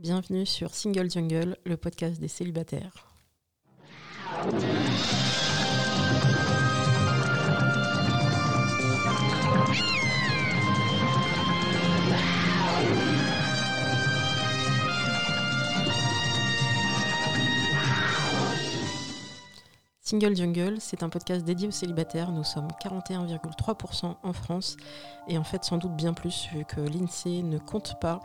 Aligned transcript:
Bienvenue 0.00 0.46
sur 0.46 0.76
Single 0.76 1.10
Jungle, 1.10 1.56
le 1.66 1.76
podcast 1.76 2.20
des 2.20 2.28
célibataires. 2.28 3.08
Single 20.08 20.34
Jungle, 20.34 20.76
c'est 20.78 21.02
un 21.02 21.10
podcast 21.10 21.44
dédié 21.44 21.68
aux 21.68 21.70
célibataires. 21.70 22.32
Nous 22.32 22.42
sommes 22.42 22.68
41,3% 22.82 24.14
en 24.22 24.32
France 24.32 24.78
et 25.28 25.36
en 25.36 25.44
fait 25.44 25.64
sans 25.64 25.76
doute 25.76 25.94
bien 25.94 26.14
plus 26.14 26.48
vu 26.50 26.64
que 26.64 26.80
l'INSEE 26.80 27.42
ne 27.42 27.58
compte 27.58 28.00
pas 28.00 28.20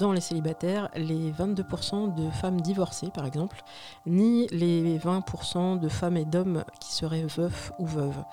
dans 0.00 0.12
les 0.12 0.20
célibataires 0.20 0.88
les 0.96 1.30
22% 1.30 2.12
de 2.12 2.28
femmes 2.30 2.60
divorcées 2.60 3.10
par 3.14 3.24
exemple, 3.24 3.62
ni 4.04 4.48
les 4.48 4.98
20% 4.98 5.78
de 5.78 5.88
femmes 5.88 6.16
et 6.16 6.24
d'hommes 6.24 6.64
qui 6.80 6.92
seraient 6.92 7.22
veufs 7.22 7.70
ou 7.78 7.86
veuves. 7.86 8.24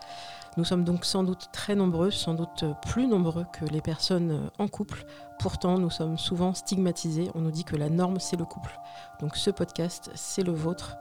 Nous 0.57 0.65
sommes 0.65 0.83
donc 0.83 1.05
sans 1.05 1.23
doute 1.23 1.49
très 1.53 1.75
nombreux, 1.75 2.11
sans 2.11 2.33
doute 2.33 2.65
plus 2.81 3.07
nombreux 3.07 3.45
que 3.53 3.65
les 3.65 3.81
personnes 3.81 4.49
en 4.57 4.67
couple. 4.67 5.05
Pourtant, 5.39 5.77
nous 5.77 5.89
sommes 5.89 6.17
souvent 6.17 6.53
stigmatisés. 6.53 7.29
On 7.35 7.41
nous 7.41 7.51
dit 7.51 7.63
que 7.63 7.75
la 7.75 7.89
norme, 7.89 8.19
c'est 8.19 8.37
le 8.37 8.45
couple. 8.45 8.77
Donc 9.21 9.37
ce 9.37 9.51
podcast, 9.51 10.11
c'est 10.15 10.43
le 10.43 10.51
vôtre 10.51 10.97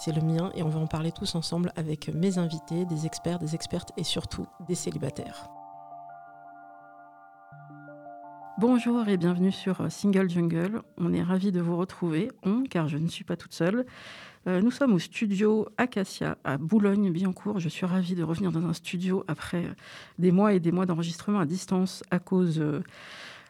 c'est 0.00 0.12
le 0.12 0.20
mien 0.20 0.50
et 0.54 0.62
on 0.62 0.68
va 0.68 0.78
en 0.78 0.86
parler 0.86 1.10
tous 1.10 1.34
ensemble 1.34 1.72
avec 1.76 2.08
mes 2.08 2.38
invités, 2.38 2.84
des 2.84 3.06
experts, 3.06 3.38
des 3.38 3.54
expertes 3.54 3.92
et 3.96 4.04
surtout 4.04 4.46
des 4.66 4.74
célibataires. 4.74 5.48
Bonjour 8.58 9.06
et 9.08 9.16
bienvenue 9.16 9.52
sur 9.52 9.90
Single 9.90 10.30
Jungle. 10.30 10.82
On 10.96 11.12
est 11.12 11.22
ravis 11.22 11.52
de 11.52 11.60
vous 11.60 11.76
retrouver, 11.76 12.30
on, 12.42 12.62
car 12.62 12.88
je 12.88 12.96
ne 12.96 13.08
suis 13.08 13.24
pas 13.24 13.36
toute 13.36 13.52
seule. 13.52 13.84
Euh, 14.46 14.60
nous 14.60 14.70
sommes 14.70 14.94
au 14.94 14.98
studio 14.98 15.68
Acacia 15.76 16.38
à 16.44 16.56
Boulogne-Billancourt. 16.56 17.58
Je 17.58 17.68
suis 17.68 17.84
ravie 17.86 18.14
de 18.14 18.22
revenir 18.22 18.52
dans 18.52 18.64
un 18.64 18.72
studio 18.72 19.24
après 19.26 19.64
des 20.18 20.30
mois 20.30 20.52
et 20.52 20.60
des 20.60 20.72
mois 20.72 20.86
d'enregistrement 20.86 21.40
à 21.40 21.46
distance 21.46 22.04
à 22.10 22.18
cause 22.18 22.60
euh, 22.60 22.82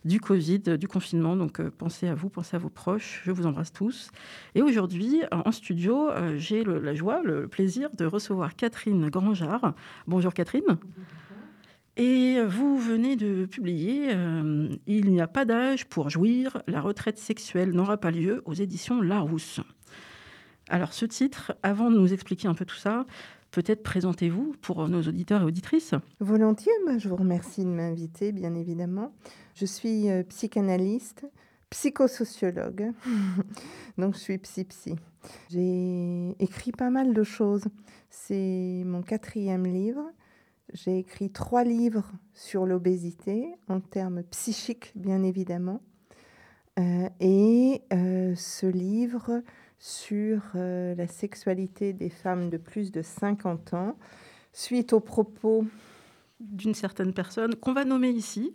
du 0.06 0.20
Covid, 0.20 0.60
du 0.78 0.88
confinement. 0.88 1.36
Donc 1.36 1.60
euh, 1.60 1.70
pensez 1.76 2.06
à 2.06 2.14
vous, 2.14 2.30
pensez 2.30 2.56
à 2.56 2.58
vos 2.58 2.70
proches. 2.70 3.22
Je 3.24 3.32
vous 3.32 3.46
embrasse 3.46 3.72
tous. 3.72 4.10
Et 4.54 4.62
aujourd'hui, 4.62 5.22
en 5.30 5.52
studio, 5.52 6.08
euh, 6.08 6.38
j'ai 6.38 6.64
la 6.64 6.94
joie, 6.94 7.20
le 7.22 7.48
plaisir 7.48 7.90
de 7.96 8.06
recevoir 8.06 8.54
Catherine 8.56 9.10
Grangeard. 9.10 9.74
Bonjour 10.06 10.32
Catherine. 10.32 10.78
Et 11.98 12.42
vous 12.46 12.78
venez 12.78 13.16
de 13.16 13.46
publier 13.46 14.10
euh, 14.10 14.68
Il 14.86 15.10
n'y 15.10 15.20
a 15.20 15.26
pas 15.26 15.46
d'âge 15.46 15.86
pour 15.86 16.10
jouir, 16.10 16.62
la 16.66 16.82
retraite 16.82 17.18
sexuelle 17.18 17.70
n'aura 17.70 17.96
pas 17.96 18.10
lieu 18.10 18.42
aux 18.44 18.52
éditions 18.52 19.00
Larousse. 19.00 19.60
Alors 20.68 20.92
ce 20.92 21.06
titre, 21.06 21.56
avant 21.62 21.90
de 21.90 21.98
nous 21.98 22.12
expliquer 22.12 22.48
un 22.48 22.54
peu 22.54 22.64
tout 22.64 22.76
ça, 22.76 23.06
peut-être 23.52 23.82
présentez-vous 23.84 24.54
pour 24.60 24.88
nos 24.88 25.02
auditeurs 25.02 25.42
et 25.42 25.44
auditrices. 25.44 25.94
Volontiers, 26.18 26.72
je 26.98 27.08
vous 27.08 27.16
remercie 27.16 27.64
de 27.64 27.70
m'inviter, 27.70 28.32
bien 28.32 28.54
évidemment. 28.54 29.12
Je 29.54 29.64
suis 29.64 30.10
euh, 30.10 30.24
psychanalyste, 30.24 31.24
psychosociologue, 31.70 32.90
donc 33.98 34.14
je 34.14 34.18
suis 34.18 34.38
psy-psy. 34.38 34.96
J'ai 35.50 36.34
écrit 36.40 36.72
pas 36.72 36.90
mal 36.90 37.14
de 37.14 37.22
choses. 37.22 37.64
C'est 38.10 38.82
mon 38.84 39.02
quatrième 39.02 39.66
livre. 39.66 40.02
J'ai 40.72 40.98
écrit 40.98 41.30
trois 41.30 41.62
livres 41.62 42.10
sur 42.34 42.66
l'obésité, 42.66 43.54
en 43.68 43.78
termes 43.80 44.24
psychiques, 44.24 44.92
bien 44.96 45.22
évidemment. 45.22 45.80
Euh, 46.78 47.08
et 47.20 47.82
euh, 47.92 48.34
ce 48.34 48.66
livre 48.66 49.42
sur 49.78 50.40
la 50.54 51.06
sexualité 51.06 51.92
des 51.92 52.10
femmes 52.10 52.50
de 52.50 52.56
plus 52.56 52.90
de 52.92 53.02
50 53.02 53.74
ans, 53.74 53.96
suite 54.52 54.92
aux 54.92 55.00
propos 55.00 55.66
d'une 56.40 56.74
certaine 56.74 57.12
personne 57.12 57.54
qu'on 57.54 57.72
va 57.72 57.84
nommer 57.84 58.10
ici, 58.10 58.54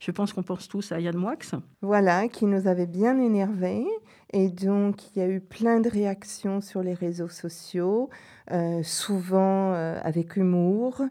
je 0.00 0.10
pense 0.10 0.32
qu'on 0.32 0.42
pense 0.42 0.68
tous 0.68 0.92
à 0.92 1.00
Yann 1.00 1.16
Moix. 1.16 1.36
Voilà, 1.82 2.28
qui 2.28 2.46
nous 2.46 2.66
avait 2.66 2.86
bien 2.86 3.18
énervés. 3.18 3.86
Et 4.32 4.48
donc, 4.48 5.14
il 5.14 5.20
y 5.20 5.22
a 5.22 5.28
eu 5.28 5.40
plein 5.40 5.80
de 5.80 5.88
réactions 5.88 6.60
sur 6.60 6.82
les 6.82 6.94
réseaux 6.94 7.28
sociaux, 7.28 8.10
euh, 8.50 8.82
souvent 8.82 9.72
euh, 9.72 9.98
avec 10.02 10.36
humour. 10.36 11.02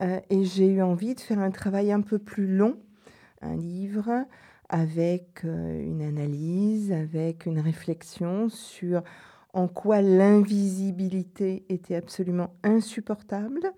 Euh, 0.00 0.20
et 0.30 0.44
j'ai 0.44 0.66
eu 0.66 0.82
envie 0.82 1.14
de 1.14 1.20
faire 1.20 1.38
un 1.38 1.50
travail 1.50 1.92
un 1.92 2.00
peu 2.00 2.18
plus 2.18 2.48
long, 2.48 2.76
un 3.42 3.54
livre 3.54 4.26
avec 4.74 5.44
une 5.44 6.02
analyse, 6.02 6.90
avec 6.90 7.46
une 7.46 7.60
réflexion 7.60 8.48
sur 8.48 9.02
en 9.52 9.68
quoi 9.68 10.02
l'invisibilité 10.02 11.64
était 11.68 11.94
absolument 11.94 12.50
insupportable 12.64 13.72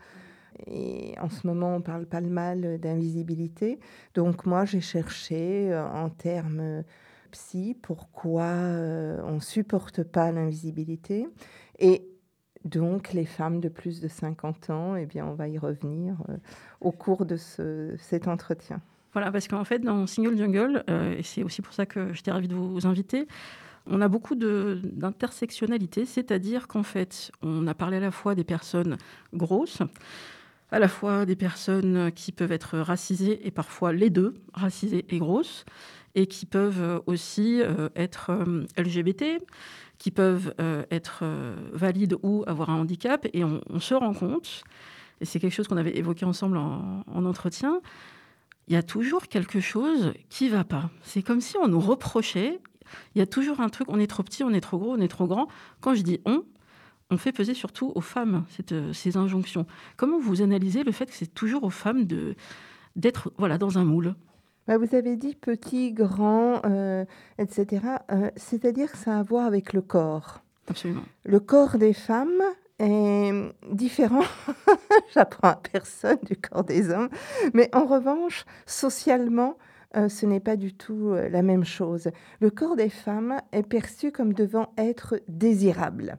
et 0.67 1.15
en 1.21 1.29
ce 1.29 1.47
moment, 1.47 1.77
on 1.77 1.81
parle 1.81 2.07
pas 2.07 2.21
le 2.21 2.31
mal 2.31 2.79
d'invisibilité. 2.79 3.79
Donc 4.15 4.47
moi, 4.47 4.65
j'ai 4.65 4.81
cherché 4.81 5.73
euh, 5.73 5.87
en 5.87 6.09
termes 6.09 6.83
psy 7.31 7.77
pourquoi 7.81 8.45
euh, 8.45 9.21
on 9.25 9.41
supporte 9.41 10.03
pas 10.03 10.33
l'invisibilité. 10.33 11.29
Et 11.79 12.09
donc, 12.65 13.13
les 13.13 13.27
femmes 13.27 13.61
de 13.61 13.69
plus 13.69 14.01
de 14.01 14.09
50 14.09 14.71
ans, 14.71 14.97
eh 14.97 15.07
bien, 15.07 15.27
on 15.27 15.35
va 15.35 15.49
y 15.49 15.59
revenir 15.59 16.17
euh, 16.29 16.37
au 16.81 16.91
cours 16.91 17.27
de 17.27 17.37
ce, 17.37 17.95
cet 17.99 18.27
entretien. 18.27 18.81
Voilà, 19.13 19.33
parce 19.33 19.49
qu'en 19.49 19.65
fait, 19.65 19.79
dans 19.79 20.07
Single 20.07 20.37
Jungle, 20.37 20.85
et 21.17 21.23
c'est 21.23 21.43
aussi 21.43 21.63
pour 21.63 21.73
ça 21.73 21.87
que 21.87 22.13
j'étais 22.13 22.31
ravie 22.31 22.49
de 22.49 22.55
vous 22.55 22.87
inviter, 22.87 23.27
on 23.87 24.01
a 24.01 24.09
beaucoup 24.09 24.35
d'intersectionnalité, 24.35 26.05
c'est-à-dire 26.05 26.69
qu'en 26.69 26.83
fait, 26.83 27.31
on 27.43 27.67
a 27.67 27.75
parlé 27.75 27.99
à 27.99 28.01
la 28.01 28.11
fois 28.11 28.35
des 28.35 28.45
personnes 28.45 28.97
grosses, 29.33 29.83
à 30.73 30.79
la 30.79 30.89
fois 30.89 31.25
des 31.25 31.37
personnes 31.37 32.11
qui 32.13 32.33
peuvent 32.33 32.53
être 32.53 32.79
racisées 32.79 33.47
et 33.47 33.51
parfois 33.51 33.93
les 33.93 34.11
deux, 34.11 34.35
racisées 34.53 35.07
et 35.09 35.19
grosses, 35.19 35.65
et 36.17 36.27
qui 36.27 36.47
peuvent 36.47 37.03
aussi 37.07 37.61
euh, 37.63 37.89
être 37.95 38.31
euh, 38.31 38.65
LGBT, 38.77 39.41
qui 39.99 40.11
peuvent 40.11 40.53
euh, 40.61 40.83
être 40.91 41.25
valides 41.73 42.17
ou 42.23 42.43
avoir 42.47 42.71
un 42.71 42.81
handicap. 42.81 43.27
Et 43.33 43.45
on, 43.45 43.61
se 43.81 43.95
rend 43.95 44.15
compte, 44.15 44.65
et 45.21 45.25
c'est 45.25 45.39
quelque 45.39 45.53
chose 45.53 45.69
qu'on 45.69 45.77
avait 45.77 45.97
évoqué 45.97 46.25
ensemble 46.25 46.57
en, 46.57 47.05
en 47.07 47.25
entretien, 47.25 47.81
il 48.69 48.75
y 48.75 48.77
a 48.77 48.83
toujours 48.83 49.29
quelque 49.29 49.61
chose 49.61 50.13
qui 50.29 50.49
va 50.49 50.65
pas. 50.65 50.91
C'est 51.03 51.23
comme 51.23 51.41
si 51.41 51.57
on 51.59 51.69
nous 51.69 51.81
reprochait, 51.81 52.61
il 53.15 53.19
y 53.19 53.23
a 53.23 53.27
toujours 53.27 53.61
un 53.61 53.69
truc, 53.69 53.89
on 53.91 53.99
est 53.99 54.07
trop 54.07 54.23
petit, 54.23 54.45
on 54.45 54.53
est 54.53 54.61
trop 54.61 54.79
gros, 54.79 54.93
on 54.93 55.01
est 55.01 55.09
trop 55.09 55.27
grand. 55.27 55.49
Quand 55.81 55.95
je 55.95 56.03
dis 56.03 56.21
on, 56.25 56.45
on 57.11 57.17
fait 57.17 57.33
peser 57.33 57.55
surtout 57.55 57.93
aux 57.95 58.01
femmes 58.01 58.45
euh, 58.73 58.93
ces 58.93 59.17
injonctions. 59.17 59.67
Comment 59.97 60.19
vous 60.19 60.43
analysez 60.43 60.83
le 60.83 60.93
fait 60.93 61.07
que 61.07 61.15
c'est 61.15 61.33
toujours 61.33 61.65
aux 61.65 61.71
femmes 61.71 62.05
de, 62.05 62.35
d'être 62.97 63.33
voilà, 63.39 63.59
dans 63.59 63.79
un 63.79 63.85
moule? 63.85 64.15
Bah, 64.67 64.79
vous 64.79 64.97
avez 64.97 65.17
dit 65.17 65.37
petit, 65.37 65.93
grand, 65.93 66.61
euh, 66.67 67.05
etc. 67.39 67.87
Euh, 68.11 68.31
c'est-à-dire 68.35 68.91
que 68.91 68.99
ça 68.99 69.17
a 69.17 69.21
à 69.21 69.23
voir 69.23 69.47
avec 69.47 69.73
le 69.73 69.83
corps. 69.83 70.41
Absolument. 70.69 71.05
Le 71.25 71.39
corps 71.39 71.79
des 71.79 71.93
femmes 71.93 72.43
est 72.79 73.33
différent, 73.71 74.25
j'apprends 75.15 75.49
à 75.49 75.57
personne, 75.57 76.19
du 76.23 76.37
corps 76.37 76.65
des 76.65 76.91
hommes. 76.91 77.09
Mais 77.55 77.69
en 77.75 77.87
revanche, 77.87 78.45
socialement, 78.67 79.57
ce 79.95 80.27
n'est 80.27 80.41
pas 80.41 80.57
du 80.57 80.75
tout 80.75 81.15
la 81.15 81.41
même 81.43 81.65
chose. 81.65 82.11
Le 82.41 82.51
corps 82.51 82.77
des 82.77 82.91
femmes 82.91 83.41
est 83.53 83.63
perçu 83.63 84.13
comme 84.13 84.35
devant 84.35 84.73
être 84.77 85.21
désirable 85.27 86.19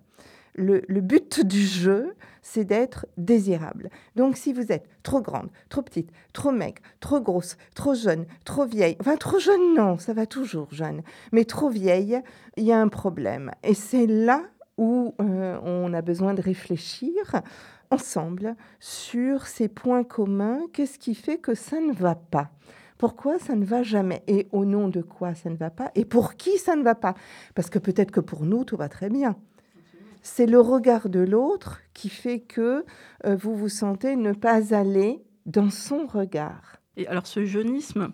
le, 0.58 1.02
but 1.02 1.46
du 1.46 1.62
jeu, 1.62 2.16
c'est 2.42 2.66
d'être 2.66 3.06
désirable. 3.18 3.90
Donc 4.16 4.38
si 4.38 4.54
vous 4.54 4.72
êtes 4.72 4.88
trop 5.04 5.22
grande, 5.22 5.50
trop 5.70 5.82
petite, 5.82 6.10
trop 6.34 6.52
maigre, 6.52 6.82
trop 7.00 7.22
grosse, 7.22 7.58
trop 7.76 7.94
jeune, 7.94 8.26
trop 8.44 8.66
vieille, 8.66 8.98
enfin 9.00 9.16
trop 9.18 9.40
jeune 9.40 9.76
non, 9.76 9.98
ça 9.98 10.14
va 10.14 10.26
toujours 10.26 10.68
jeune, 10.72 11.04
mais 11.32 11.46
trop 11.46 11.70
vieille, 11.70 12.20
il 12.58 12.64
y 12.64 12.72
a 12.72 12.82
un 12.82 12.88
problème. 12.88 13.52
Et 13.64 13.76
c'est 13.76 14.08
là 14.08 14.42
où 14.78 15.16
euh, 15.20 15.60
on 15.64 15.94
a 15.94 16.02
besoin 16.02 16.34
de 16.34 16.42
réfléchir 16.42 17.42
ensemble 17.90 18.56
sur 18.80 19.48
ces 19.48 19.68
points 19.68 20.04
communs, 20.04 20.60
qu'est-ce 20.74 21.00
qui 21.00 21.16
fait 21.16 21.38
que 21.38 21.56
ça 21.56 21.80
ne 21.80 21.94
va 21.94 22.16
pas? 22.16 22.50
Pourquoi 22.98 23.38
ça 23.38 23.56
ne 23.56 23.64
va 23.64 23.84
jamais? 23.84 24.24
Et 24.28 24.48
au 24.52 24.66
nom 24.66 24.88
de 24.88 25.02
quoi 25.02 25.36
ça 25.36 25.50
ne 25.50 25.56
va 25.56 25.70
pas? 25.70 25.92
Et 25.96 26.04
pour 26.04 26.36
qui 26.36 26.58
ça 26.58 26.76
ne 26.76 26.84
va 26.84 26.96
pas? 26.96 27.14
Parce 27.54 27.70
que 27.70 27.80
peut-être 27.80 28.12
que 28.12 28.20
pour 28.20 28.44
nous, 28.46 28.64
tout 28.64 28.78
va 28.78 28.90
très 28.90 29.10
bien. 29.10 29.36
C'est 30.24 30.48
le 30.48 30.60
regard 30.60 31.10
de 31.10 31.20
l'autre 31.20 31.82
qui 31.94 32.10
fait 32.10 32.40
que 32.40 32.86
euh, 33.26 33.36
vous 33.36 33.56
vous 33.56 33.70
sentez 33.70 34.16
ne 34.16 34.34
pas 34.34 34.76
aller 34.76 35.24
dans 35.46 35.70
son 35.70 36.08
regard. 36.08 36.78
Et 36.98 37.08
alors 37.08 37.28
ce 37.28 37.46
jeunisme, 37.46 38.10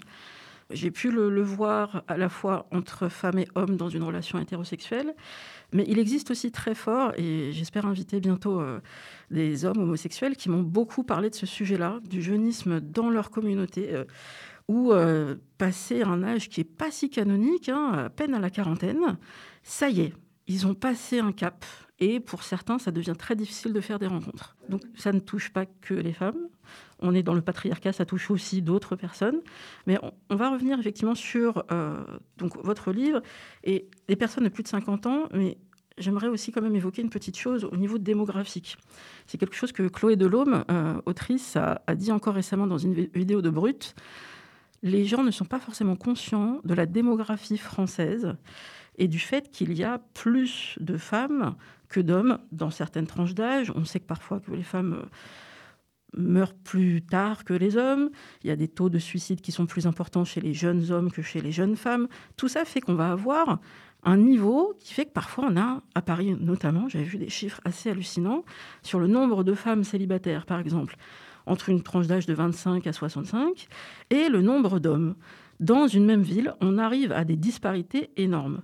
j'ai 0.74 0.92
pu 0.92 1.12
le, 1.12 1.42
voir 1.42 2.04
à 2.08 2.18
la 2.18 2.30
fois 2.30 2.68
entre 2.72 3.10
femmes 3.10 3.40
et 3.40 3.48
hommes 3.56 3.78
dans 3.78 3.90
une 3.90 4.04
relation 4.04 4.40
hétérosexuelle, 4.40 5.16
mais 5.72 5.86
il 5.88 6.00
existe 6.00 6.32
aussi 6.32 6.52
très 6.52 6.76
fort, 6.76 7.14
et 7.18 7.52
j'espère 7.52 7.86
inviter 7.86 8.20
bientôt 8.20 8.60
euh, 8.60 8.80
des 9.32 9.66
hommes 9.66 9.80
homosexuels 9.80 10.36
qui 10.36 10.50
m'ont 10.50 10.62
beaucoup 10.62 11.04
parlé 11.04 11.30
de 11.30 11.36
ce 11.36 11.46
sujet-là, 11.46 12.00
du 12.08 12.22
jeunisme 12.22 12.80
dans 12.80 13.10
leur 13.10 13.32
communauté. 13.32 13.94
Euh, 13.94 14.06
ou 14.70 14.94
euh, 14.94 15.36
passer 15.58 16.04
un 16.04 16.24
âge 16.24 16.48
qui 16.48 16.62
n'est 16.62 16.66
pas 16.66 16.90
si 16.90 17.10
canonique, 17.10 17.68
hein, 17.68 18.06
à 18.06 18.10
peine 18.10 18.34
à 18.34 18.40
la 18.40 18.50
quarantaine, 18.50 19.18
ça 19.62 19.90
y 19.90 20.00
est, 20.00 20.14
ils 20.48 20.68
ont 20.68 20.74
passé 20.74 21.20
un 21.20 21.32
cap. 21.32 21.66
Et 22.00 22.20
pour 22.20 22.44
certains, 22.44 22.80
ça 22.80 22.92
devient 22.92 23.16
très 23.18 23.36
difficile 23.36 23.74
de 23.74 23.82
faire 23.82 24.00
des 24.00 24.08
rencontres. 24.08 24.56
Donc 24.70 24.82
ça 24.96 25.12
ne 25.12 25.20
touche 25.20 25.52
pas 25.52 25.66
que 25.66 25.94
les 25.94 26.14
femmes. 26.14 26.48
On 27.04 27.14
est 27.14 27.22
dans 27.22 27.34
le 27.34 27.42
patriarcat, 27.42 27.92
ça 27.94 28.06
touche 28.06 28.32
aussi 28.32 28.62
d'autres 28.62 28.96
personnes. 28.96 29.42
Mais 29.86 30.00
on, 30.30 30.36
va 30.36 30.50
revenir 30.50 30.80
effectivement 30.80 31.16
sur 31.16 31.64
euh, 31.72 32.04
donc 32.38 32.58
votre 32.64 32.92
livre 32.92 33.22
et 33.64 33.90
les 34.08 34.16
personnes 34.16 34.46
de 34.46 34.50
plus 34.50 34.64
de 34.64 34.70
50 34.70 35.06
ans. 35.06 35.24
Mais 35.34 35.58
j'aimerais 35.98 36.30
aussi 36.30 36.52
quand 36.52 36.62
même 36.62 36.76
évoquer 36.76 37.02
une 37.02 37.10
petite 37.10 37.38
chose 37.38 37.66
au 37.66 37.76
niveau 37.76 37.98
démographique. 37.98 38.78
C'est 39.28 39.38
quelque 39.38 39.56
chose 39.56 39.74
que 39.74 39.88
Chloé 39.88 40.16
Delhomme, 40.16 40.64
euh, 40.72 41.02
autrice, 41.06 41.58
a, 41.58 41.82
dit 41.96 42.12
encore 42.12 42.36
récemment 42.36 42.68
dans 42.68 42.78
une 42.78 42.94
vidéo 42.94 43.42
de 43.42 43.50
Brut. 43.50 43.96
Les 44.82 45.06
gens 45.06 45.24
ne 45.24 45.32
sont 45.32 45.46
pas 45.46 45.60
forcément 45.60 45.96
conscients 45.96 46.60
de 46.64 46.74
la 46.74 46.86
démographie 46.86 47.58
française 47.58 48.36
et 48.98 49.08
du 49.08 49.20
fait 49.20 49.50
qu'il 49.50 49.74
y 49.74 49.84
a 49.84 50.00
plus 50.14 50.78
de 50.80 50.98
femmes 50.98 51.56
que 51.90 52.00
d'hommes 52.00 52.40
dans 52.52 52.70
certaines 52.70 53.08
tranches 53.08 53.34
d'âge. 53.34 53.72
On 53.76 53.86
sait 53.86 54.00
que 54.00 54.08
parfois 54.08 54.40
que 54.40 54.52
les 54.52 54.64
femmes 54.64 54.94
euh, 54.94 55.06
meurent 56.16 56.54
plus 56.54 57.02
tard 57.02 57.44
que 57.44 57.54
les 57.54 57.78
hommes. 57.78 58.10
Il 58.44 58.48
y 58.48 58.52
a 58.52 58.56
des 58.56 58.68
taux 58.68 58.90
de 58.90 59.00
suicide 59.00 59.42
qui 59.42 59.52
sont 59.52 59.66
plus 59.66 59.88
importants 59.88 60.26
chez 60.26 60.42
les 60.42 60.54
jeunes 60.54 60.92
hommes 60.92 61.12
que 61.12 61.22
chez 61.22 61.42
les 61.42 61.52
jeunes 61.52 61.76
femmes. 61.76 62.08
Tout 62.38 62.48
ça 62.48 62.66
fait 62.66 62.82
qu'on 62.82 62.96
va 62.96 63.12
avoir 63.12 63.60
un 64.04 64.18
niveau 64.18 64.74
qui 64.80 64.94
fait 64.94 65.06
que 65.06 65.12
parfois 65.12 65.46
on 65.50 65.58
a, 65.58 65.82
à 65.96 66.02
Paris 66.02 66.36
notamment, 66.40 66.90
j'avais 66.90 67.06
vu 67.06 67.18
des 67.18 67.30
chiffres 67.30 67.62
assez 67.64 67.90
hallucinants 67.90 68.44
sur 68.82 69.00
le 69.00 69.08
nombre 69.08 69.44
de 69.44 69.54
femmes 69.54 69.84
célibataires, 69.84 70.46
par 70.46 70.60
exemple, 70.60 70.98
entre 71.46 71.70
une 71.70 71.82
tranche 71.82 72.08
d'âge 72.08 72.26
de 72.26 72.34
25 72.34 72.86
à 72.86 72.94
65, 72.94 73.68
et 74.10 74.30
le 74.30 74.42
nombre 74.42 74.80
d'hommes 74.80 75.16
dans 75.60 75.88
une 75.88 76.06
même 76.06 76.22
ville, 76.22 76.54
on 76.62 76.78
arrive 76.78 77.12
à 77.12 77.24
des 77.24 77.38
disparités 77.38 78.10
énormes. 78.18 78.62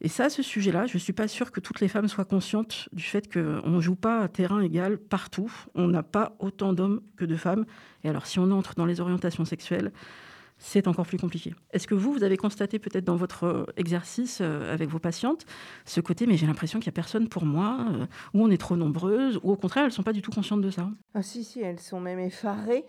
Et 0.00 0.08
ça, 0.08 0.30
ce 0.30 0.42
sujet-là, 0.42 0.86
je 0.86 0.94
ne 0.94 0.98
suis 1.00 1.12
pas 1.12 1.26
sûre 1.26 1.50
que 1.50 1.58
toutes 1.58 1.80
les 1.80 1.88
femmes 1.88 2.06
soient 2.06 2.24
conscientes 2.24 2.88
du 2.92 3.02
fait 3.02 3.32
qu'on 3.32 3.70
ne 3.70 3.80
joue 3.80 3.96
pas 3.96 4.20
à 4.20 4.28
terrain 4.28 4.60
égal 4.60 4.96
partout. 4.96 5.52
On 5.74 5.88
n'a 5.88 6.04
pas 6.04 6.36
autant 6.38 6.72
d'hommes 6.72 7.00
que 7.16 7.24
de 7.24 7.36
femmes. 7.36 7.64
Et 8.04 8.08
alors, 8.08 8.26
si 8.26 8.38
on 8.38 8.50
entre 8.52 8.74
dans 8.74 8.86
les 8.86 9.00
orientations 9.00 9.44
sexuelles, 9.44 9.92
c'est 10.58 10.88
encore 10.88 11.06
plus 11.06 11.18
compliqué. 11.18 11.54
Est-ce 11.70 11.86
que 11.86 11.94
vous, 11.94 12.12
vous 12.12 12.24
avez 12.24 12.36
constaté 12.36 12.78
peut-être 12.78 13.04
dans 13.04 13.16
votre 13.16 13.44
euh, 13.44 13.64
exercice 13.76 14.40
euh, 14.40 14.72
avec 14.72 14.88
vos 14.88 14.98
patientes 14.98 15.46
ce 15.84 16.00
côté, 16.00 16.26
mais 16.26 16.36
j'ai 16.36 16.46
l'impression 16.46 16.80
qu'il 16.80 16.88
n'y 16.88 16.94
a 16.94 17.00
personne 17.00 17.28
pour 17.28 17.44
moi, 17.44 17.78
euh, 17.92 18.06
ou 18.34 18.42
on 18.42 18.50
est 18.50 18.58
trop 18.58 18.76
nombreuses, 18.76 19.38
ou 19.42 19.52
au 19.52 19.56
contraire, 19.56 19.84
elles 19.84 19.90
ne 19.90 19.94
sont 19.94 20.02
pas 20.02 20.12
du 20.12 20.22
tout 20.22 20.32
conscientes 20.32 20.60
de 20.60 20.70
ça? 20.70 20.90
Ah 21.14 21.22
si, 21.22 21.44
si, 21.44 21.60
elles 21.60 21.80
sont 21.80 22.00
même 22.00 22.18
effarées 22.18 22.84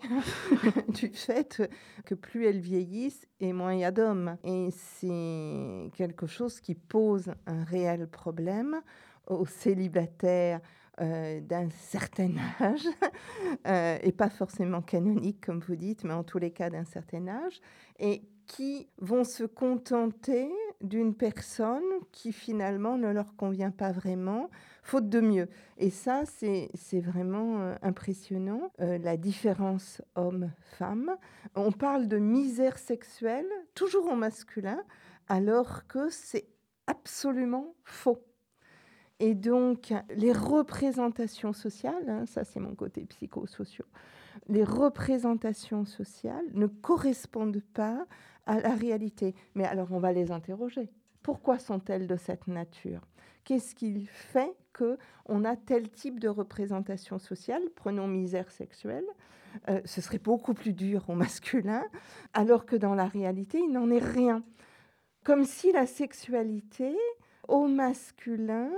du 0.88 1.08
fait 1.08 1.62
que 2.04 2.14
plus 2.14 2.46
elles 2.46 2.60
vieillissent, 2.60 3.26
et 3.38 3.52
moins 3.52 3.74
il 3.74 3.80
y 3.80 3.84
a 3.84 3.92
d'hommes. 3.92 4.36
Et 4.44 4.68
c'est 4.72 5.90
quelque 5.96 6.26
chose 6.26 6.60
qui 6.60 6.74
pose 6.74 7.32
un 7.46 7.64
réel 7.64 8.08
problème 8.08 8.80
aux 9.26 9.46
célibataires 9.46 10.60
euh, 11.00 11.40
d'un 11.40 11.70
certain 11.70 12.32
âge, 12.60 12.86
euh, 13.66 13.98
et 14.02 14.12
pas 14.12 14.28
forcément 14.28 14.82
canonique 14.82 15.40
comme 15.40 15.60
vous 15.60 15.76
dites, 15.76 16.04
mais 16.04 16.12
en 16.12 16.24
tous 16.24 16.38
les 16.38 16.50
cas 16.50 16.68
d'un 16.68 16.84
certain 16.84 17.26
âge, 17.28 17.60
et 17.98 18.22
qui 18.46 18.88
vont 18.98 19.24
se 19.24 19.44
contenter 19.44 20.50
d'une 20.80 21.14
personne 21.14 21.84
qui 22.10 22.32
finalement 22.32 22.98
ne 22.98 23.08
leur 23.08 23.36
convient 23.36 23.70
pas 23.70 23.92
vraiment, 23.92 24.50
faute 24.82 25.08
de 25.08 25.20
mieux. 25.20 25.48
Et 25.78 25.90
ça, 25.90 26.24
c'est 26.26 27.00
vraiment 27.00 27.60
euh, 27.60 27.74
impressionnant, 27.82 28.72
la 28.78 29.16
différence 29.16 30.02
homme-femme. 30.16 31.16
On 31.54 31.70
parle 31.70 32.08
de 32.08 32.18
misère 32.18 32.78
sexuelle, 32.78 33.46
toujours 33.74 34.08
en 34.08 34.16
masculin, 34.16 34.82
alors 35.28 35.86
que 35.86 36.10
c'est 36.10 36.48
absolument 36.88 37.74
faux. 37.84 38.18
Et 39.20 39.34
donc, 39.34 39.92
les 40.16 40.32
représentations 40.32 41.52
sociales, 41.52 42.08
hein, 42.08 42.24
ça 42.26 42.42
c'est 42.42 42.58
mon 42.58 42.74
côté 42.74 43.02
psychosocial, 43.02 43.86
les 44.48 44.64
représentations 44.64 45.84
sociales 45.84 46.46
ne 46.54 46.66
correspondent 46.66 47.62
pas 47.74 48.06
à 48.46 48.60
la 48.60 48.74
réalité. 48.74 49.34
Mais 49.54 49.64
alors, 49.66 49.88
on 49.92 50.00
va 50.00 50.12
les 50.12 50.32
interroger. 50.32 50.90
Pourquoi 51.22 51.58
sont-elles 51.58 52.06
de 52.06 52.16
cette 52.16 52.46
nature? 52.46 53.06
Qu'est-ce 53.44 53.74
qui 53.74 54.06
fait 54.06 54.54
que 54.72 54.96
on 55.26 55.44
a 55.44 55.54
tel 55.54 55.90
type 55.90 56.18
de 56.18 56.28
représentation 56.28 57.18
sociale? 57.18 57.62
Prenons 57.76 58.06
misère 58.06 58.50
sexuelle. 58.50 59.04
Euh, 59.68 59.80
ce 59.84 60.00
serait 60.00 60.18
beaucoup 60.18 60.54
plus 60.54 60.72
dur 60.72 61.04
au 61.08 61.14
masculin, 61.14 61.84
alors 62.32 62.64
que 62.64 62.76
dans 62.76 62.94
la 62.94 63.06
réalité, 63.06 63.58
il 63.58 63.72
n'en 63.72 63.90
est 63.90 63.98
rien. 63.98 64.42
Comme 65.24 65.44
si 65.44 65.72
la 65.72 65.86
sexualité 65.86 66.96
au 67.50 67.66
masculin 67.66 68.70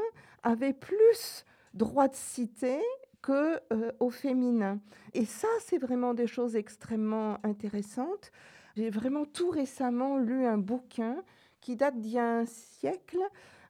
avait 0.42 0.72
plus 0.72 1.44
droit 1.74 2.08
de 2.08 2.14
citer 2.14 2.80
que 3.20 3.60
euh, 3.72 3.92
au 4.00 4.10
féminin. 4.10 4.80
Et 5.14 5.24
ça, 5.24 5.48
c'est 5.60 5.78
vraiment 5.78 6.12
des 6.14 6.26
choses 6.26 6.56
extrêmement 6.56 7.38
intéressantes. 7.44 8.32
J'ai 8.76 8.90
vraiment 8.90 9.24
tout 9.24 9.50
récemment 9.50 10.18
lu 10.18 10.44
un 10.44 10.58
bouquin 10.58 11.22
qui 11.60 11.76
date 11.76 12.00
d'il 12.00 12.12
y 12.12 12.18
a 12.18 12.38
un 12.38 12.46
siècle 12.46 13.20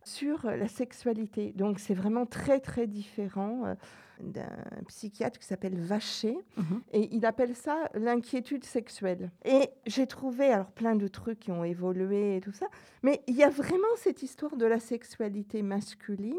sur 0.05 0.47
la 0.47 0.69
sexualité. 0.69 1.53
Donc 1.55 1.79
c'est 1.79 1.95
vraiment 1.95 2.25
très 2.27 2.61
très 2.61 2.87
différent 2.87 3.67
euh, 3.67 3.75
d'un 4.23 4.83
psychiatre 4.89 5.39
qui 5.39 5.47
s'appelle 5.47 5.79
Vacher 5.79 6.37
mhm. 6.57 6.83
et 6.93 7.09
il 7.15 7.27
appelle 7.27 7.55
ça 7.55 7.91
l'inquiétude 7.95 8.65
sexuelle. 8.65 9.31
Et 9.45 9.71
j'ai 9.87 10.07
trouvé 10.07 10.47
alors 10.47 10.71
plein 10.71 10.95
de 10.95 11.09
trucs 11.09 11.41
qui 11.41 11.51
ont 11.51 11.65
évolué 11.65 12.37
et 12.37 12.41
tout 12.41 12.53
ça, 12.53 12.67
mais 13.03 13.23
il 13.27 13.35
y 13.35 13.43
a 13.43 13.51
vraiment 13.51 13.83
cette 13.97 14.23
histoire 14.23 14.57
de 14.57 14.67
la 14.67 14.81
sexualité 14.81 15.63
masculine 15.63 16.37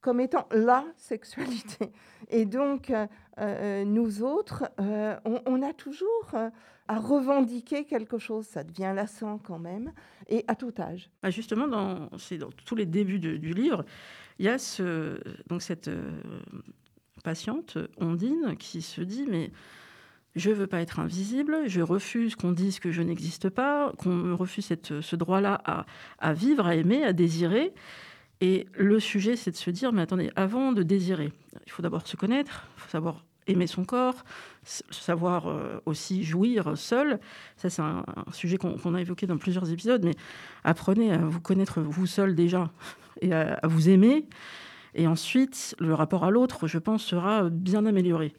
comme 0.00 0.20
étant 0.20 0.46
la 0.52 0.84
sexualité. 0.96 1.92
Et 2.30 2.44
donc, 2.44 2.90
euh, 2.90 3.06
euh, 3.38 3.84
nous 3.84 4.22
autres, 4.22 4.64
euh, 4.80 5.16
on, 5.24 5.62
a 5.62 5.72
toujours 5.72 6.34
à 6.88 6.98
revendiquer 6.98 7.84
quelque 7.84 8.18
chose. 8.18 8.46
Ça 8.46 8.64
devient 8.64 8.92
lassant 8.94 9.38
quand 9.38 9.58
même, 9.58 9.92
et 10.28 10.44
à 10.48 10.54
tout 10.54 10.72
âge. 10.78 11.10
Ah, 11.22 11.30
justement, 11.30 11.66
dans, 11.66 12.08
dans 12.38 12.50
tous 12.64 12.74
les 12.74 12.86
débuts 12.86 13.18
du 13.18 13.52
livre, 13.52 13.84
il 14.38 14.46
y 14.46 14.48
a 14.48 14.58
ce, 14.58 15.20
donc 15.48 15.62
cette 15.62 15.90
patiente, 17.22 17.78
Ondine, 17.98 18.56
qui 18.58 18.82
se 18.82 19.00
dit, 19.00 19.26
mais 19.28 19.50
je 20.36 20.50
veux 20.50 20.66
pas 20.66 20.80
être 20.80 21.00
invisible, 21.00 21.56
je 21.66 21.80
refuse 21.80 22.36
qu'on 22.36 22.52
dise 22.52 22.78
que 22.80 22.92
je 22.92 23.02
n'existe 23.02 23.48
pas, 23.48 23.92
qu'on 23.98 24.10
me 24.10 24.34
refuse 24.34 24.72
ce 25.00 25.16
droit-là 25.16 25.60
à, 25.64 25.86
à, 26.18 26.32
vivre, 26.32 26.66
à 26.66 26.74
aimer, 26.74 27.04
à 27.04 27.12
désirer. 27.12 27.72
Et 28.40 28.66
le 28.74 29.00
sujet, 29.00 29.36
c'est 29.36 29.50
de 29.50 29.56
se 29.56 29.70
dire, 29.70 29.92
mais 29.92 30.02
attendez, 30.02 30.30
avant 30.36 30.72
de 30.72 30.82
désirer, 30.82 31.32
il 31.66 31.72
faut 31.72 31.82
d'abord 31.82 32.06
se 32.06 32.16
connaître, 32.16 32.66
il 32.76 32.82
faut 32.82 32.90
savoir 32.90 33.24
aimer 33.48 33.66
son 33.66 33.84
corps, 33.84 34.24
savoir 34.62 35.48
euh, 35.48 35.80
aussi 35.86 36.22
jouir 36.22 36.76
seul. 36.76 37.18
Ça, 37.56 37.70
c'est 37.70 37.82
un, 37.82 38.04
sujet 38.32 38.58
qu'on 38.58 38.94
a 38.94 39.00
évoqué 39.00 39.26
dans 39.26 39.38
plusieurs 39.38 39.70
épisodes, 39.72 40.04
mais 40.04 40.14
apprenez 40.64 41.12
à 41.12 41.18
vous 41.18 41.40
connaître 41.40 41.80
vous 41.80 42.06
seul 42.06 42.34
déjà 42.34 42.70
et 43.20 43.32
à 43.32 43.60
vous 43.64 43.88
aimer. 43.88 44.26
Et 44.98 45.06
ensuite, 45.06 45.74
le 45.78 45.94
rapport 45.94 46.24
à 46.24 46.30
l'autre, 46.30 46.66
je 46.66 46.78
pense, 46.78 47.02
sera 47.02 47.48
bien 47.48 47.86
amélioré 47.86 48.34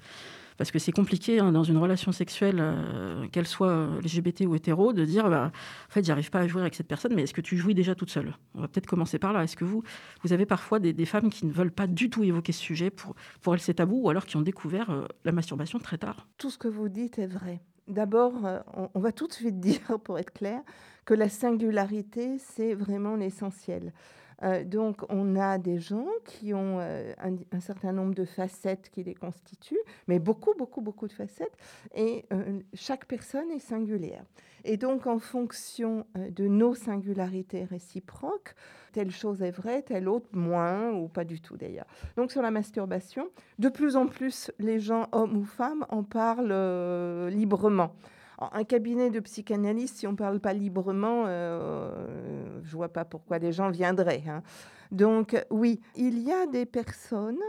parce 0.60 0.72
que 0.72 0.78
c'est 0.78 0.92
compliqué 0.92 1.40
hein, 1.40 1.54
dans 1.54 1.64
une 1.64 1.78
relation 1.78 2.12
sexuelle, 2.12 2.58
euh, 2.60 3.26
qu'elle 3.30 3.48
soit 3.48 3.88
LGBT 4.04 4.42
ou 4.42 4.56
hétéro, 4.56 4.92
de 4.92 5.06
dire 5.06 5.30
bah, 5.30 5.54
en 5.54 5.92
fait, 5.92 6.06
j'arrive 6.06 6.30
pas 6.30 6.40
à 6.40 6.48
jouer 6.48 6.60
avec 6.60 6.76
cette 6.76 6.90
personne, 6.90 7.16
mais 7.16 7.24
est-ce 7.24 7.34
que 7.34 7.40
tu 7.40 7.56
jouis 7.56 7.74
déjà 7.74 7.96
toute 7.96 8.10
seule? 8.10 8.36
On 8.56 8.60
va 8.60 8.68
peut-être 8.68 8.86
commencer 8.86 9.20
par 9.20 9.32
là. 9.32 9.42
Est-ce 9.46 9.56
que 9.56 9.64
vous, 9.64 9.84
vous 10.22 10.34
avez 10.34 10.46
parfois 10.46 10.80
des, 10.80 11.06
femmes 11.06 11.30
qui 11.30 11.46
ne 11.46 11.54
veulent 11.54 11.72
pas 11.72 11.88
du 11.88 12.10
tout 12.10 12.26
évoquer 12.26 12.52
ce 12.52 12.60
sujet 12.60 12.90
pour, 12.90 13.16
pour 13.42 13.54
elles 13.54 13.62
c'est 13.62 13.76
tabou, 13.76 14.02
ou 14.04 14.10
alors 14.10 14.26
qui 14.26 14.36
ont 14.36 14.42
découvert 14.42 14.90
euh, 14.90 15.06
la 15.24 15.32
masturbation 15.32 15.80
très 15.80 15.98
tard? 15.98 16.28
Tout 16.38 16.50
ce 16.50 16.58
que 16.58 16.68
vous 16.68 16.90
dites 16.90 17.20
est 17.20 17.28
vrai. 17.28 17.62
D'abord, 17.88 18.46
euh, 18.46 18.60
on, 18.94 19.00
va 19.00 19.14
tout 19.14 19.28
de 19.28 19.34
suite 19.34 19.60
dire, 19.62 19.98
pour 20.04 20.20
être 20.20 20.34
clair, 20.34 20.62
que 21.06 21.14
la 21.14 21.30
singularité, 21.30 22.38
c'est 22.38 22.74
vraiment 22.74 23.16
l'essentiel. 23.16 23.94
Euh, 24.44 24.64
donc, 24.64 25.02
on 25.10 25.36
a 25.36 25.58
des 25.58 25.80
gens 25.80 26.08
qui 26.26 26.54
ont 26.54 26.80
euh, 26.80 27.14
un, 27.52 27.60
certain 27.60 27.92
nombre 27.92 28.14
de 28.16 28.26
facettes 28.26 28.90
qui 28.90 29.04
les 29.04 29.16
constituent, 29.16 29.80
mais 30.08 30.20
beaucoup, 30.20 30.54
beaucoup, 30.58 30.82
beaucoup 30.82 31.08
de 31.08 31.14
facettes, 31.14 31.58
et 31.96 32.26
euh, 32.34 32.60
chaque 32.74 33.06
personne 33.06 33.52
est 33.52 33.60
singulière. 33.60 34.24
Et 34.66 34.78
donc, 34.78 35.08
en 35.08 35.20
fonction 35.20 36.06
de 36.16 36.48
nos 36.48 36.76
singularités 36.76 37.64
réciproques, 37.64 38.56
telle 38.92 39.10
chose 39.10 39.42
est 39.42 39.52
vraie, 39.52 39.84
telle 39.84 40.10
autre 40.10 40.28
moins, 40.34 40.92
ou 40.92 41.08
pas 41.08 41.24
du 41.24 41.40
tout 41.40 41.56
d'ailleurs. 41.56 41.88
Donc, 42.18 42.32
sur 42.32 42.42
la 42.42 42.52
masturbation, 42.52 43.30
de 43.58 43.70
plus 43.70 43.96
en 43.96 44.08
plus, 44.08 44.52
les 44.60 44.80
gens, 44.80 45.08
hommes 45.14 45.38
ou 45.38 45.46
femmes, 45.46 45.86
en 45.90 46.04
parlent 46.04 47.30
librement 47.30 47.96
un 48.40 48.64
cabinet 48.64 49.10
de 49.10 49.20
psychanalyste, 49.20 49.98
si 49.98 50.08
on 50.08 50.12
ne 50.12 50.18
parle 50.18 50.40
pas 50.40 50.54
librement, 50.54 51.26
euh, 51.28 52.60
je 52.64 52.72
ne 52.72 52.76
vois 52.76 52.90
pas 52.90 53.06
pourquoi 53.06 53.38
les 53.38 53.52
gens 53.52 53.70
viendraient. 53.70 54.24
Hein. 54.28 54.44
Donc 54.92 55.36
oui, 55.50 55.82
il 55.96 56.20
y 56.20 56.32
a 56.32 56.46
des 56.48 56.66
personnes, 56.66 57.42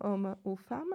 hommes 0.00 0.36
ou 0.44 0.56
femmes, 0.56 0.94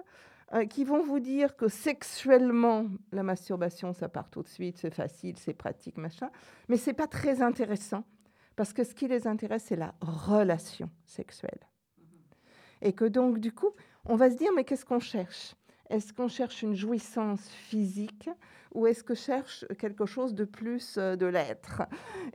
euh, 0.54 0.64
qui 0.64 0.84
vont 0.84 1.02
vous 1.02 1.20
dire 1.20 1.56
que 1.56 1.68
sexuellement, 1.68 2.86
la 3.12 3.22
masturbation, 3.22 3.92
ça 3.92 4.08
part 4.08 4.30
tout 4.30 4.42
de 4.42 4.48
suite, 4.48 4.78
c'est 4.78 4.94
facile, 4.94 5.36
c'est 5.38 5.54
pratique, 5.54 5.98
machin. 5.98 6.30
Mais 6.68 6.76
c'est 6.76 6.94
pas 6.94 7.06
très 7.06 7.42
intéressant 7.42 8.04
parce 8.56 8.72
que 8.72 8.82
ce 8.82 8.94
qui 8.94 9.08
les 9.08 9.26
intéresse, 9.26 9.64
c'est 9.66 9.76
la 9.76 9.94
relation 10.00 10.90
sexuelle. 11.04 11.60
Et 12.80 12.92
que 12.92 13.04
donc, 13.04 13.38
du 13.40 13.52
coup, 13.52 13.72
on 14.04 14.16
va 14.16 14.30
se 14.30 14.36
dire, 14.36 14.50
mais 14.54 14.64
qu'est-ce 14.64 14.84
qu'on 14.84 15.00
cherche? 15.00 15.54
Est-ce 15.90 16.12
qu'on 16.12 16.28
cherche 16.28 16.62
une 16.62 16.74
jouissance 16.74 17.48
physique 17.48 18.28
ou 18.74 18.86
est-ce 18.86 19.02
que 19.02 19.14
cherche 19.14 19.64
quelque 19.78 20.04
chose 20.04 20.34
de 20.34 20.44
plus 20.44 20.96
euh, 20.98 21.16
de 21.16 21.26
l'être? 21.26 21.82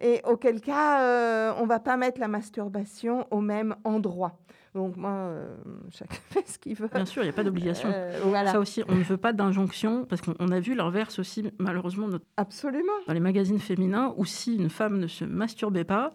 Et 0.02 0.22
auquel 0.26 0.62
cas, 0.62 1.02
euh, 1.02 1.54
on 1.60 1.66
va 1.66 1.80
pas 1.80 1.96
mettre 1.96 2.20
la 2.20 2.28
masturbation 2.28 3.28
au 3.30 3.42
même 3.42 3.76
endroit. 3.84 4.40
Donc 4.74 4.98
moi, 4.98 5.12
euh, 5.12 5.56
chacun 5.92 6.16
fait 6.30 6.48
ce 6.48 6.58
qu'il 6.58 6.76
veut. 6.76 6.88
Bien 6.88 7.06
sûr, 7.06 7.22
il 7.22 7.26
n'y 7.26 7.30
a 7.30 7.34
pas 7.34 7.44
d'obligation. 7.44 7.90
Ça 7.92 8.60
aussi, 8.60 8.84
on 8.88 8.96
ne 8.96 9.04
veut 9.04 9.18
pas 9.18 9.34
d'injonction, 9.34 10.06
parce 10.06 10.22
qu'on 10.22 10.52
a 10.52 10.60
vu 10.60 10.74
l'inverse 10.74 11.20
aussi, 11.20 11.52
malheureusement, 11.60 12.08
Absolument. 12.38 12.94
dans 13.08 13.14
les 13.14 13.20
magazines 13.20 13.60
féminins, 13.60 14.14
où 14.18 14.26
si 14.26 14.56
une 14.56 14.70
femme 14.70 14.98
ne 14.98 15.08
se 15.08 15.26
masturbait 15.26 15.84
pas, 15.84 16.14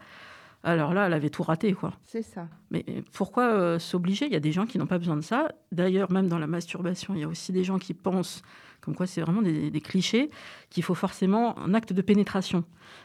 alors 0.65 0.93
là, 0.93 1.07
elle 1.07 1.13
avait 1.13 1.31
tout 1.31 1.43
raté, 1.43 1.73
quoi. 1.73 1.95
C'est 2.07 2.23
ça. 2.23 2.49
Mais 2.71 2.85
pourquoi 3.13 3.45
euh, 3.53 3.79
s'obliger? 3.79 4.27
Il 4.27 4.33
y 4.33 4.37
a 4.37 4.41
des 4.41 4.53
gens 4.53 4.67
qui 4.67 4.79
n'ont 4.79 4.87
pas 4.87 4.99
besoin 4.99 5.17
de 5.17 5.23
ça. 5.23 5.53
D'ailleurs, 5.71 6.11
même 6.11 6.29
dans 6.29 6.39
la 6.39 6.49
masturbation, 6.49 7.15
il 7.15 7.21
y 7.21 7.25
a 7.25 7.29
aussi 7.29 7.53
des 7.53 7.63
gens 7.63 7.79
qui 7.79 7.95
pensent, 7.95 8.43
comme 8.81 8.97
quoi 8.97 9.07
c'est 9.07 9.21
vraiment 9.21 9.43
des, 9.43 9.81
clichés, 9.81 10.31
qu'il 10.69 10.83
faut 10.83 10.95
forcément 10.95 11.57
un 11.59 11.75
acte 11.75 11.93
de 11.93 12.03
pénétration 12.03 12.65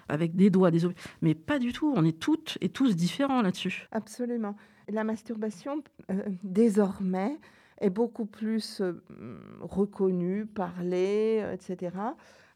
avec 0.09 0.35
des 0.35 0.49
doigts, 0.49 0.71
des 0.71 0.81
Mais 1.21 1.35
pas 1.35 1.59
du 1.59 1.73
tout. 1.73 1.93
On 1.95 2.03
est 2.03 2.19
toutes 2.19 2.57
et 2.59 2.69
tous 2.69 2.95
différents 2.95 3.43
là-dessus. 3.43 3.87
Absolument. 3.91 4.55
La 4.89 5.03
masturbation, 5.03 5.83
euh, 6.09 6.23
désormais, 6.43 7.37
est 7.79 7.91
beaucoup 7.91 8.25
plus 8.25 8.81
euh, 8.81 8.93
reconnue, 9.61 10.47
parlée, 10.47 11.45
etc. 11.53 11.91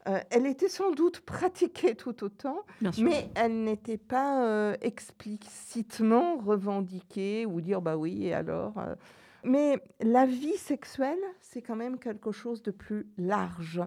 Euh, 0.07 0.19
elle 0.29 0.45
était 0.45 0.69
sans 0.69 0.91
doute 0.91 1.19
pratiquée 1.19 1.95
tout 1.95 2.23
autant, 2.23 2.65
mais 2.97 3.29
elle 3.35 3.63
n'était 3.63 3.97
pas 3.97 4.43
euh, 4.43 4.75
explicitement 4.81 6.37
revendiquée 6.37 7.45
ou 7.45 7.59
dire 7.59 7.81
bah 7.81 7.97
oui 7.97 8.27
et 8.27 8.33
alors. 8.33 8.77
Euh. 8.77 8.95
Mais 9.43 9.81
la 9.99 10.25
vie 10.25 10.57
sexuelle, 10.57 11.19
c'est 11.41 11.61
quand 11.61 11.75
même 11.75 11.99
quelque 11.99 12.31
chose 12.31 12.61
de 12.63 12.71
plus 12.71 13.07
large. 13.17 13.81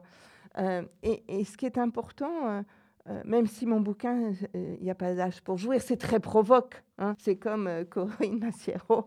Et, 1.02 1.44
ce 1.44 1.56
qui 1.56 1.66
est 1.66 1.78
important, 1.78 2.64
même 3.24 3.46
si 3.46 3.66
mon 3.66 3.80
bouquin, 3.80 4.32
il 4.54 4.78
n'y 4.82 4.90
a 4.90 4.94
pas 4.94 5.14
d'âge 5.14 5.42
pour 5.42 5.58
jouir, 5.58 5.80
c'est 5.82 5.96
très 5.96 6.18
provoque. 6.18 6.82
Hein. 6.98 7.14
C'est 7.18 7.36
comme 7.36 7.68
Corinne 7.90 8.38
Massiero 8.38 9.06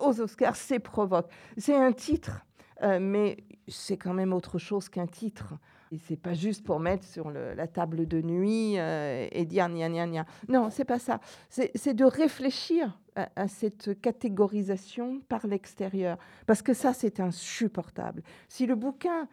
aux 0.00 0.20
Oscars, 0.20 0.56
c'est 0.56 0.78
provoque. 0.78 1.30
C'est 1.58 1.76
un 1.76 1.92
titre, 1.92 2.46
mais 2.82 3.44
c'est 3.68 3.98
quand 3.98 4.14
même 4.14 4.32
autre 4.32 4.58
chose 4.58 4.88
qu'un 4.88 5.06
titre. 5.06 5.54
Et 5.94 5.98
c'est 5.98 6.16
pas 6.16 6.34
juste 6.34 6.64
pour 6.64 6.80
mettre 6.80 7.06
sur 7.06 7.30
la 7.30 7.68
table 7.68 8.08
de 8.08 8.20
nuit 8.20 8.80
euh, 8.80 9.28
et 9.30 9.44
dire 9.44 9.68
gna 9.68 9.88
gna 9.88 10.08
gna. 10.08 10.26
Non, 10.48 10.68
c'est 10.68 10.84
pas 10.84 10.98
ça. 10.98 11.20
C'est 11.48 11.94
de 11.94 12.04
réfléchir 12.04 12.98
à, 13.14 13.46
cette 13.46 14.00
catégorisation 14.00 15.20
par 15.28 15.46
l'extérieur. 15.46 16.18
Parce 16.46 16.62
que 16.62 16.74
ça, 16.74 16.92
c'est 16.94 17.20
insupportable. 17.20 18.24
Si 18.48 18.66
le 18.66 18.74
bouquin, 18.74 19.28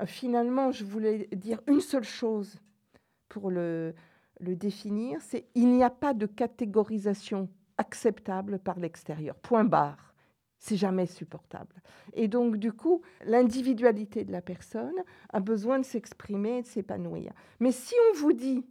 euh, 0.00 0.06
finalement, 0.06 0.70
je 0.70 0.84
voulais 0.84 1.28
dire 1.32 1.60
une 1.66 1.80
seule 1.80 2.04
chose 2.04 2.60
pour 3.28 3.50
le, 3.50 3.92
le 4.38 4.54
définir, 4.54 5.18
c'est 5.20 5.48
il 5.56 5.66
n'y 5.66 5.82
a 5.82 5.90
pas 5.90 6.14
de 6.14 6.26
catégorisation 6.26 7.48
acceptable 7.76 8.60
par 8.60 8.78
l'extérieur. 8.78 9.34
Point 9.34 9.64
barre 9.64 10.03
c'est 10.64 10.78
jamais 10.78 11.04
supportable. 11.04 11.74
Et 12.14 12.26
donc, 12.26 12.56
du 12.56 12.72
coup, 12.72 13.02
l'individualité 13.26 14.24
de 14.24 14.32
la 14.32 14.40
personne 14.40 14.94
a 15.30 15.40
besoin 15.40 15.78
de 15.78 15.84
s'exprimer 15.84 16.58
et 16.58 16.62
de 16.62 16.66
s'épanouir. 16.66 17.32
Mais 17.60 17.70
si 17.70 17.94
on 18.08 18.18
vous 18.18 18.32
dit, 18.32 18.64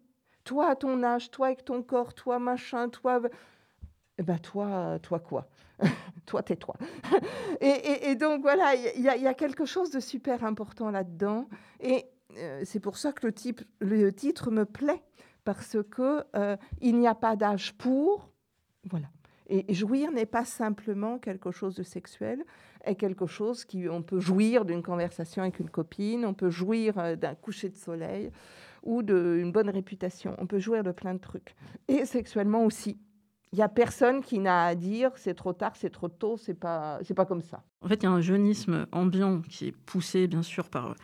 toi 0.43 0.69
à 0.69 0.75
ton 0.75 1.03
âge, 1.03 1.29
toi 1.29 1.47
avec 1.47 1.63
ton 1.63 1.83
corps, 1.83 2.15
toi 2.15 2.39
machin, 2.39 2.89
toi... 2.89 3.21
Eh 4.17 4.23
ben 4.23 4.39
toi, 4.39 4.97
toi 5.03 5.19
quoi? 5.19 5.47
Toi, 6.25 6.41
tais-toi. 6.41 6.75
et, 7.61 8.15
donc 8.15 8.41
voilà, 8.41 8.73
il 8.75 9.01
y, 9.01 9.09
a 9.09 9.33
quelque 9.33 9.65
chose 9.65 9.91
de 9.91 9.99
super 9.99 10.45
important 10.45 10.89
là-dedans. 10.89 11.49
Et 11.81 12.05
euh, 12.37 12.61
c'est 12.63 12.79
pour 12.79 12.95
ça 12.95 13.11
que 13.11 13.27
le, 13.79 14.13
titre 14.13 14.49
me 14.49 14.63
plaît, 14.63 15.03
parce 15.43 15.75
que 15.91 16.23
euh, 16.35 16.55
il 16.79 16.97
n'y 16.97 17.07
a 17.07 17.15
pas 17.15 17.35
d'âge 17.35 17.73
pour. 17.73 18.29
Voilà. 18.89 19.07
Et 19.47 19.73
jouir 19.73 20.11
n'est 20.11 20.25
pas 20.25 20.45
simplement 20.45 21.19
quelque 21.19 21.51
chose 21.51 21.75
de 21.75 21.83
sexuel, 21.83 22.43
est 22.83 22.95
quelque 22.95 23.25
chose 23.25 23.65
qui 23.65 23.87
on 23.89 24.01
peut 24.01 24.19
jouir 24.19 24.65
d'une 24.65 24.83
conversation 24.83 25.41
avec 25.41 25.59
une 25.59 25.69
copine, 25.69 26.25
on 26.25 26.33
peut 26.33 26.49
jouir 26.49 26.97
euh, 26.97 27.15
d'un 27.15 27.35
coucher 27.35 27.69
de 27.69 27.77
soleil 27.77 28.31
ou 28.83 29.01
d'une 29.01 29.51
bonne 29.51 29.69
réputation, 29.69 30.35
on 30.37 30.45
peut 30.45 30.59
jouir 30.59 30.83
de 30.83 30.91
plein 30.91 31.13
de 31.13 31.19
trucs. 31.19 31.55
Et 31.87 32.05
sexuellement 32.05 32.65
aussi. 32.65 32.99
Il 33.53 33.57
n'y 33.57 33.61
a 33.61 33.69
personne 33.69 34.21
qui 34.21 34.39
n'a 34.39 34.65
à 34.65 34.75
dire 34.75 35.11
c'est 35.15 35.35
trop 35.35 35.53
tard, 35.53 35.75
c'est 35.75 35.91
trop 35.91 36.09
tôt, 36.09 36.37
c'est 36.37 36.55
pas, 36.55 36.99
c'est 37.03 37.13
pas 37.13 37.25
comme 37.25 37.43
ça. 37.43 37.63
En 37.81 37.87
fait, 37.87 38.01
il 38.01 38.03
y 38.03 38.07
a 38.07 38.11
un 38.11 38.19
jeunisme 38.19 38.87
ambiant 38.91 39.41
qui 39.41 39.67
est 39.67 39.71
poussé, 39.71 40.27
bien 40.27 40.41
sûr, 40.41 40.69
par 40.69 40.95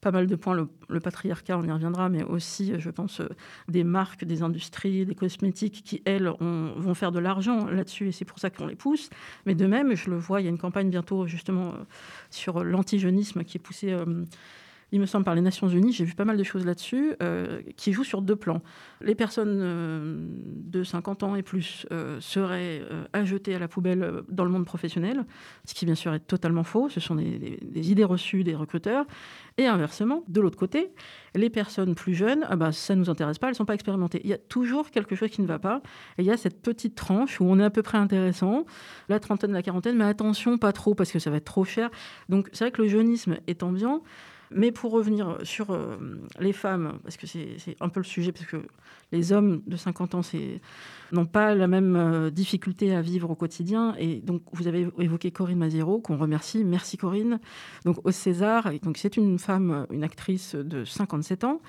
pas 0.00 0.10
mal 0.10 0.26
de 0.26 0.36
points, 0.36 0.54
le, 0.88 1.00
patriarcat, 1.00 1.58
on 1.58 1.64
y 1.64 1.70
reviendra, 1.70 2.08
mais 2.08 2.22
aussi, 2.22 2.78
je 2.78 2.90
pense, 2.90 3.20
euh, 3.20 3.28
des 3.68 3.84
marques, 3.84 4.24
des 4.24 4.42
industries, 4.42 5.04
des 5.04 5.14
cosmétiques 5.14 5.82
qui, 5.84 6.02
elles, 6.04 6.30
vont 6.40 6.94
faire 6.94 7.12
de 7.12 7.18
l'argent 7.18 7.66
là-dessus, 7.66 8.08
et 8.08 8.12
c'est 8.12 8.24
pour 8.24 8.38
ça 8.38 8.50
qu'on 8.50 8.66
les 8.66 8.76
pousse. 8.76 9.10
Mais 9.46 9.54
de 9.54 9.66
même, 9.66 9.94
je 9.94 10.10
le 10.10 10.16
vois, 10.16 10.40
il 10.40 10.44
y 10.44 10.46
a 10.46 10.50
une 10.50 10.58
campagne 10.58 10.90
bientôt, 10.90 11.26
justement, 11.26 11.68
euh, 11.68 11.84
sur 12.30 12.62
l'antigénisme 12.62 13.44
qui 13.44 13.58
est 13.58 13.60
poussée 13.60 13.92
euh, 13.92 14.24
il 14.90 15.00
me 15.00 15.06
semble, 15.06 15.24
par 15.24 15.34
les 15.34 15.40
Nations 15.40 15.68
Unies, 15.68 15.92
j'ai 15.92 16.04
vu 16.04 16.14
pas 16.14 16.24
mal 16.24 16.36
de 16.36 16.42
choses 16.42 16.64
là-dessus, 16.64 17.14
euh, 17.22 17.60
qui 17.76 17.92
jouent 17.92 18.04
sur 18.04 18.22
deux 18.22 18.36
plans. 18.36 18.62
Les 19.02 19.14
personnes 19.14 19.58
euh, 19.60 20.26
de 20.46 20.82
50 20.82 21.22
ans 21.22 21.36
et 21.36 21.42
plus 21.42 21.86
euh, 21.92 22.20
seraient 22.20 22.82
à 23.12 23.24
jeter 23.24 23.54
à 23.54 23.58
la 23.58 23.68
poubelle 23.68 24.22
dans 24.28 24.44
le 24.44 24.50
monde 24.50 24.64
professionnel, 24.64 25.24
ce 25.66 25.74
qui 25.74 25.84
bien 25.84 25.94
sûr 25.94 26.14
est 26.14 26.20
totalement 26.20 26.64
faux, 26.64 26.88
ce 26.88 27.00
sont 27.00 27.16
des, 27.16 27.58
idées 27.90 28.04
reçues 28.04 28.44
des 28.44 28.54
recruteurs. 28.54 29.04
Et 29.58 29.66
inversement, 29.66 30.22
de 30.28 30.40
l'autre 30.40 30.56
côté, 30.56 30.92
les 31.34 31.50
personnes 31.50 31.94
plus 31.94 32.14
jeunes, 32.14 32.46
ah 32.48 32.56
bah, 32.56 32.70
ça 32.72 32.94
ne 32.94 33.00
nous 33.00 33.10
intéresse 33.10 33.38
pas, 33.38 33.48
elles 33.48 33.52
ne 33.52 33.56
sont 33.56 33.64
pas 33.64 33.74
expérimentées. 33.74 34.20
Il 34.22 34.30
y 34.30 34.32
a 34.32 34.38
toujours 34.38 34.90
quelque 34.90 35.16
chose 35.16 35.30
qui 35.30 35.42
ne 35.42 35.46
va 35.46 35.58
pas, 35.58 35.82
et 36.16 36.22
il 36.22 36.24
y 36.24 36.30
a 36.30 36.36
cette 36.36 36.62
petite 36.62 36.94
tranche 36.94 37.40
où 37.40 37.44
on 37.44 37.58
est 37.58 37.64
à 37.64 37.70
peu 37.70 37.82
près 37.82 37.98
intéressant, 37.98 38.64
la 39.08 39.20
trentaine, 39.20 39.52
la 39.52 39.62
quarantaine, 39.62 39.96
mais 39.96 40.04
attention, 40.04 40.58
pas 40.58 40.72
trop, 40.72 40.94
parce 40.94 41.10
que 41.10 41.18
ça 41.18 41.30
va 41.30 41.38
être 41.38 41.44
trop 41.44 41.64
cher. 41.64 41.90
Donc 42.28 42.48
c'est 42.52 42.64
vrai 42.64 42.70
que 42.70 42.82
le 42.82 42.88
jeunisme 42.88 43.38
est 43.48 43.62
ambiant, 43.62 44.02
mais 44.50 44.72
pour 44.72 44.92
revenir 44.92 45.38
sur 45.42 45.70
euh, 45.70 45.96
les 46.38 46.52
femmes, 46.52 46.98
parce 47.02 47.16
que 47.16 47.26
c'est 47.26 47.76
un 47.80 47.88
peu 47.88 48.00
le 48.00 48.04
sujet, 48.04 48.32
parce 48.32 48.46
que 48.46 48.56
les 49.12 49.32
hommes 49.32 49.62
de 49.66 49.76
50 49.76 50.14
ans 50.14 50.20
n'ont 51.12 51.26
pas 51.26 51.54
la 51.54 51.66
même 51.66 51.96
euh, 51.96 52.30
difficulté 52.30 52.94
à 52.94 53.00
vivre 53.00 53.30
au 53.30 53.34
quotidien. 53.34 53.94
Et 53.98 54.16
donc, 54.20 54.42
vous 54.52 54.66
avez 54.66 54.88
évoqué 54.98 55.30
Corinne 55.30 55.58
Maziero, 55.58 56.00
qu'on 56.00 56.16
remercie. 56.16 56.64
Merci 56.64 56.96
Corinne. 56.96 57.40
Donc, 57.84 57.98
au 58.04 58.10
César, 58.10 58.70
c'est 58.96 59.16
une 59.16 59.38
femme, 59.38 59.86
une 59.90 60.04
actrice 60.04 60.54
de 60.54 60.84
57 60.84 61.44
ans 61.44 61.60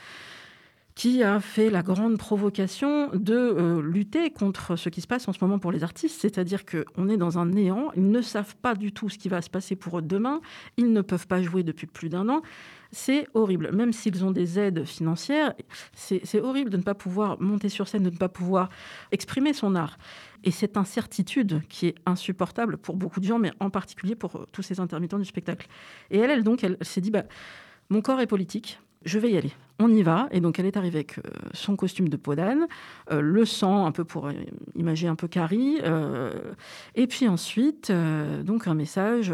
qui 0.99 1.23
a 1.23 1.39
fait 1.39 1.69
la 1.69 1.81
grande 1.81 2.17
provocation 2.17 3.07
de 3.13 3.33
euh, 3.33 3.81
lutter 3.81 4.31
contre 4.31 4.75
ce 4.75 4.89
qui 4.89 4.99
se 4.99 5.07
passe 5.07 5.29
en 5.29 5.31
ce 5.31 5.37
moment 5.39 5.57
pour 5.57 5.71
les 5.71 5.81
artistes, 5.85 6.19
c'est-à-dire 6.19 6.65
qu'on 6.65 7.07
est 7.07 7.15
dans 7.15 7.39
un 7.39 7.45
néant, 7.45 7.89
ils 7.95 8.11
ne 8.11 8.21
savent 8.21 8.57
pas 8.57 8.75
du 8.75 8.91
tout 8.91 9.07
ce 9.07 9.17
qui 9.17 9.29
va 9.29 9.41
se 9.41 9.49
passer 9.49 9.77
pour 9.77 9.99
eux 9.99 10.01
demain, 10.01 10.41
ils 10.75 10.91
ne 10.91 10.99
peuvent 10.99 11.25
pas 11.25 11.41
jouer 11.41 11.63
depuis 11.63 11.87
plus 11.87 12.09
d'un 12.09 12.27
an. 12.27 12.41
C'est 12.91 13.29
horrible, 13.33 13.71
même 13.71 13.93
s'ils 13.93 14.25
ont 14.25 14.31
des 14.31 14.59
aides 14.59 14.83
financières, 14.83 15.53
c'est 15.93 16.41
horrible 16.41 16.69
de 16.69 16.75
ne 16.75 16.83
pas 16.83 16.95
pouvoir 16.95 17.39
monter 17.39 17.69
sur 17.69 17.87
scène, 17.87 18.03
de 18.03 18.09
ne 18.09 18.17
pas 18.17 18.27
pouvoir 18.27 18.69
exprimer 19.13 19.53
son 19.53 19.75
art. 19.75 19.97
Et 20.43 20.51
cette 20.51 20.75
incertitude 20.75 21.61
qui 21.69 21.87
est 21.87 21.95
insupportable 22.05 22.75
pour 22.75 22.97
beaucoup 22.97 23.21
de 23.21 23.25
gens, 23.25 23.39
mais 23.39 23.53
en 23.61 23.69
particulier 23.69 24.15
pour 24.15 24.47
tous 24.51 24.63
ces 24.63 24.81
intermittents 24.81 25.19
du 25.19 25.23
spectacle. 25.23 25.69
Et 26.11 26.17
elle, 26.17 26.29
elle 26.29 26.43
donc, 26.43 26.61
elle, 26.65 26.75
s'est 26.81 26.99
dit, 26.99 27.11
bah, 27.11 27.23
mon 27.89 28.01
corps 28.01 28.19
est 28.19 28.27
politique, 28.27 28.81
je 29.05 29.17
vais 29.19 29.31
y 29.31 29.37
aller. 29.37 29.51
On 29.79 29.89
y 29.89 30.03
va. 30.03 30.27
Et 30.31 30.41
donc, 30.41 30.59
elle 30.59 30.65
est 30.65 30.75
arrivée 30.75 30.99
avec 30.99 31.19
euh, 31.19 31.21
son 31.53 31.77
costume 31.77 32.09
de 32.09 32.17
peau 32.17 32.35
d'âne, 32.35 32.67
euh, 33.11 33.21
le 33.21 33.45
sang, 33.45 33.85
un 33.85 33.93
peu 33.93 34.03
pour 34.03 34.27
euh, 34.27 34.33
imaginer 34.75 35.09
un 35.09 35.15
peu 35.15 35.29
Carrie. 35.29 35.77
et 36.95 37.07
puis 37.07 37.27
ensuite, 37.27 37.91
donc, 38.43 38.67
un 38.67 38.73
message 38.73 39.33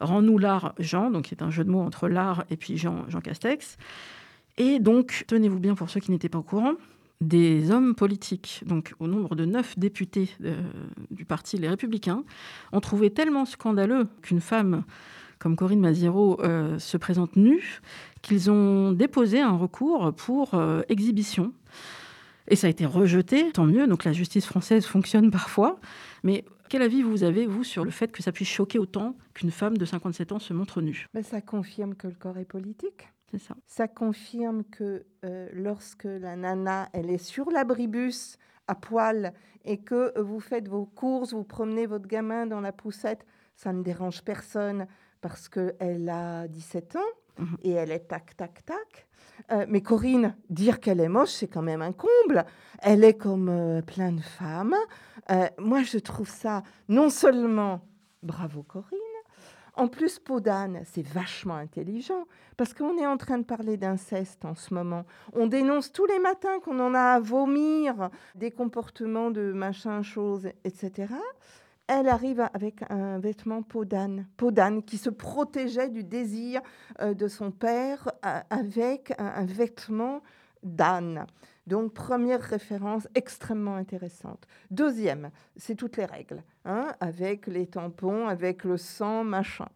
Rends-nous 0.00 0.38
l'art, 0.38 0.74
Jean, 0.78 1.10
donc, 1.10 1.24
qui 1.24 1.34
est 1.34 1.42
un 1.42 1.50
jeu 1.50 1.64
de 1.64 1.70
mots 1.70 1.82
entre 1.82 2.08
l'art 2.08 2.44
et 2.50 2.56
puis 2.56 2.78
Jean, 2.78 3.04
Jean 3.08 3.20
Castex. 3.20 3.76
Et 4.56 4.78
donc, 4.78 5.24
tenez-vous 5.26 5.58
bien 5.58 5.74
pour 5.74 5.90
ceux 5.90 6.00
qui 6.00 6.10
n'étaient 6.10 6.28
pas 6.28 6.38
au 6.38 6.42
courant, 6.42 6.74
des 7.20 7.70
hommes 7.70 7.94
politiques, 7.94 8.62
donc 8.66 8.94
au 9.00 9.06
nombre 9.06 9.34
de 9.34 9.44
neuf 9.44 9.78
députés 9.78 10.30
du 11.10 11.24
parti 11.24 11.58
Les 11.58 11.68
Républicains, 11.68 12.24
ont 12.72 12.80
trouvé 12.80 13.10
tellement 13.10 13.44
scandaleux 13.44 14.06
qu'une 14.22 14.40
femme 14.40 14.84
comme 15.44 15.54
Corinne 15.54 15.78
Maziero 15.78 16.40
se 16.78 16.96
présente 16.96 17.36
nue 17.36 17.80
qu'ils 18.24 18.50
ont 18.50 18.92
déposé 18.92 19.40
un 19.40 19.56
recours 19.56 20.12
pour 20.14 20.54
euh, 20.54 20.82
exhibition. 20.88 21.52
Et 22.48 22.56
ça 22.56 22.66
a 22.66 22.70
été 22.70 22.86
rejeté, 22.86 23.52
tant 23.52 23.66
mieux. 23.66 23.86
Donc 23.86 24.04
la 24.04 24.12
justice 24.12 24.46
française 24.46 24.86
fonctionne 24.86 25.30
parfois. 25.30 25.78
Mais 26.24 26.44
Quel 26.70 26.82
avis 26.82 27.02
vous 27.02 27.22
avez, 27.22 27.46
vous, 27.46 27.64
sur 27.64 27.84
le 27.84 27.90
fait 27.90 28.10
que 28.10 28.22
ça 28.22 28.32
puisse 28.32 28.48
choquer 28.48 28.78
autant 28.78 29.16
qu'une 29.34 29.50
femme 29.50 29.76
de 29.76 29.84
57 29.84 30.32
ans 30.32 30.38
se 30.38 30.52
montre 30.54 30.80
nue? 30.80 31.06
Ben, 31.14 31.22
Ça 31.22 31.40
confirme 31.40 31.94
que 31.94 32.08
le 32.08 32.14
corps 32.14 32.38
est 32.38 32.46
politique. 32.46 33.08
C'est 33.30 33.38
ça. 33.38 33.54
Ça 33.66 33.88
confirme 33.88 34.64
que 34.64 35.04
euh, 35.24 35.48
lorsque 35.52 36.04
la 36.04 36.36
nana, 36.36 36.88
elle 36.92 37.10
est 37.10 37.22
sur 37.22 37.50
l'abribus 37.50 38.38
à 38.68 38.74
poil 38.74 39.34
et 39.64 39.78
que 39.78 40.18
vous 40.18 40.40
faites 40.40 40.68
vos 40.68 40.86
courses, 40.86 41.34
vous 41.34 41.44
promenez 41.44 41.86
votre 41.86 42.06
gamin 42.06 42.46
dans 42.46 42.60
la 42.60 42.72
poussette, 42.72 43.26
ça 43.56 43.72
ne 43.72 43.82
dérange 43.82 44.22
personne 44.22 44.86
parce 45.24 45.48
qu'elle 45.48 46.10
a 46.10 46.46
17 46.48 46.96
ans 46.96 47.12
mhm. 47.38 47.56
et 47.62 47.70
elle 47.70 47.92
est 47.92 48.08
tac, 48.08 48.36
tac, 48.36 48.62
tac. 48.66 49.08
Euh, 49.52 49.64
mais 49.70 49.80
Corinne, 49.80 50.36
dire 50.50 50.80
qu'elle 50.80 51.00
est 51.00 51.08
moche, 51.08 51.30
c'est 51.30 51.48
quand 51.48 51.62
même 51.62 51.80
un 51.80 51.92
comble. 51.92 52.44
Elle 52.82 53.04
est 53.04 53.14
comme 53.14 53.48
euh, 53.48 53.80
plein 53.80 54.12
de 54.12 54.20
femmes. 54.20 54.76
Euh, 55.30 55.46
moi, 55.56 55.82
je 55.82 55.96
trouve 55.96 56.28
ça 56.28 56.62
non 56.90 57.08
seulement 57.08 57.80
bravo 58.22 58.62
Corinne, 58.64 58.98
en 59.76 59.88
plus, 59.88 60.18
Podane, 60.18 60.82
c'est 60.84 61.04
vachement 61.04 61.56
intelligent 61.56 62.26
parce 62.58 62.74
qu'on 62.74 62.98
est 62.98 63.06
en 63.06 63.16
train 63.16 63.38
de 63.38 63.44
parler 63.44 63.78
d'inceste 63.78 64.44
en 64.44 64.54
ce 64.54 64.74
moment. 64.74 65.04
On 65.32 65.46
dénonce 65.46 65.90
tous 65.90 66.04
les 66.04 66.18
matins 66.18 66.60
qu'on 66.62 66.78
en 66.80 66.92
a 66.92 67.14
à 67.14 67.18
vomir 67.18 68.10
des 68.34 68.50
comportements 68.50 69.30
de 69.30 69.52
machin, 69.52 70.02
chose, 70.02 70.48
etc 70.64 71.06
elle 71.86 72.08
arrive 72.08 72.48
avec 72.54 72.82
un 72.90 73.18
vêtement 73.18 73.62
peau 73.62 73.84
d'âne, 73.84 74.26
qui 74.86 74.96
se 74.96 75.10
protégeait 75.10 75.90
du 75.90 76.04
désir 76.04 76.60
euh, 77.00 77.14
de 77.14 77.28
son 77.28 77.50
père 77.50 78.10
euh, 78.24 78.40
avec 78.50 79.12
un, 79.18 79.44
vêtement 79.44 80.22
d'âne. 80.62 81.26
Donc, 81.66 81.92
première 81.92 82.40
référence 82.40 83.08
extrêmement 83.14 83.76
intéressante. 83.76 84.46
Deuxième, 84.70 85.30
c'est 85.56 85.74
toutes 85.74 85.96
les 85.96 86.04
règles, 86.04 86.42
hein, 86.64 86.88
avec 87.00 87.46
les 87.46 87.66
tampons, 87.66 88.28
avec 88.28 88.64
le 88.64 88.76
sang, 88.76 89.24
machin 89.24 89.68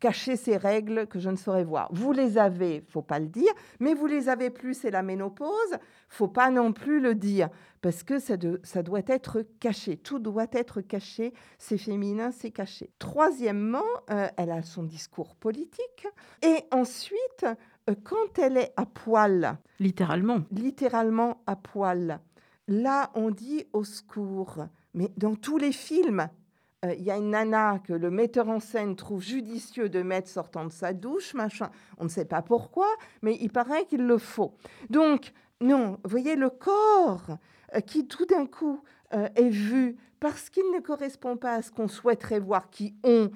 cacher 0.00 0.36
ces 0.36 0.56
règles 0.56 1.06
que 1.06 1.18
je 1.18 1.30
ne 1.30 1.36
saurais 1.36 1.64
voir. 1.64 1.88
Vous 1.92 2.12
les 2.12 2.38
avez, 2.38 2.84
faut 2.88 3.02
pas 3.02 3.18
le 3.18 3.28
dire, 3.28 3.52
mais 3.80 3.94
vous 3.94 4.06
les 4.06 4.28
avez 4.28 4.50
plus, 4.50 4.74
c'est 4.74 4.90
la 4.90 5.02
ménopause, 5.02 5.78
faut 6.08 6.28
pas 6.28 6.50
non 6.50 6.72
plus 6.72 7.00
le 7.00 7.14
dire, 7.14 7.48
parce 7.80 8.02
que 8.02 8.18
ça, 8.18 8.34
ça 8.62 8.82
doit 8.82 9.02
être 9.06 9.44
caché, 9.60 9.96
tout 9.96 10.18
doit 10.18 10.46
être 10.52 10.80
caché, 10.80 11.32
c'est 11.58 11.78
féminin, 11.78 12.30
c'est 12.32 12.50
caché. 12.50 12.90
Troisièmement, 12.98 13.82
euh, 14.10 14.28
elle 14.36 14.50
a 14.50 14.62
son 14.62 14.84
discours 14.84 15.34
politique, 15.36 16.06
et 16.42 16.64
ensuite, 16.70 17.46
euh, 17.90 17.94
quand 18.04 18.38
elle 18.38 18.56
est 18.56 18.72
à 18.76 18.86
poil, 18.86 19.58
littéralement, 19.80 20.40
littéralement 20.50 21.42
à 21.46 21.56
poil, 21.56 22.20
là 22.68 23.10
on 23.14 23.30
dit 23.30 23.66
au 23.72 23.84
secours, 23.84 24.66
mais 24.94 25.10
dans 25.16 25.34
tous 25.34 25.58
les 25.58 25.72
films, 25.72 26.28
euh, 26.84 26.94
il 26.94 27.04
y 27.04 27.10
a 27.10 27.16
une 27.16 27.30
nana 27.30 27.78
que 27.78 27.92
le 27.92 28.10
metteur 28.10 28.48
en 28.48 28.60
scène 28.60 28.96
trouve 28.96 29.22
judicieux 29.22 29.88
de 29.88 30.02
mettre 30.02 30.28
sortant 30.28 30.64
de 30.64 30.72
sa 30.72 30.92
douche, 30.92 31.34
machin. 31.34 31.70
On 31.98 32.04
ne 32.04 32.08
sait 32.08 32.24
pas 32.24 32.42
pourquoi, 32.42 32.88
mais 33.22 33.36
il 33.40 33.50
paraît 33.50 33.86
qu'il 33.86 34.06
le 34.06 34.18
faut. 34.18 34.54
Donc, 34.90 35.32
non, 35.60 35.98
vous 36.04 36.10
voyez, 36.10 36.36
le 36.36 36.50
corps 36.50 37.38
euh, 37.74 37.80
qui 37.80 38.06
tout 38.06 38.26
d'un 38.26 38.46
coup 38.46 38.82
euh, 39.14 39.28
est 39.36 39.48
vu 39.48 39.96
parce 40.20 40.50
qu'il 40.50 40.64
ne 40.74 40.80
correspond 40.80 41.36
pas 41.36 41.54
à 41.54 41.62
ce 41.62 41.70
qu'on 41.70 41.88
souhaiterait 41.88 42.40
voir, 42.40 42.70
qui 42.70 42.94
ont, 43.04 43.30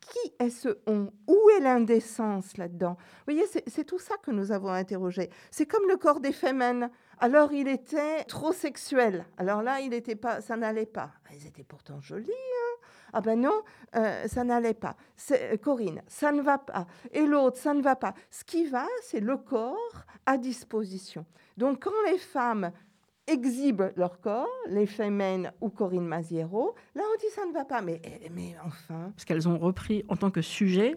qui 0.00 0.32
est 0.38 0.50
ce 0.50 0.78
on? 0.86 1.10
Où 1.28 1.50
est 1.56 1.60
l'indécence 1.60 2.56
là-dedans? 2.56 2.96
Vous 2.98 3.34
voyez, 3.34 3.44
c'est 3.66 3.84
tout 3.84 3.98
ça 3.98 4.16
que 4.22 4.30
nous 4.30 4.50
avons 4.50 4.70
interrogé. 4.70 5.30
C'est 5.50 5.66
comme 5.66 5.86
le 5.88 5.96
corps 5.96 6.20
des 6.20 6.32
femmes. 6.32 6.88
Alors 7.24 7.54
il 7.54 7.68
était 7.68 8.22
trop 8.24 8.52
sexuel. 8.52 9.24
Alors 9.38 9.62
là, 9.62 9.80
il 9.80 9.94
était 9.94 10.14
pas, 10.14 10.42
ça 10.42 10.58
n'allait 10.58 10.84
pas. 10.84 11.10
Ah, 11.24 11.30
ils 11.32 11.46
étaient 11.46 11.64
pourtant 11.64 11.98
jolis. 11.98 12.30
Hein 12.30 12.86
ah 13.14 13.22
ben 13.22 13.40
non, 13.40 13.62
euh, 13.96 14.28
ça 14.28 14.44
n'allait 14.44 14.74
pas. 14.74 14.94
Euh, 15.30 15.56
Corinne, 15.56 16.02
ça 16.06 16.32
ne 16.32 16.42
va 16.42 16.58
pas. 16.58 16.86
Et 17.12 17.24
l'autre, 17.24 17.56
ça 17.56 17.72
ne 17.72 17.80
va 17.80 17.96
pas. 17.96 18.12
Ce 18.30 18.44
qui 18.44 18.66
va, 18.66 18.86
c'est 19.00 19.20
le 19.20 19.38
corps 19.38 20.04
à 20.26 20.36
disposition. 20.36 21.24
Donc 21.56 21.84
quand 21.84 22.02
les 22.10 22.18
femmes 22.18 22.70
exhibent 23.26 23.92
leur 23.96 24.20
corps, 24.20 24.48
les 24.68 24.86
Femmes 24.86 25.50
ou 25.60 25.70
Corinne 25.70 26.06
Maziero. 26.06 26.74
Là, 26.94 27.02
on 27.12 27.18
dit 27.18 27.30
ça 27.34 27.46
ne 27.46 27.52
va 27.52 27.64
pas, 27.64 27.80
mais, 27.80 28.00
mais 28.34 28.54
enfin. 28.64 29.10
Parce 29.14 29.24
qu'elles 29.24 29.48
ont 29.48 29.58
repris 29.58 30.04
en 30.08 30.16
tant 30.16 30.30
que 30.30 30.42
sujet 30.42 30.96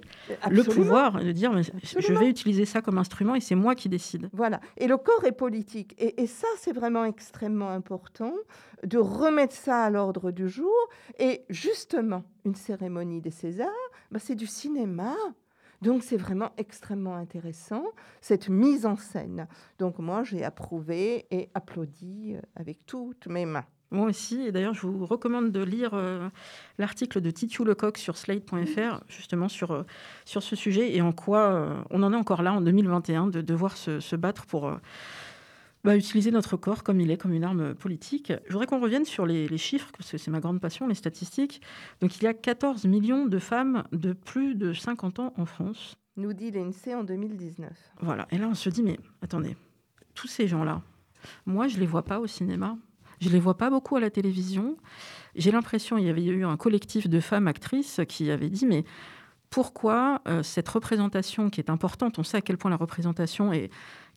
le 0.49 0.63
pouvoir 0.63 1.23
de 1.23 1.31
dire 1.31 1.53
je 1.61 2.13
vais 2.13 2.29
utiliser 2.29 2.65
ça 2.65 2.81
comme 2.81 2.97
instrument 2.97 3.35
et 3.35 3.39
c'est 3.39 3.55
moi 3.55 3.75
qui 3.75 3.89
décide. 3.89 4.29
Voilà. 4.33 4.59
Et 4.77 4.87
le 4.87 4.97
corps 4.97 5.23
est 5.25 5.31
politique. 5.31 5.95
Et, 5.97 6.27
ça, 6.27 6.47
c'est 6.57 6.73
vraiment 6.73 7.05
extrêmement 7.05 7.69
important 7.69 8.33
de 8.83 8.97
remettre 8.97 9.55
ça 9.55 9.83
à 9.83 9.89
l'ordre 9.89 10.31
du 10.31 10.49
jour. 10.49 10.75
Et 11.19 11.45
justement, 11.49 12.23
une 12.45 12.55
cérémonie 12.55 13.21
des 13.21 13.31
Césars, 13.31 13.67
bah, 14.11 14.19
c'est 14.19 14.35
du 14.35 14.47
cinéma. 14.47 15.15
Donc 15.81 16.03
c'est 16.03 16.17
vraiment 16.17 16.51
extrêmement 16.57 17.15
intéressant, 17.15 17.83
cette 18.21 18.49
mise 18.49 18.85
en 18.85 18.95
scène. 18.95 19.47
Donc 19.79 19.99
moi, 19.99 20.23
j'ai 20.23 20.43
approuvé 20.43 21.25
et 21.31 21.49
applaudi 21.53 22.33
euh, 22.35 22.41
avec 22.55 22.85
toutes 22.85 23.27
mes 23.27 23.45
mains. 23.45 23.65
Moi 23.89 24.07
aussi, 24.07 24.41
et 24.41 24.51
d'ailleurs, 24.51 24.73
je 24.73 24.85
vous 24.85 25.05
recommande 25.05 25.51
de 25.51 25.63
lire 25.63 25.91
euh, 25.93 26.27
l'article 26.77 27.21
de 27.21 27.31
Titiou 27.31 27.63
Lecoq 27.63 27.97
sur 27.97 28.17
slate.fr, 28.17 29.01
justement 29.07 29.47
sur, 29.47 29.71
euh, 29.71 29.83
sur 30.25 30.43
ce 30.43 30.57
sujet 30.57 30.93
et 30.93 31.01
en 31.01 31.13
quoi 31.13 31.85
on 31.89 32.03
en 32.03 32.11
est 32.11 32.17
encore 32.17 32.41
là 32.41 32.53
en 32.53 32.59
2021 32.59 33.27
de 33.27 33.39
devoir 33.41 33.77
se, 33.77 34.01
se 34.01 34.15
battre 34.17 34.45
pour 34.45 34.77
bah, 35.87 35.95
utiliser 35.95 36.31
notre 36.31 36.57
corps 36.57 36.83
comme 36.83 36.99
il 36.99 37.09
est, 37.11 37.15
comme 37.15 37.31
une 37.31 37.45
arme 37.45 37.73
politique. 37.73 38.33
Je 38.45 38.51
voudrais 38.51 38.67
qu'on 38.67 38.81
revienne 38.81 39.05
sur 39.05 39.25
les, 39.25 39.57
chiffres, 39.57 39.87
parce 39.97 40.11
que 40.11 40.17
c'est 40.17 40.29
ma 40.29 40.41
grande 40.41 40.59
passion, 40.59 40.85
les 40.85 40.95
statistiques. 40.95 41.61
Donc 42.01 42.17
il 42.17 42.23
y 42.25 42.27
a 42.27 42.33
14 42.33 42.83
millions 42.83 43.25
de 43.25 43.39
femmes 43.39 43.85
de 43.93 44.11
plus 44.11 44.55
de 44.55 44.73
50 44.73 45.19
ans 45.19 45.33
en 45.37 45.45
France. 45.45 45.95
Nous 46.17 46.33
dit 46.33 46.51
l'INSEE 46.51 46.93
en 46.93 47.05
2019. 47.05 47.71
Voilà, 48.01 48.27
et 48.31 48.37
là 48.37 48.49
on 48.49 48.53
se 48.53 48.69
dit, 48.69 48.83
mais 48.83 48.99
attendez, 49.21 49.55
tous 50.13 50.27
ces 50.27 50.45
gens-là, 50.45 50.81
moi 51.45 51.69
je 51.69 51.75
ne 51.75 51.79
les 51.79 51.85
vois 51.85 52.03
pas 52.03 52.19
au 52.19 52.27
cinéma, 52.27 52.77
je 53.21 53.29
ne 53.29 53.33
les 53.33 53.39
vois 53.39 53.55
pas 53.55 53.69
beaucoup 53.69 53.95
à 53.95 54.01
la 54.01 54.09
télévision. 54.09 54.75
J'ai 55.35 55.51
l'impression, 55.51 55.97
il 55.97 56.03
y 56.03 56.09
avait 56.09 56.25
eu 56.25 56.43
un 56.43 56.57
collectif 56.57 57.07
de 57.07 57.21
femmes 57.21 57.47
actrices 57.47 58.01
qui 58.09 58.29
avait 58.29 58.49
dit, 58.49 58.65
mais 58.65 58.83
pourquoi 59.49 60.21
euh, 60.27 60.43
cette 60.43 60.67
représentation 60.67 61.49
qui 61.49 61.61
est 61.61 61.69
importante, 61.69 62.19
on 62.19 62.23
sait 62.23 62.37
à 62.37 62.41
quel 62.41 62.57
point 62.57 62.69
la 62.69 62.77
représentation 62.77 63.53
est 63.53 63.69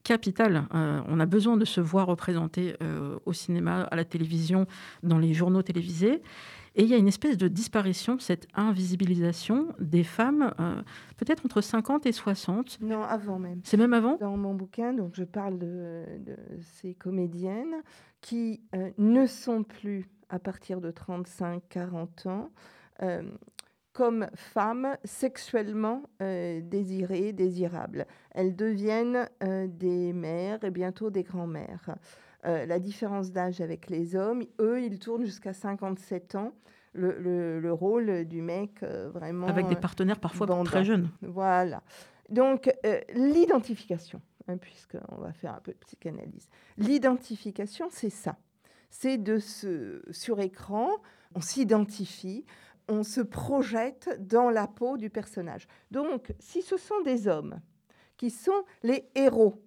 capital. 0.03 0.67
Euh, 0.75 1.01
on 1.09 1.21
a 1.21 1.27
besoin 1.27 1.57
de 1.57 1.65
se 1.65 1.81
voir 1.81 2.07
représenté 2.07 2.77
euh, 2.83 3.19
au 3.27 3.33
cinéma, 3.33 3.83
à 3.83 3.97
la 3.97 4.05
télévision, 4.05 4.67
dans 5.03 5.19
les 5.19 5.35
journaux 5.35 5.63
télévisés. 5.63 6.23
Et 6.77 6.85
il 6.85 6.89
y 6.89 6.95
a 6.95 6.97
une 6.97 7.09
espèce 7.09 7.37
de 7.37 7.49
disparition, 7.49 8.19
cette 8.21 8.47
invisibilisation 8.55 9.75
des 9.81 10.05
femmes, 10.05 10.55
euh, 10.61 10.81
peut-être 11.17 11.45
entre 11.45 11.61
50 11.61 12.07
et 12.07 12.13
60. 12.13 12.79
Non, 12.81 13.03
avant 13.03 13.39
même. 13.41 13.61
C'est 13.65 13.77
même 13.77 13.93
avant? 13.93 14.17
Dans 14.19 14.37
mon 14.37 14.55
bouquin, 14.55 14.93
donc 14.93 15.15
je 15.15 15.25
parle 15.25 15.59
de, 15.59 16.05
ces 16.61 16.95
comédiennes 16.95 17.83
qui 18.21 18.61
ne 18.99 19.27
sont 19.27 19.65
plus, 19.65 20.09
à 20.29 20.39
partir 20.39 20.81
de 20.81 20.93
35-40 20.93 22.29
ans, 22.29 22.51
comme 24.01 24.29
femmes 24.35 24.97
sexuellement 25.05 26.05
euh, 26.23 26.63
désirées, 26.63 27.35
désirables. 27.35 28.07
Elles 28.31 28.57
deviennent 28.57 29.29
euh, 29.43 29.67
des 29.69 30.15
mères 30.15 30.65
et 30.65 30.71
bientôt 30.71 31.11
des 31.11 31.23
grands-mères. 31.23 31.97
Euh, 32.47 32.65
la 32.65 32.79
différence 32.79 33.31
d'âge 33.31 33.61
avec 33.61 33.91
les 33.91 34.17
hommes, 34.17 34.43
eux, 34.59 34.81
ils 34.83 34.99
tournent 34.99 35.27
jusqu'à 35.27 35.53
57 35.53 36.35
ans. 36.37 36.55
Le, 36.95 37.71
rôle 37.73 38.25
du 38.25 38.41
mec 38.41 38.83
vraiment... 38.83 39.49
Avec 39.49 39.69
des 39.69 39.77
partenaires 39.77 40.19
parfois 40.19 40.47
très 40.65 40.83
jeunes. 40.83 41.11
Voilà. 41.21 41.83
Donc, 42.31 42.75
l'identification, 43.15 44.23
hein, 44.49 44.57
puisqu'on 44.57 45.17
va 45.17 45.35
faire 45.35 45.57
un 45.57 45.61
peu 45.61 45.73
de 45.73 45.79
psychanalyse. 45.85 46.49
L'identification, 46.79 47.89
c'est 47.91 48.09
ça. 48.09 48.37
C'est 48.89 49.19
de 49.19 49.39
ce, 49.39 50.01
sur 50.11 50.41
écran, 50.41 50.89
on 51.35 51.43
s'identifie, 51.43 52.47
on 52.91 53.05
se 53.05 53.21
projette 53.21 54.19
dans 54.21 54.51
la 54.51 54.67
peau 54.67 54.97
du 54.97 55.09
personnage. 55.11 55.67
Donc, 55.91 56.35
si 56.41 56.61
ce 56.61 56.77
sont 56.77 57.01
des 57.03 57.29
hommes 57.29 57.61
qui 58.17 58.31
sont 58.31 58.65
les 58.83 59.09
héros, 59.15 59.63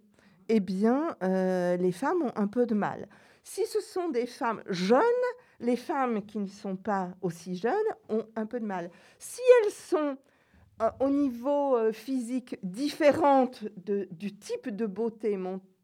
eh 0.50 0.60
bien, 0.60 1.16
euh, 1.24 1.78
les 1.78 1.94
femmes 1.94 2.22
ont 2.22 2.34
un 2.36 2.48
peu 2.48 2.66
de 2.66 2.76
mal. 2.76 3.08
Si 3.44 3.66
ce 3.66 3.80
sont 3.80 4.10
des 4.10 4.26
femmes 4.26 4.62
jeunes, 4.70 5.02
les 5.62 5.78
femmes 5.78 6.26
qui 6.26 6.38
ne 6.38 6.48
sont 6.48 6.76
pas 6.76 7.16
aussi 7.22 7.56
jeunes 7.56 7.74
ont 8.10 8.26
un 8.36 8.46
peu 8.46 8.60
de 8.60 8.66
mal. 8.66 8.92
Si 9.20 9.42
elles 9.64 9.72
sont 9.72 10.18
euh, 10.82 10.90
au 11.00 11.10
niveau 11.10 11.78
euh, 11.78 11.94
physique 11.94 12.58
différentes 12.62 13.64
du 13.78 14.38
type 14.38 14.70
de 14.70 14.86
beauté 14.86 15.40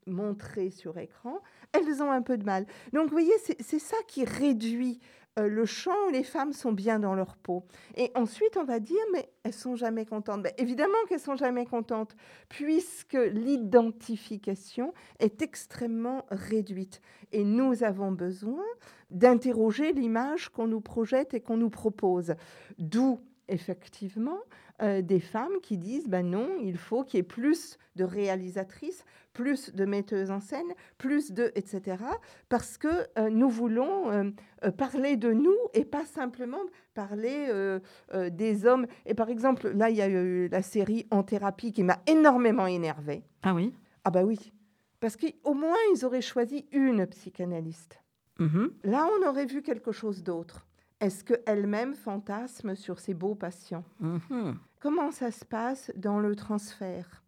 montré 0.05 0.71
sur 0.71 0.97
écran, 0.97 1.41
elles 1.71 2.03
ont 2.03 2.11
un 2.11 2.21
peu 2.21 2.37
de 2.37 2.43
mal. 2.43 2.65
Donc, 2.91 3.05
vous 3.05 3.11
voyez, 3.11 3.33
c'est 3.59 3.79
ça 3.79 3.97
qui 4.07 4.25
réduit 4.25 4.99
euh, 5.39 5.47
le 5.47 5.65
chant 5.65 5.95
où 6.07 6.11
les 6.11 6.23
femmes 6.23 6.53
sont 6.53 6.71
bien 6.71 6.99
dans 6.99 7.15
leur 7.15 7.37
peau. 7.37 7.63
Et 7.95 8.11
ensuite, 8.15 8.57
on 8.57 8.63
va 8.63 8.79
dire, 8.79 8.97
mais 9.13 9.29
elles 9.43 9.53
sont 9.53 9.75
jamais 9.75 10.05
contentes. 10.05 10.43
Ben, 10.43 10.53
évidemment 10.57 10.97
qu'elles 11.07 11.19
sont 11.19 11.37
jamais 11.37 11.65
contentes, 11.65 12.15
puisque 12.49 13.17
l'identification 13.31 14.93
est 15.19 15.41
extrêmement 15.41 16.25
réduite. 16.29 17.01
Et 17.31 17.43
nous 17.43 17.83
avons 17.83 18.11
besoin 18.11 18.65
d'interroger 19.11 19.93
l'image 19.93 20.49
qu'on 20.49 20.67
nous 20.67 20.81
projette 20.81 21.33
et 21.33 21.39
qu'on 21.39 21.57
nous 21.57 21.69
propose. 21.69 22.35
D'où 22.77 23.19
effectivement 23.47 24.39
euh, 24.81 25.01
des 25.01 25.19
femmes 25.19 25.59
qui 25.61 25.77
disent 25.77 26.07
ben 26.07 26.29
non, 26.29 26.57
il 26.61 26.77
faut 26.77 27.03
qu'il 27.03 27.17
y 27.17 27.21
ait 27.21 27.23
plus 27.23 27.77
de 27.95 28.03
réalisatrices, 28.03 29.03
plus 29.39 29.73
de 29.73 29.85
metteuses 29.85 30.31
en 30.31 30.41
scène, 30.41 30.67
plus 30.97 31.31
de 31.31 31.53
etc. 31.55 31.97
Parce 32.49 32.77
que 32.77 32.87
euh, 33.17 33.29
nous 33.29 33.49
voulons 33.49 34.11
euh, 34.11 34.71
parler 34.71 35.15
de 35.15 35.31
nous 35.31 35.55
et 35.73 35.85
pas 35.85 36.03
simplement 36.05 36.59
parler 36.93 37.47
des 38.31 38.65
hommes. 38.65 38.85
Et 39.05 39.13
par 39.13 39.29
exemple, 39.29 39.69
là, 39.69 39.89
il 39.89 39.95
y 39.95 40.01
a 40.01 40.09
eu 40.09 40.49
la 40.49 40.61
série 40.61 41.07
En 41.11 41.23
thérapie 41.23 41.71
qui 41.71 41.83
m'a 41.83 41.99
énormément 42.07 42.67
énervée. 42.67 43.23
Ah 43.43 43.53
oui? 43.53 43.73
Ah 44.03 44.09
bah 44.11 44.23
oui. 44.23 44.51
Parce 44.99 45.15
qu'au 45.15 45.53
moins, 45.53 45.77
ils 45.95 46.03
auraient 46.03 46.21
choisi 46.21 46.65
une 46.73 47.07
psychanalyste. 47.07 48.01
Mmh 48.39 48.67
là, 48.83 49.07
on 49.17 49.27
aurait 49.27 49.45
vu 49.45 49.61
quelque 49.61 49.93
chose 49.93 50.23
d'autre. 50.23 50.67
Est-ce 50.99 51.23
qu'elle-même 51.23 51.95
fantasme 51.95 52.75
sur 52.75 52.99
ses 52.99 53.13
beaux 53.13 53.35
patients? 53.35 53.85
Mmh 54.01 54.51
Comment 54.81 55.11
ça 55.11 55.31
se 55.31 55.45
passe 55.45 55.91
dans 55.95 56.19
le 56.19 56.35
transfert? 56.35 57.18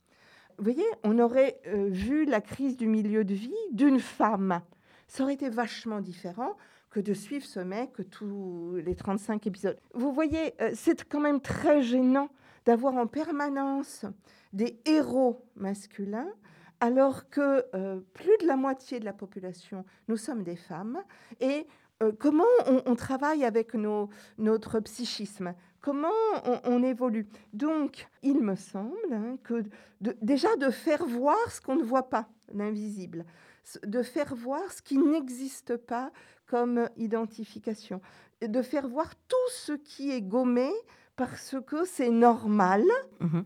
Vous 0.61 0.71
voyez, 0.71 0.87
on 1.03 1.17
aurait 1.17 1.59
euh, 1.65 1.87
vu 1.89 2.23
la 2.23 2.39
crise 2.39 2.77
du 2.77 2.85
milieu 2.85 3.23
de 3.23 3.33
vie 3.33 3.51
d'une 3.71 3.99
femme. 3.99 4.61
Ça 5.07 5.23
aurait 5.23 5.33
été 5.33 5.49
vachement 5.49 6.01
différent 6.01 6.55
que 6.91 6.99
de 6.99 7.15
suivre 7.15 7.43
ce 7.43 7.59
mec 7.59 7.93
tous 8.11 8.75
les 8.75 8.93
35 8.93 9.47
épisodes. 9.47 9.79
Vous 9.95 10.13
voyez, 10.13 10.53
euh, 10.61 10.69
c'est 10.75 11.03
quand 11.09 11.19
même 11.19 11.41
très 11.41 11.81
gênant 11.81 12.29
d'avoir 12.63 12.93
en 12.93 13.07
permanence 13.07 14.05
des 14.53 14.79
héros 14.85 15.43
masculins 15.55 16.29
alors 16.79 17.27
que 17.31 17.65
euh, 17.73 17.99
plus 18.13 18.37
de 18.39 18.45
la 18.45 18.55
moitié 18.55 18.99
de 18.99 19.05
la 19.05 19.13
population, 19.13 19.83
nous 20.09 20.17
sommes 20.17 20.43
des 20.43 20.55
femmes, 20.55 21.01
et 21.39 21.65
comment 22.17 22.43
on, 22.87 22.95
travaille 22.95 23.45
avec 23.45 23.75
notre 23.75 24.79
psychisme, 24.79 25.53
comment 25.81 26.09
on, 26.63 26.83
évolue. 26.83 27.27
Donc, 27.53 28.07
il 28.21 28.41
me 28.41 28.55
semble 28.55 29.11
hein, 29.11 29.37
que 29.43 29.63
déjà 30.21 30.55
de 30.57 30.69
faire 30.69 31.05
voir 31.05 31.37
ce 31.49 31.59
qu'on 31.59 31.75
ne 31.75 31.83
voit 31.83 32.09
pas, 32.09 32.29
l'invisible, 32.53 33.25
de 33.85 34.01
faire 34.03 34.35
voir 34.35 34.71
ce 34.71 34.81
qui 34.81 34.97
n'existe 34.97 35.77
pas 35.77 36.11
comme 36.45 36.89
identification, 36.97 38.01
de 38.41 38.61
faire 38.61 38.87
voir 38.87 39.13
tout 39.27 39.49
ce 39.49 39.73
qui 39.73 40.11
est 40.11 40.21
gommé 40.21 40.71
parce 41.15 41.55
que 41.65 41.85
c'est 41.85 42.09
normal. 42.09 42.83
Mmh 43.19 43.41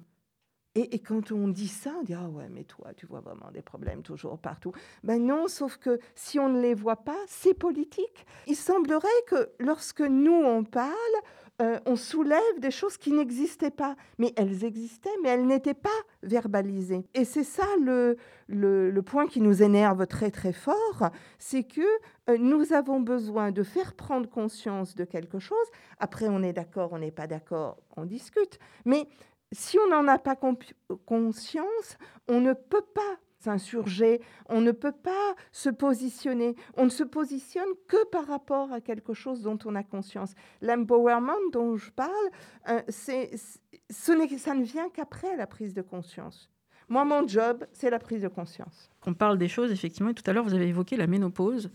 et, 0.78 1.00
quand 1.00 1.32
on 1.32 1.48
dit 1.48 1.69
ça, 1.69 1.93
on 1.98 2.04
dit 2.04 2.13
Ah 2.13 2.28
ouais, 2.28 2.50
mais 2.50 2.65
toi, 2.65 2.93
tu 2.98 3.06
vois 3.06 3.21
vraiment 3.21 3.50
des 3.52 3.62
problèmes 3.62 4.04
toujours 4.04 4.38
partout. 4.38 4.74
Ben 5.04 5.26
non, 5.26 5.48
sauf 5.48 5.78
que 5.78 6.00
si 6.15 6.38
on 6.38 6.50
ne 6.50 6.62
les 6.62 6.74
voit 6.74 6.98
pas, 6.98 7.17
c'est 7.28 7.54
politique. 7.54 8.26
Il 8.45 8.58
semblerait 8.58 9.08
que 9.26 9.52
lorsque 9.60 10.02
nous, 10.02 10.34
on 10.34 10.65
parle, 10.65 10.93
euh, 11.61 11.79
on 11.85 11.95
soulève 11.95 12.59
des 12.59 12.71
choses 12.71 12.97
qui 12.97 13.11
n'existaient 13.11 13.71
pas. 13.71 13.95
Mais 14.17 14.33
elles 14.35 14.65
existaient, 14.65 15.15
mais 15.23 15.29
elles 15.29 15.45
n'étaient 15.45 15.73
pas 15.73 15.89
verbalisées. 16.21 17.05
Et 17.13 17.23
c'est 17.23 17.43
ça 17.43 17.65
le, 17.81 18.17
le, 18.47 19.01
point 19.01 19.27
qui 19.27 19.39
nous 19.39 19.63
énerve 19.63 20.05
très 20.07 20.31
très 20.31 20.51
fort 20.51 21.09
c'est 21.37 21.63
que 21.63 21.81
euh, 22.29 22.37
nous 22.37 22.73
avons 22.73 22.99
besoin 22.99 23.51
de 23.51 23.63
faire 23.63 23.93
prendre 23.93 24.29
conscience 24.29 24.95
de 24.95 25.05
quelque 25.05 25.39
chose. 25.39 25.67
Après, 25.99 26.27
on 26.27 26.43
est 26.43 26.53
d'accord, 26.53 26.91
on 26.93 26.99
n'est 26.99 27.11
pas 27.11 27.27
d'accord, 27.27 27.77
on 27.95 28.05
discute. 28.05 28.59
Mais 28.83 29.07
si 29.51 29.77
on 29.79 29.89
n'en 29.89 30.07
a 30.07 30.17
pas 30.17 30.35
conscience, 31.05 31.97
on 32.27 32.41
ne 32.41 32.53
peut 32.53 32.85
pas 32.93 33.19
s'insurger, 33.45 34.21
on 34.49 34.62
ne 34.62 34.71
peut 34.71 34.91
pas 34.91 35.36
se 35.51 35.69
positionner. 35.69 36.55
On 36.77 36.86
ne 36.86 36.89
se 36.89 37.03
positionne 37.03 37.69
que 37.88 38.05
par 38.10 38.27
rapport 38.27 38.71
à 38.71 38.81
quelque 38.81 39.13
chose 39.13 39.41
dont 39.41 39.60
on 39.65 39.75
a 39.75 39.84
conscience. 39.84 40.34
L'empowerment 40.62 41.51
dont 41.53 41.77
je 41.77 41.91
parle, 41.91 42.29
euh, 42.69 42.81
ça 42.89 44.55
ne 44.55 44.63
vient 44.63 44.89
qu'après 44.89 45.36
la 45.38 45.47
prise 45.47 45.73
de 45.73 45.81
conscience. 45.81 46.49
Moi, 46.88 47.03
mon 47.03 47.27
job, 47.27 47.65
c'est 47.73 47.89
la 47.89 47.99
prise 47.99 48.21
de 48.21 48.27
conscience. 48.27 48.91
On 49.08 49.13
parle 49.13 49.38
des 49.38 49.47
choses, 49.47 49.71
effectivement, 49.71 50.12
et 50.12 50.13
tout 50.13 50.23
à 50.27 50.34
l'heure, 50.34 50.43
vous 50.43 50.53
avez 50.53 50.67
évoqué 50.67 50.97
la 50.97 51.08
ménopause. 51.08 51.71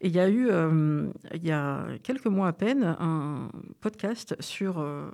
Et 0.00 0.08
il 0.08 0.14
y 0.14 0.20
a 0.20 0.28
eu, 0.28 0.48
euh, 0.50 1.08
il 1.32 1.46
y 1.46 1.52
a 1.52 1.86
quelques 2.02 2.26
mois 2.26 2.48
à 2.48 2.52
peine, 2.52 2.84
un 2.98 3.50
podcast 3.80 4.36
sur 4.40 4.78
euh, 4.78 5.10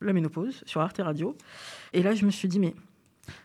la 0.00 0.12
ménopause 0.12 0.62
sur 0.66 0.80
Arte 0.80 1.00
Radio. 1.02 1.36
Et 1.92 2.02
là, 2.02 2.14
je 2.14 2.24
me 2.24 2.30
suis 2.30 2.48
dit, 2.48 2.58
mais 2.58 2.74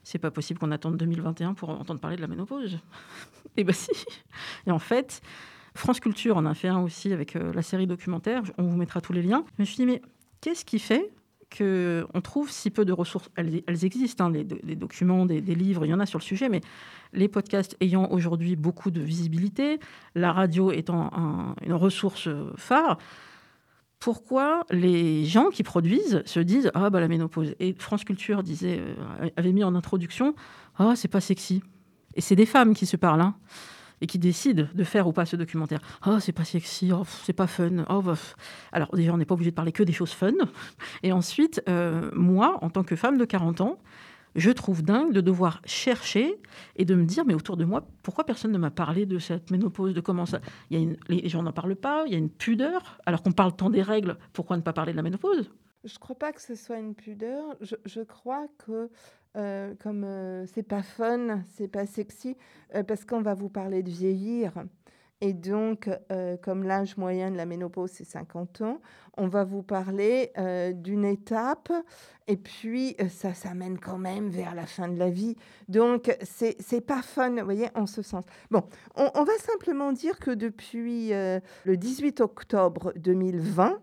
c'est 0.04 0.20
pas 0.20 0.32
possible 0.32 0.60
qu'on 0.60 0.72
attende 0.72 0.98
2021 0.98 1.54
pour 1.54 1.70
entendre 1.70 2.00
parler 2.00 2.16
de 2.16 2.22
la 2.22 2.28
ménopause. 2.28 2.80
et 3.58 3.64
bien 3.64 3.74
si. 3.74 3.92
Et 4.68 4.72
en 4.72 4.80
fait, 4.80 5.22
France 5.76 6.00
Culture 6.00 6.38
en 6.38 6.46
a 6.46 6.54
fait 6.54 6.70
un 6.70 6.80
aussi 6.80 7.12
avec 7.14 7.36
euh, 7.36 7.52
la 7.54 7.62
série 7.62 7.88
documentaire. 7.88 8.44
On 8.58 8.64
vous 8.64 8.78
mettra 8.78 9.02
tous 9.02 9.14
les 9.14 9.22
liens. 9.22 9.44
Je 9.58 9.62
me 9.62 9.66
suis 9.66 9.76
dit, 9.76 9.86
mais 9.86 10.02
qu'est-ce 10.42 10.66
qui 10.66 10.80
fait 10.80 11.12
qu'on 11.56 12.22
trouve 12.22 12.50
si 12.50 12.72
peu 12.72 12.86
de 12.86 12.94
ressources? 12.94 13.30
Elles, 13.36 13.86
existent, 13.86 14.26
hein, 14.26 14.32
les, 14.32 14.76
documents, 14.76 15.26
des, 15.26 15.42
livres, 15.42 15.86
il 15.86 15.90
y 15.90 15.94
en 15.94 16.00
a 16.00 16.06
sur 16.06 16.20
le 16.20 16.24
sujet, 16.24 16.50
mais 16.50 16.62
les 17.14 17.28
podcasts 17.28 17.78
ayant 17.82 18.10
aujourd'hui 18.10 18.56
beaucoup 18.56 18.90
de 18.90 19.02
visibilité, 19.02 19.80
la 20.16 20.34
radio 20.34 20.72
étant 20.72 21.56
une 21.62 21.74
ressource 21.74 22.28
phare, 22.58 22.98
pourquoi 24.00 24.66
les 24.70 25.26
gens 25.26 25.50
qui 25.50 25.64
produisent 25.64 26.22
se 26.26 26.40
disent 26.40 26.72
ah 26.74 26.90
bah 26.90 27.00
la 27.00 27.08
ménopause. 27.08 27.56
Et 27.60 27.74
France 27.78 28.04
Culture 28.04 28.44
disait 28.44 28.80
euh, 28.80 29.30
avait 29.36 29.52
mis 29.52 29.64
en 29.64 29.76
introduction 29.76 30.36
ah 30.78 30.94
c'est 30.96 31.08
pas 31.08 31.22
sexy. 31.22 31.64
Et 32.16 32.22
c'est 32.22 32.36
des 32.36 32.46
femmes 32.46 32.74
qui 32.74 32.86
se 32.86 32.98
parlent 32.98 33.22
hein, 33.22 33.36
et 34.02 34.08
qui 34.08 34.20
décident 34.20 34.68
de 34.74 34.84
faire 34.84 35.08
ou 35.08 35.12
pas 35.12 35.26
ce 35.26 35.36
documentaire. 35.36 35.80
Ah 36.02 36.20
c'est 36.20 36.32
pas 36.32 36.46
sexy 36.46 36.92
oh, 36.94 37.04
c'est 37.24 37.34
pas 37.34 37.48
fun 37.48 37.86
oh, 37.90 38.02
bah, 38.02 38.16
alors 38.72 38.90
déjà 38.94 39.14
on 39.14 39.18
n'est 39.18 39.26
pas 39.26 39.36
obligé 39.36 39.52
de 39.52 39.56
parler 39.56 39.72
que 39.72 39.84
des 39.84 39.94
choses 39.94 40.12
fun. 40.12 40.34
Et 41.04 41.12
ensuite 41.12 41.62
euh, 41.70 42.10
moi 42.14 42.58
en 42.62 42.70
tant 42.70 42.84
que 42.84 42.96
femme 42.96 43.18
de 43.18 43.26
40 43.26 43.62
ans 43.62 43.80
je 44.36 44.52
trouve 44.52 44.84
dingue 44.84 45.14
de 45.14 45.22
devoir 45.22 45.62
chercher 45.66 46.40
et 46.76 46.86
de 46.86 46.96
me 46.96 47.06
dire, 47.06 47.26
mais 47.26 47.34
autour 47.34 47.58
de 47.58 47.66
moi, 47.66 47.88
pourquoi 48.04 48.26
personne 48.26 48.52
ne 48.52 48.58
m'a 48.58 48.72
parlé 48.72 49.06
de 49.06 49.18
cette 49.18 49.52
ménopause, 49.52 49.94
de 49.94 50.02
comment 50.02 50.26
ça... 50.26 50.40
Il 50.70 50.78
y 50.78 50.80
a 50.80 50.84
une, 50.84 50.98
les 51.08 51.30
gens 51.30 51.42
n'en 51.42 51.54
parlent 51.54 51.76
pas, 51.76 52.04
il 52.06 52.12
y 52.12 52.16
a 52.16 52.20
une 52.20 52.30
pudeur, 52.30 53.00
alors 53.06 53.24
qu'on 53.24 53.32
parle 53.32 53.56
tant 53.56 53.70
des 53.70 53.82
règles, 53.82 54.18
pourquoi 54.34 54.58
ne 54.58 54.62
pas 54.62 54.74
parler 54.74 54.92
de 54.92 54.98
la 54.98 55.04
ménopause? 55.04 55.52
Je 55.86 55.94
ne 55.94 56.00
crois 56.00 56.18
pas 56.18 56.34
que 56.34 56.42
ce 56.42 56.56
soit 56.56 56.80
une 56.80 56.96
pudeur. 56.96 57.56
Je, 57.62 58.02
crois 58.02 58.48
que 58.66 58.90
euh, 59.38 59.76
comme 59.80 60.04
euh, 60.04 60.46
c'est 60.48 60.64
pas 60.64 60.82
fun, 60.82 61.42
c'est 61.54 61.68
pas 61.68 61.86
sexy, 61.86 62.36
euh, 62.74 62.84
parce 62.84 63.06
qu'on 63.06 63.22
va 63.22 63.36
vous 63.36 63.50
parler 63.50 63.84
de 63.84 63.90
vieillir. 63.90 64.52
Et 65.22 65.34
donc, 65.34 65.90
euh, 66.12 66.36
comme 66.38 66.64
l'âge 66.64 66.98
moyen 66.98 67.32
de 67.32 67.38
la 67.38 67.46
ménopause, 67.46 67.92
c'est 67.92 68.04
50 68.04 68.62
ans, 68.62 68.82
on 69.18 69.28
va 69.28 69.46
vous 69.46 69.64
parler 69.64 70.32
euh, 70.38 70.74
d'une 70.74 71.06
étape 71.06 71.72
et 72.28 72.36
puis 72.36 72.96
euh, 73.00 73.08
ça 73.08 73.34
s'amène 73.34 73.80
quand 73.80 73.98
même 73.98 74.30
vers 74.30 74.54
la 74.56 74.66
fin 74.66 74.90
de 74.90 74.98
la 74.98 75.10
vie. 75.10 75.38
Donc, 75.70 76.16
c'est 76.22 76.58
n'est 76.72 76.82
pas 76.82 77.02
fun, 77.02 77.34
vous 77.36 77.46
voyez, 77.46 77.70
en 77.76 77.86
ce 77.86 78.02
sens. 78.02 78.26
Bon, 78.52 78.64
on, 78.96 79.10
on 79.16 79.24
va 79.24 79.38
simplement 79.38 79.94
dire 79.94 80.20
que 80.20 80.32
depuis 80.32 81.12
le 81.12 81.78
18 81.78 82.20
octobre 82.20 82.92
2020, 82.98 83.80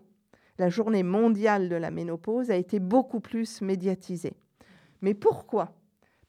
la 0.59 0.69
journée 0.69 1.03
mondiale 1.03 1.67
de 1.67 1.75
la 1.75 1.89
ménopause 1.89 2.51
a 2.51 2.55
été 2.55 2.79
beaucoup 2.79 3.19
plus 3.19 3.61
médiatisée. 3.61 4.33
Mais 5.01 5.15
pourquoi? 5.15 5.73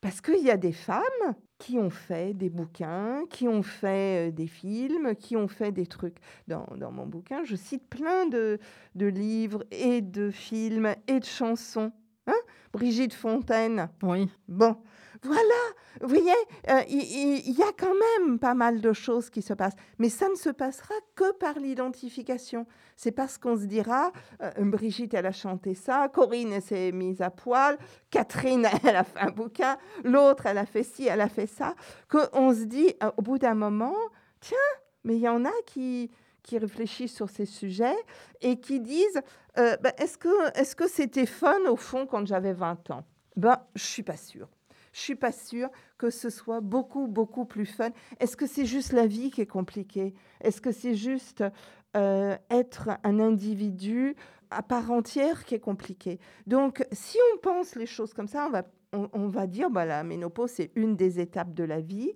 Parce 0.00 0.22
qu'il 0.22 0.42
y 0.42 0.50
a 0.50 0.56
des 0.56 0.72
femmes 0.72 1.34
qui 1.64 1.78
ont 1.78 1.88
fait 1.88 2.34
des 2.34 2.50
bouquins, 2.50 3.24
qui 3.30 3.48
ont 3.48 3.62
fait 3.62 4.28
euh, 4.28 4.30
des 4.30 4.46
films, 4.46 5.14
qui 5.16 5.34
ont 5.34 5.48
fait 5.48 5.72
des 5.72 5.86
trucs. 5.86 6.18
Dans, 6.46 6.66
dans 6.76 6.92
mon 6.92 7.06
bouquin, 7.06 7.42
je 7.42 7.56
cite 7.56 7.88
plein 7.88 8.26
de, 8.26 8.58
de, 8.94 9.06
livres 9.06 9.64
et 9.70 10.02
de 10.02 10.30
films 10.30 10.94
et 11.08 11.20
de 11.20 11.24
chansons. 11.24 11.90
Hein? 12.26 12.36
Brigitte 12.74 13.14
Fontaine. 13.14 13.88
Oui. 14.02 14.28
Bon, 14.46 14.76
voilà, 15.24 15.40
vous 16.02 16.08
voyez, 16.08 16.34
euh, 16.68 16.82
il 16.88 17.50
y, 17.50 17.62
a 17.62 17.72
quand 17.78 17.94
même 18.18 18.38
pas 18.38 18.52
mal 18.54 18.82
de 18.82 18.92
choses 18.92 19.30
qui 19.30 19.40
se 19.40 19.54
passent, 19.54 19.76
mais 19.98 20.10
ça 20.10 20.28
ne 20.28 20.34
se 20.34 20.50
passera 20.50 20.94
que 21.14 21.32
par 21.32 21.58
l'identification. 21.58 22.66
C'est 22.94 23.10
parce 23.10 23.38
qu'on 23.38 23.56
se 23.56 23.64
dira, 23.64 24.12
euh, 24.42 24.50
Brigitte, 24.58 25.14
elle 25.14 25.24
a 25.24 25.32
chanté 25.32 25.74
ça, 25.74 26.08
Corinne, 26.12 26.60
s'est 26.60 26.92
mise 26.92 27.22
à 27.22 27.30
poil, 27.30 27.78
Catherine, 28.10 28.68
elle 28.84 28.96
a 28.96 29.04
fait 29.04 29.18
un 29.18 29.30
bouquin, 29.30 29.78
l'autre, 30.04 30.44
elle 30.44 30.58
a 30.58 30.66
fait 30.66 30.82
ci, 30.82 31.06
elle 31.06 31.22
a 31.22 31.28
fait 31.28 31.46
ça, 31.46 31.74
qu'on 32.08 32.52
se 32.52 32.64
dit, 32.64 32.94
euh, 33.02 33.10
au 33.16 33.22
bout 33.22 33.38
d'un 33.38 33.54
moment, 33.54 33.96
tiens, 34.40 34.58
mais 35.04 35.16
il 35.16 35.22
y 35.22 35.28
en 35.28 35.46
a 35.46 35.52
qui, 35.64 36.10
qui 36.42 36.58
réfléchissent 36.58 37.14
sur 37.14 37.30
ces 37.30 37.46
sujets 37.46 37.96
et 38.42 38.60
qui 38.60 38.80
disent, 38.80 39.22
ben, 39.56 39.92
est-ce 39.98 40.18
que 40.18 40.74
que 40.74 40.88
c'était 40.88 41.26
fun 41.26 41.60
au 41.68 41.76
fond 41.76 42.06
quand 42.06 42.26
j'avais 42.26 42.52
20 42.52 42.90
ans? 42.90 43.04
Ben, 43.36 43.58
je 43.74 43.84
suis 43.84 44.02
pas 44.02 44.16
sûre. 44.16 44.48
Je 44.94 45.00
suis 45.00 45.16
pas 45.16 45.32
sûre 45.32 45.68
que 45.98 46.08
ce 46.08 46.30
soit 46.30 46.60
beaucoup, 46.60 47.08
beaucoup 47.08 47.44
plus 47.44 47.66
fun. 47.66 47.90
Est-ce 48.20 48.36
que 48.36 48.46
c'est 48.46 48.64
juste 48.64 48.92
la 48.92 49.06
vie 49.06 49.30
qui 49.30 49.40
est 49.40 49.46
compliquée? 49.46 50.14
Est-ce 50.40 50.60
que 50.60 50.70
c'est 50.70 50.94
juste 50.94 51.44
euh, 51.96 52.36
être 52.48 52.90
un 53.02 53.18
individu 53.18 54.14
à 54.50 54.62
part 54.62 54.92
entière 54.92 55.44
qui 55.44 55.56
est 55.56 55.60
compliqué? 55.60 56.20
Donc, 56.46 56.86
si 56.92 57.18
on 57.34 57.38
pense 57.38 57.74
les 57.74 57.86
choses 57.86 58.14
comme 58.14 58.28
ça, 58.28 58.46
on 58.46 58.50
va, 58.50 58.62
on, 59.12 59.28
va 59.28 59.48
dire, 59.48 59.68
bah, 59.68 59.84
la 59.84 60.04
ménopause, 60.04 60.50
c'est 60.52 60.70
une 60.76 60.94
des 60.94 61.18
étapes 61.18 61.52
de 61.52 61.64
la 61.64 61.80
vie. 61.80 62.12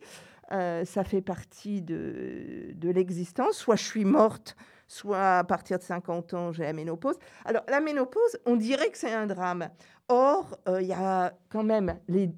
Euh, 0.52 0.84
ça 0.84 1.02
fait 1.02 1.20
partie 1.20 1.82
de, 1.82 2.70
de 2.74 2.90
l'existence. 2.90 3.56
Soit 3.56 3.76
je 3.76 3.84
suis 3.84 4.04
morte, 4.04 4.56
soit 4.86 5.38
à 5.38 5.44
partir 5.44 5.78
de 5.78 5.82
50 5.82 6.34
ans, 6.34 6.52
j'ai 6.52 6.62
la 6.62 6.72
ménopause. 6.72 7.16
Alors, 7.44 7.64
la 7.68 7.80
ménopause, 7.80 8.38
on 8.46 8.54
dirait 8.54 8.90
que 8.90 8.98
c'est 8.98 9.12
un 9.12 9.26
drame. 9.26 9.68
Or, 10.08 10.56
euh, 10.68 10.80
il 10.80 10.86
y 10.86 10.92
a 10.92 11.34
quand 11.50 11.64
même 11.64 11.98
les, 12.06 12.30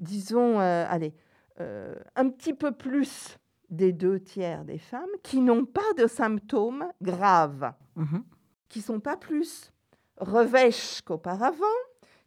disons, 0.00 0.60
euh, 0.60 0.84
allez, 0.88 1.14
euh, 1.60 1.94
un 2.16 2.28
petit 2.28 2.54
peu 2.54 2.72
plus 2.72 3.38
des 3.68 3.92
deux 3.92 4.18
tiers 4.18 4.64
des 4.64 4.78
femmes 4.78 5.10
qui 5.22 5.40
n'ont 5.40 5.64
pas 5.64 5.92
de 5.96 6.06
symptômes 6.06 6.86
graves, 7.00 7.72
mhm. 7.94 8.24
qui 8.68 8.80
sont 8.80 8.98
pas 9.00 9.16
plus 9.16 9.72
revêches 10.16 11.00
qu'auparavant, 11.02 11.64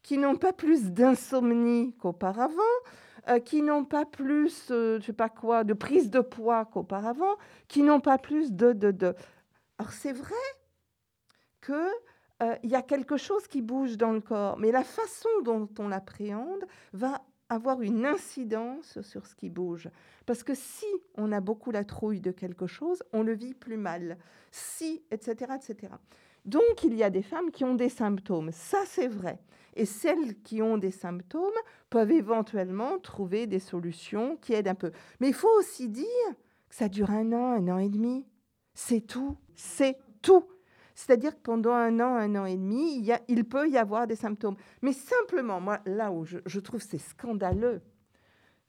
qui 0.02 0.18
n'ont 0.18 0.38
pas 0.38 0.54
plus 0.54 0.92
d'insomnie 0.92 1.94
qu'auparavant, 1.98 2.62
qui 3.46 3.62
n'ont 3.62 3.86
pas 3.86 4.06
plus, 4.06 4.66
je 4.70 5.02
sais 5.02 5.14
pas 5.14 5.30
quoi, 5.30 5.64
de 5.64 5.74
prise 5.74 6.10
de 6.10 6.20
poids 6.20 6.66
qu'auparavant, 6.66 7.36
qui 7.70 7.82
n'ont 7.82 8.02
pas 8.02 8.18
plus 8.18 8.52
de, 8.52 8.74
de, 8.74 8.92
de, 8.92 9.16
alors 9.78 9.92
c'est 9.92 10.14
vrai 10.14 10.36
qu'il 11.66 11.76
euh, 12.44 12.56
y 12.64 12.76
a 12.76 12.82
quelque 12.82 13.18
chose 13.18 13.48
qui 13.48 13.62
bouge 13.62 13.98
dans 13.98 14.12
le 14.12 14.22
corps, 14.22 14.58
mais 14.58 14.72
la 14.72 14.84
façon 14.84 15.30
dont 15.44 15.68
on 15.80 15.88
l'appréhende 15.88 16.66
va 16.94 17.22
avoir 17.50 17.82
une 17.82 18.06
incidence 18.06 19.02
sur 19.02 19.26
ce 19.26 19.36
qui 19.36 19.50
bouge. 19.50 19.90
Parce 20.26 20.44
que 20.44 20.56
si 20.56 20.86
on 21.16 21.32
a 21.32 21.42
beaucoup 21.42 21.72
la 21.72 21.84
trouille 21.84 22.22
de 22.22 22.32
quelque 22.32 22.68
chose, 22.68 23.04
on 23.14 23.24
le 23.24 23.34
vit 23.34 23.54
plus 23.54 23.78
mal. 23.78 24.18
Si, 24.52 25.04
etc., 25.12 25.54
etc. 25.56 25.94
Donc, 26.46 26.84
il 26.84 26.96
y 26.96 27.04
a 27.04 27.10
des 27.10 27.22
femmes 27.22 27.52
qui 27.52 27.64
ont 27.64 27.76
des 27.76 27.90
symptômes. 27.90 28.52
Ça, 28.52 28.80
c'est 28.86 29.08
vrai. 29.08 29.40
Et 29.76 29.86
celles 29.86 30.42
qui 30.42 30.62
ont 30.62 30.78
des 30.78 30.92
symptômes 30.92 31.52
peuvent 31.90 32.12
éventuellement 32.12 33.00
trouver 33.00 33.48
des 33.48 33.60
solutions 33.60 34.38
qui 34.38 34.54
aident 34.54 34.68
un 34.68 34.76
peu. 34.76 34.92
Mais 35.20 35.30
il 35.30 35.34
faut 35.34 35.50
aussi 35.58 35.90
dire 35.90 36.06
que 36.70 36.76
ça 36.76 36.90
dure 36.90 37.12
un 37.12 37.32
an, 37.32 37.54
un 37.54 37.68
an 37.70 37.78
et 37.78 37.90
demi. 37.90 38.26
C'est 38.74 39.02
tout. 39.02 39.38
C'est 39.56 39.98
tout. 40.22 40.46
C'est-à-dire 40.96 41.36
que 41.36 41.42
pendant 41.42 41.74
un 41.74 42.00
an, 42.00 42.16
un 42.16 42.36
an 42.36 42.46
et 42.46 42.58
demi, 42.58 43.10
il, 43.28 43.46
peut 43.46 43.70
y 43.70 43.78
avoir 43.78 44.08
des 44.08 44.16
symptômes. 44.16 44.56
Mais 44.82 44.94
simplement, 44.94 45.60
moi, 45.60 45.80
là 45.86 46.12
où 46.12 46.24
je, 46.26 46.38
je 46.46 46.60
trouve 46.60 46.82
c'est 46.82 47.00
scandaleux, 47.00 47.82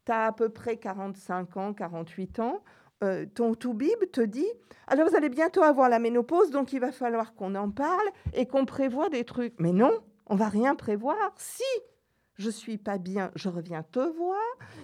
tu 0.06 0.12
as 0.12 0.26
à 0.26 0.32
peu 0.32 0.48
près 0.48 0.76
45 0.76 1.56
ans, 1.56 1.74
48 1.74 2.40
ans, 2.40 2.62
euh, 3.02 3.26
ton 3.34 3.54
toubib 3.54 3.98
te 4.12 4.20
dit 4.20 4.46
alors 4.86 5.08
vous 5.08 5.16
allez 5.16 5.28
bientôt 5.28 5.62
avoir 5.62 5.88
la 5.88 5.98
ménopause, 5.98 6.50
donc 6.50 6.72
il 6.72 6.80
va 6.80 6.92
falloir 6.92 7.34
qu'on 7.34 7.54
en 7.54 7.70
parle 7.70 8.06
et 8.34 8.46
qu'on 8.46 8.64
prévoit 8.66 9.08
des 9.08 9.24
trucs. 9.24 9.54
Mais 9.58 9.72
non, 9.72 9.92
on 10.26 10.36
va 10.36 10.48
rien 10.48 10.74
prévoir. 10.74 11.16
Si 11.36 11.62
je 12.36 12.50
suis 12.50 12.78
pas 12.78 12.98
bien, 12.98 13.30
je 13.34 13.48
reviens 13.48 13.82
te 13.82 14.00
voir. 14.00 14.40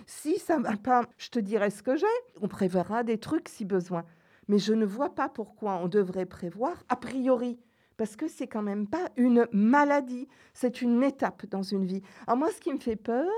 Si 0.07 0.39
ça 0.39 0.59
va 0.59 0.77
pas, 0.77 1.05
je 1.19 1.31
te 1.31 1.39
dirai 1.39 1.71
ce 1.71 1.83
que 1.83 1.97
j'ai. 1.97 2.07
On 2.41 2.49
préverra 2.49 3.03
des 3.03 3.19
trucs 3.19 3.49
si 3.49 3.65
besoin 3.65 4.05
mais 4.51 4.59
je 4.59 4.73
ne 4.73 4.85
vois 4.85 5.15
pas 5.15 5.29
pourquoi 5.29 5.77
on 5.77 5.87
devrait 5.87 6.27
prévoir 6.27 6.83
a 6.89 6.97
priori 6.97 7.61
parce 7.97 8.17
que 8.17 8.27
c'est 8.27 8.49
quand 8.49 8.63
même 8.63 8.89
pas 8.89 9.11
une 9.17 9.47
maladie, 9.53 10.27
c'est 10.55 10.83
une 10.83 11.03
étape 11.05 11.47
dans 11.47 11.63
une 11.63 11.85
vie. 11.85 12.03
Alors 12.27 12.39
moi, 12.39 12.51
ce 12.51 12.59
qui 12.59 12.73
me 12.73 12.79
fait 12.79 12.97
peur, 12.97 13.29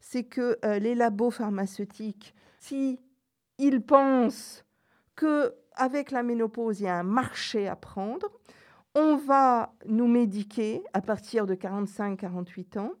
c'est 0.00 0.22
que 0.22 0.58
euh, 0.64 0.78
les 0.78 0.94
labos 0.94 1.32
pharmaceutiques, 1.32 2.32
si 2.58 3.00
ils 3.58 3.82
pensent 3.82 4.64
que 5.14 5.52
avec 5.74 6.10
la 6.10 6.22
ménopause, 6.22 6.80
il 6.80 6.84
y 6.84 6.88
a 6.88 7.00
un 7.00 7.02
marché 7.02 7.68
à 7.68 7.76
prendre, 7.76 8.28
on 8.94 9.16
va 9.16 9.74
nous 9.86 10.06
médiquer 10.06 10.82
à 10.94 11.02
partir 11.02 11.44
de 11.44 11.54
45-48 11.54 12.78
ans 12.78 12.92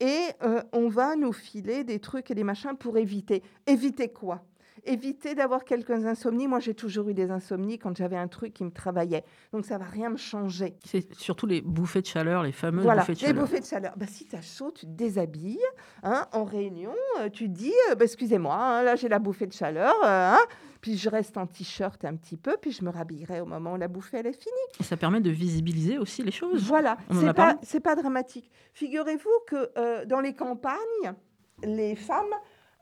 et 0.00 0.30
euh, 0.42 0.62
on 0.72 0.88
va 0.88 1.14
nous 1.14 1.32
filer 1.32 1.84
des 1.84 2.00
trucs 2.00 2.30
et 2.30 2.34
des 2.34 2.44
machins 2.44 2.76
pour 2.76 2.96
éviter. 2.96 3.44
Éviter 3.66 4.08
quoi? 4.08 4.42
Éviter 4.84 5.34
d'avoir 5.34 5.64
quelques 5.64 6.06
insomnies. 6.06 6.48
Moi, 6.48 6.60
j'ai 6.60 6.74
toujours 6.74 7.08
eu 7.08 7.14
des 7.14 7.30
insomnies 7.30 7.78
quand 7.78 7.96
j'avais 7.96 8.16
un 8.16 8.28
truc 8.28 8.54
qui 8.54 8.64
me 8.64 8.70
travaillait. 8.70 9.24
Donc, 9.52 9.64
ça 9.64 9.78
va 9.78 9.84
rien 9.84 10.10
me 10.10 10.16
changer. 10.16 10.76
C'est 10.84 11.14
surtout 11.14 11.46
les 11.46 11.60
bouffées 11.60 12.02
de 12.02 12.06
chaleur, 12.06 12.42
les 12.42 12.52
fameuses 12.52 12.84
bouffées 12.84 13.14
de 13.14 13.18
chaleur. 13.18 13.34
les 13.34 13.40
bouffées 13.40 13.60
de 13.60 13.66
chaleur. 13.66 13.94
Bah, 13.96 14.06
si 14.08 14.26
tu 14.26 14.36
as 14.36 14.42
chaud, 14.42 14.70
tu 14.70 14.86
te 14.86 14.90
déshabilles. 14.90 15.58
Hein, 16.02 16.26
en 16.32 16.44
réunion, 16.44 16.94
euh, 17.20 17.28
tu 17.28 17.48
dis, 17.48 17.72
euh, 17.90 17.94
bah, 17.94 18.04
excusez-moi, 18.04 18.54
hein, 18.54 18.82
là, 18.82 18.96
j'ai 18.96 19.08
la 19.08 19.18
bouffée 19.18 19.46
de 19.46 19.52
chaleur. 19.52 19.94
Euh, 20.04 20.34
hein. 20.34 20.40
puis 20.80 20.96
je 20.96 21.08
reste 21.08 21.36
en 21.36 21.46
t-shirt 21.46 22.04
un 22.04 22.16
petit 22.16 22.36
peu, 22.36 22.56
puis 22.60 22.72
je 22.72 22.84
me 22.84 22.90
rhabillerai 22.90 23.40
au 23.40 23.46
moment 23.46 23.74
où 23.74 23.76
la 23.76 23.88
bouffée 23.88 24.18
elle 24.18 24.26
est 24.26 24.32
finie. 24.32 24.56
Et 24.78 24.82
ça 24.82 24.96
permet 24.96 25.20
de 25.20 25.30
visibiliser 25.30 25.98
aussi 25.98 26.22
les 26.22 26.30
choses. 26.30 26.62
Voilà, 26.64 26.96
c'est 27.12 27.34
pas, 27.34 27.58
pas 27.82 27.96
dramatique. 27.96 28.50
Figurez-vous 28.72 29.30
que 29.46 30.04
dans 30.06 30.20
les 30.20 30.34
campagnes, 30.34 31.14
les 31.62 31.96
femmes 31.96 32.34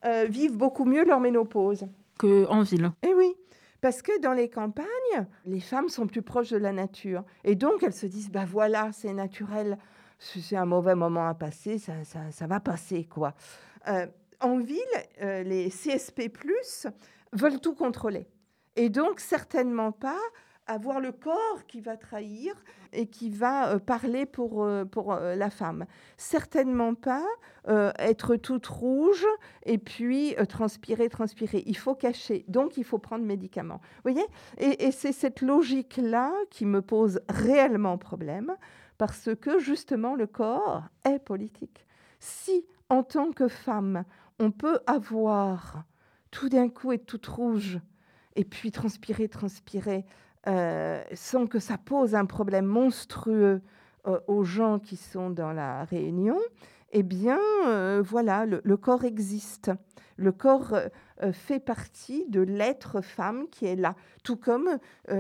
euh, 0.04 0.26
vivent 0.28 0.56
beaucoup 0.56 0.84
mieux 0.84 1.04
leur 1.04 1.20
ménopause. 1.20 1.86
Qu'en 2.18 2.62
ville. 2.62 2.90
Eh 3.02 3.14
oui, 3.14 3.34
parce 3.80 4.02
que 4.02 4.20
dans 4.20 4.32
les 4.32 4.48
campagnes, 4.48 5.26
les 5.44 5.60
femmes 5.60 5.88
sont 5.88 6.06
plus 6.06 6.22
proches 6.22 6.50
de 6.50 6.56
la 6.56 6.72
nature. 6.72 7.24
Et 7.44 7.54
donc, 7.54 7.82
elles 7.82 7.92
se 7.92 8.06
disent, 8.06 8.30
bah 8.30 8.44
voilà, 8.44 8.90
c'est 8.92 9.12
naturel, 9.12 9.78
c'est 10.18 10.56
un 10.56 10.66
mauvais 10.66 10.96
moment 10.96 11.28
à 11.28 11.34
passer, 11.34 11.78
ça, 11.78 11.92
ça, 12.04 12.46
va 12.46 12.58
passer, 12.60 13.04
quoi. 13.04 13.34
Euh, 13.86 14.06
en 14.40 14.58
ville, 14.58 14.78
euh, 15.22 15.42
les 15.44 15.70
CSP+, 15.70 16.32
veulent 17.32 17.60
tout 17.60 17.74
contrôler. 17.74 18.26
Et 18.74 18.88
donc, 18.88 19.20
certainement 19.20 19.92
pas 19.92 20.18
avoir 20.68 21.00
le 21.00 21.12
corps 21.12 21.66
qui 21.66 21.80
va 21.80 21.96
trahir 21.96 22.54
et 22.92 23.06
qui 23.06 23.30
va 23.30 23.70
euh, 23.70 23.78
parler 23.78 24.26
pour, 24.26 24.62
euh, 24.62 24.84
pour 24.84 25.12
euh, 25.12 25.34
la 25.34 25.50
femme. 25.50 25.86
Certainement 26.16 26.94
pas 26.94 27.24
être 27.98 28.36
toute 28.36 28.66
rouge 28.66 29.26
et 29.66 29.76
puis 29.76 30.34
transpirer, 30.48 31.10
transpirer. 31.10 31.62
Il 31.66 31.76
faut 31.76 31.94
cacher. 31.94 32.46
Donc, 32.48 32.78
il 32.78 32.84
faut 32.84 32.96
prendre 32.96 33.26
médicaments. 33.26 33.82
Vous 33.96 34.10
voyez? 34.10 34.26
Et, 34.56 34.86
et 34.86 34.90
c'est 34.90 35.12
cette 35.12 35.42
logique-là 35.42 36.32
qui 36.48 36.64
me 36.64 36.80
pose 36.80 37.20
réellement 37.28 37.98
problème 37.98 38.56
parce 38.96 39.28
que 39.38 39.58
justement, 39.58 40.14
le 40.14 40.26
corps 40.26 40.84
est 41.04 41.18
politique. 41.18 41.86
Si, 42.20 42.64
en 42.88 43.02
tant 43.02 43.32
que 43.32 43.48
femme, 43.48 44.04
on 44.38 44.50
peut 44.50 44.78
avoir 44.86 45.84
tout 46.30 46.48
d'un 46.48 46.70
coup 46.70 46.92
être 46.92 47.04
toute 47.04 47.26
rouge 47.26 47.80
et 48.34 48.44
puis 48.44 48.70
transpirer, 48.70 49.28
transpirer, 49.28 50.06
euh, 50.48 51.02
sans 51.12 51.46
que 51.46 51.58
ça 51.58 51.76
pose 51.76 52.14
un 52.14 52.24
problème 52.24 52.64
monstrueux 52.64 53.60
euh, 54.06 54.18
aux 54.28 54.44
gens 54.44 54.78
qui 54.78 54.96
sont 54.96 55.28
dans 55.28 55.52
la 55.52 55.84
réunion, 55.84 56.38
eh 56.92 57.02
bien, 57.02 57.38
euh, 57.66 58.02
voilà, 58.02 58.46
le, 58.46 58.76
corps 58.78 59.04
existe. 59.04 59.70
Le 60.16 60.32
corps 60.32 60.74
fait 61.32 61.60
partie 61.60 62.24
de 62.28 62.40
l'être 62.40 63.02
femme 63.02 63.46
qui 63.50 63.66
est 63.66 63.76
là. 63.76 63.94
Tout 64.24 64.36
comme 64.36 64.78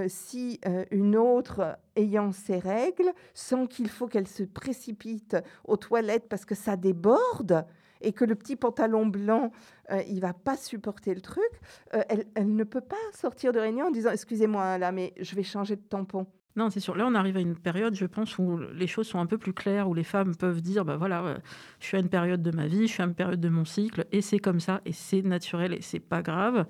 si 0.08 0.60
une 0.90 1.14
autre 1.14 1.78
ayant 1.94 2.32
ses 2.32 2.58
règles, 2.58 3.12
sans 3.32 3.66
qu'il 3.66 3.88
faut 3.88 4.08
qu'elle 4.08 4.26
se 4.26 4.42
précipite 4.42 5.36
aux 5.64 5.76
toilettes 5.76 6.28
parce 6.28 6.44
que 6.44 6.56
ça 6.56 6.76
déborde, 6.76 7.64
et 8.00 8.12
que 8.12 8.24
le 8.24 8.34
petit 8.34 8.56
pantalon 8.56 9.06
blanc, 9.06 9.52
euh, 9.90 10.02
il 10.08 10.20
va 10.20 10.32
pas 10.32 10.56
supporter 10.56 11.14
le 11.14 11.20
truc, 11.20 11.50
euh, 11.94 12.02
elle, 12.34 12.54
ne 12.54 12.64
peut 12.64 12.80
pas 12.80 12.96
sortir 13.12 13.52
de 13.52 13.58
réunion 13.58 13.86
en 13.86 13.90
disant 13.90 14.10
excusez-moi 14.10 14.78
là, 14.78 14.92
mais 14.92 15.14
je 15.18 15.34
vais 15.34 15.42
changer 15.42 15.76
de 15.76 15.82
tampon. 15.82 16.26
Non, 16.56 16.70
c'est 16.70 16.80
sûr. 16.80 16.96
Là, 16.96 17.06
on 17.06 17.14
arrive 17.14 17.36
à 17.36 17.40
une 17.40 17.54
période, 17.54 17.94
je 17.94 18.06
pense, 18.06 18.36
où 18.38 18.58
les 18.74 18.88
choses 18.88 19.06
sont 19.06 19.20
un 19.20 19.26
peu 19.26 19.38
plus 19.38 19.52
claires, 19.52 19.88
où 19.88 19.94
les 19.94 20.02
femmes 20.02 20.34
peuvent 20.34 20.60
dire, 20.60 20.84
bah 20.84 20.96
voilà, 20.96 21.22
euh, 21.22 21.38
je 21.78 21.86
suis 21.86 21.96
à 21.96 22.00
une 22.00 22.08
période 22.08 22.42
de 22.42 22.50
ma 22.50 22.66
vie, 22.66 22.88
je 22.88 22.92
suis 22.94 23.02
à 23.02 23.06
une 23.06 23.14
période 23.14 23.40
de 23.40 23.48
mon 23.48 23.64
cycle, 23.64 24.06
et 24.10 24.22
c'est 24.22 24.40
comme 24.40 24.58
ça, 24.58 24.80
et 24.84 24.92
c'est 24.92 25.22
naturel, 25.22 25.72
et 25.72 25.82
c'est 25.82 26.00
pas 26.00 26.20
grave. 26.20 26.66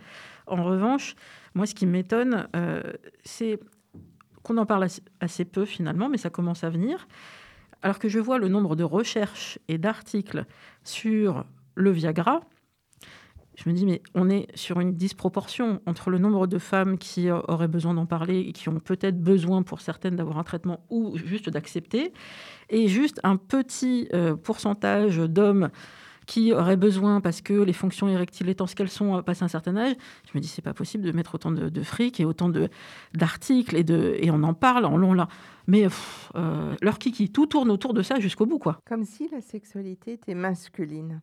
En 0.47 0.63
revanche, 0.63 1.15
moi, 1.55 1.65
ce 1.65 1.75
qui 1.75 1.87
m'étonne, 1.87 2.49
c'est 3.25 3.59
qu'on 4.43 4.59
en 4.59 4.67
parle 4.67 4.87
assez 5.21 5.45
peu 5.47 5.65
finalement, 5.65 6.09
mais 6.09 6.19
ça 6.19 6.29
commence 6.29 6.65
à 6.65 6.71
venir 6.71 7.09
alors 7.83 7.99
que 7.99 8.09
je 8.09 8.19
vois 8.19 8.39
le 8.39 8.49
nombre 8.49 8.77
de 8.77 8.85
recherches 8.85 9.59
et 9.69 9.79
d'articles 9.79 10.45
sur 10.85 11.45
le 11.75 11.91
Viagra, 11.91 12.41
je 13.59 13.69
me 13.69 13.75
dis, 13.75 13.85
mais 13.85 14.03
on 14.15 14.31
est 14.31 14.47
sur 14.57 14.79
une 14.79 14.95
disproportion 14.95 15.81
entre 15.87 16.11
le 16.11 16.19
nombre 16.19 16.47
de 16.47 16.59
femmes 16.59 16.97
qui 16.97 17.29
auraient 17.29 17.67
besoin 17.67 17.93
d'en 17.93 18.07
parler 18.07 18.39
et 18.41 18.53
qui 18.53 18.69
ont 18.69 18.79
peut-être 18.79 19.21
besoin 19.21 19.65
pour 19.65 19.81
certaines 19.81 20.15
d'avoir 20.15 20.39
un 20.39 20.45
traitement 20.45 20.87
ou 20.91 21.17
juste 21.17 21.51
d'accepter, 21.51 22.13
et 22.71 22.87
juste 22.87 23.19
un 23.25 23.37
petit 23.37 24.09
euh, 24.15 24.37
pourcentage 24.37 25.17
d'hommes 25.17 25.71
qui 26.29 26.53
auraient 26.53 26.77
besoin 26.77 27.23
parce 27.23 27.41
que 27.41 27.55
les 27.55 27.73
fonctions 27.73 28.07
érectiles 28.07 28.51
étant 28.51 28.67
ce 28.67 28.77
qu'elles 28.77 28.91
sont 28.91 29.23
passé 29.23 29.45
un 29.45 29.49
certain 29.49 29.75
âge, 29.79 29.95
je 30.31 30.37
me 30.37 30.41
dis 30.41 30.47
c'est 30.47 30.63
pas 30.63 30.75
possible 30.75 31.03
de 31.03 31.11
mettre 31.11 31.35
autant 31.35 31.51
de, 31.51 31.83
fric 31.83 32.21
et 32.21 32.27
autant 32.27 32.53
d'articles 33.15 33.75
et 33.75 33.83
de 33.83 34.15
et 34.21 34.31
on 34.31 34.43
en 34.43 34.53
parle 34.53 34.85
en 34.85 34.99
long 34.99 35.15
là. 35.15 35.27
Mais 35.67 35.87
leur 36.83 36.99
kiki, 36.99 37.33
tout 37.33 37.47
tourne 37.47 37.71
autour 37.71 37.95
de 37.95 38.03
ça 38.03 38.21
jusqu'au 38.21 38.45
bout 38.45 38.59
quoi. 38.59 38.79
Comme 38.87 39.05
si 39.05 39.29
la 39.33 39.41
sexualité 39.41 40.13
était 40.13 40.35
masculine. 40.35 41.23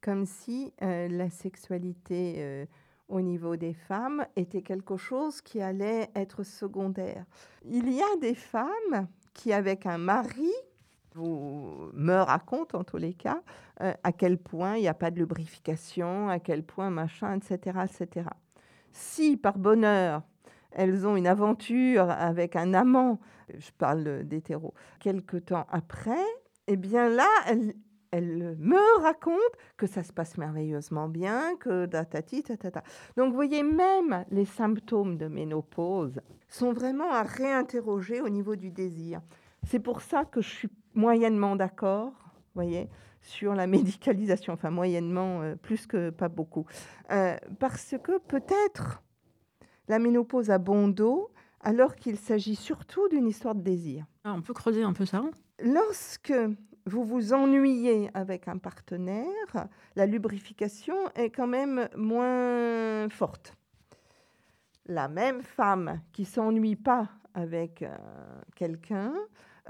comme 0.00 0.24
si 0.24 0.72
euh, 0.80 1.08
la 1.08 1.28
sexualité 1.28 2.36
euh, 2.38 2.66
au 3.08 3.20
niveau 3.20 3.56
des 3.56 3.74
femmes 3.74 4.24
était 4.36 4.62
quelque 4.62 4.96
chose 4.96 5.40
qui 5.40 5.60
allait 5.60 6.08
être 6.14 6.44
secondaire. 6.44 7.24
Il 7.64 7.92
y 7.92 8.00
a 8.00 8.16
des 8.20 8.34
femmes 8.34 9.08
qui, 9.34 9.52
avec 9.52 9.86
un 9.86 9.98
mari, 9.98 10.52
vous 11.16 11.90
me 11.94 12.14
racontent 12.14 12.78
en 12.78 12.84
tous 12.84 12.98
les 12.98 13.14
cas 13.14 13.42
euh, 13.80 13.92
à 14.02 14.12
quel 14.12 14.38
point 14.38 14.76
il 14.76 14.82
n'y 14.82 14.88
a 14.88 14.94
pas 14.94 15.10
de 15.10 15.18
lubrification, 15.18 16.28
à 16.28 16.38
quel 16.38 16.62
point 16.62 16.90
machin, 16.90 17.38
etc., 17.38 17.78
etc. 17.84 18.28
Si 18.92 19.36
par 19.36 19.58
bonheur 19.58 20.22
elles 20.72 21.06
ont 21.06 21.16
une 21.16 21.26
aventure 21.26 22.10
avec 22.10 22.54
un 22.54 22.74
amant, 22.74 23.18
je 23.56 23.70
parle 23.78 24.24
d'hétéro, 24.24 24.74
quelque 25.00 25.38
temps 25.38 25.66
après, 25.70 26.24
eh 26.66 26.76
bien 26.76 27.08
là, 27.08 27.28
elles, 27.46 27.74
elle 28.10 28.56
me 28.58 29.00
raconte 29.02 29.38
que 29.76 29.86
ça 29.86 30.02
se 30.02 30.12
passe 30.12 30.38
merveilleusement 30.38 31.08
bien, 31.08 31.56
que. 31.56 31.86
Donc, 33.16 33.28
vous 33.30 33.34
voyez, 33.34 33.62
même 33.62 34.24
les 34.30 34.44
symptômes 34.44 35.16
de 35.16 35.28
ménopause 35.28 36.20
sont 36.48 36.72
vraiment 36.72 37.10
à 37.12 37.22
réinterroger 37.22 38.20
au 38.20 38.28
niveau 38.28 38.56
du 38.56 38.70
désir. 38.70 39.20
C'est 39.66 39.80
pour 39.80 40.00
ça 40.00 40.24
que 40.24 40.40
je 40.40 40.48
suis 40.48 40.70
moyennement 40.96 41.54
d'accord, 41.54 42.12
voyez, 42.54 42.88
sur 43.20 43.54
la 43.54 43.66
médicalisation, 43.68 44.52
enfin 44.52 44.70
moyennement, 44.70 45.42
euh, 45.42 45.54
plus 45.54 45.86
que 45.86 46.10
pas 46.10 46.28
beaucoup. 46.28 46.66
Euh, 47.12 47.36
parce 47.60 47.94
que 48.02 48.18
peut-être 48.18 49.02
la 49.88 49.98
ménopause 49.98 50.50
a 50.50 50.58
bon 50.58 50.88
dos, 50.88 51.30
alors 51.60 51.94
qu'il 51.96 52.16
s'agit 52.16 52.56
surtout 52.56 53.08
d'une 53.08 53.26
histoire 53.26 53.54
de 53.54 53.60
désir. 53.60 54.04
Ah, 54.24 54.34
on 54.34 54.42
peut 54.42 54.54
creuser 54.54 54.82
un 54.82 54.92
peu 54.92 55.06
ça 55.06 55.22
Lorsque 55.62 56.32
vous 56.86 57.04
vous 57.04 57.32
ennuyez 57.32 58.10
avec 58.14 58.48
un 58.48 58.58
partenaire, 58.58 59.68
la 59.96 60.06
lubrification 60.06 60.96
est 61.14 61.30
quand 61.30 61.46
même 61.46 61.88
moins 61.96 63.08
forte. 63.08 63.54
La 64.86 65.08
même 65.08 65.42
femme 65.42 66.00
qui 66.12 66.24
s'ennuie 66.24 66.76
pas 66.76 67.08
avec 67.34 67.82
euh, 67.82 67.96
quelqu'un 68.54 69.12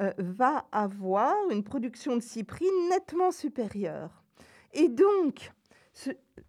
euh, 0.01 0.13
va 0.19 0.67
avoir 0.73 1.35
une 1.51 1.65
production 1.65 2.17
de 2.17 2.21
cyprine 2.21 2.89
nettement 2.91 3.31
supérieure. 3.31 4.23
Et 4.73 4.89
donc, 4.89 5.53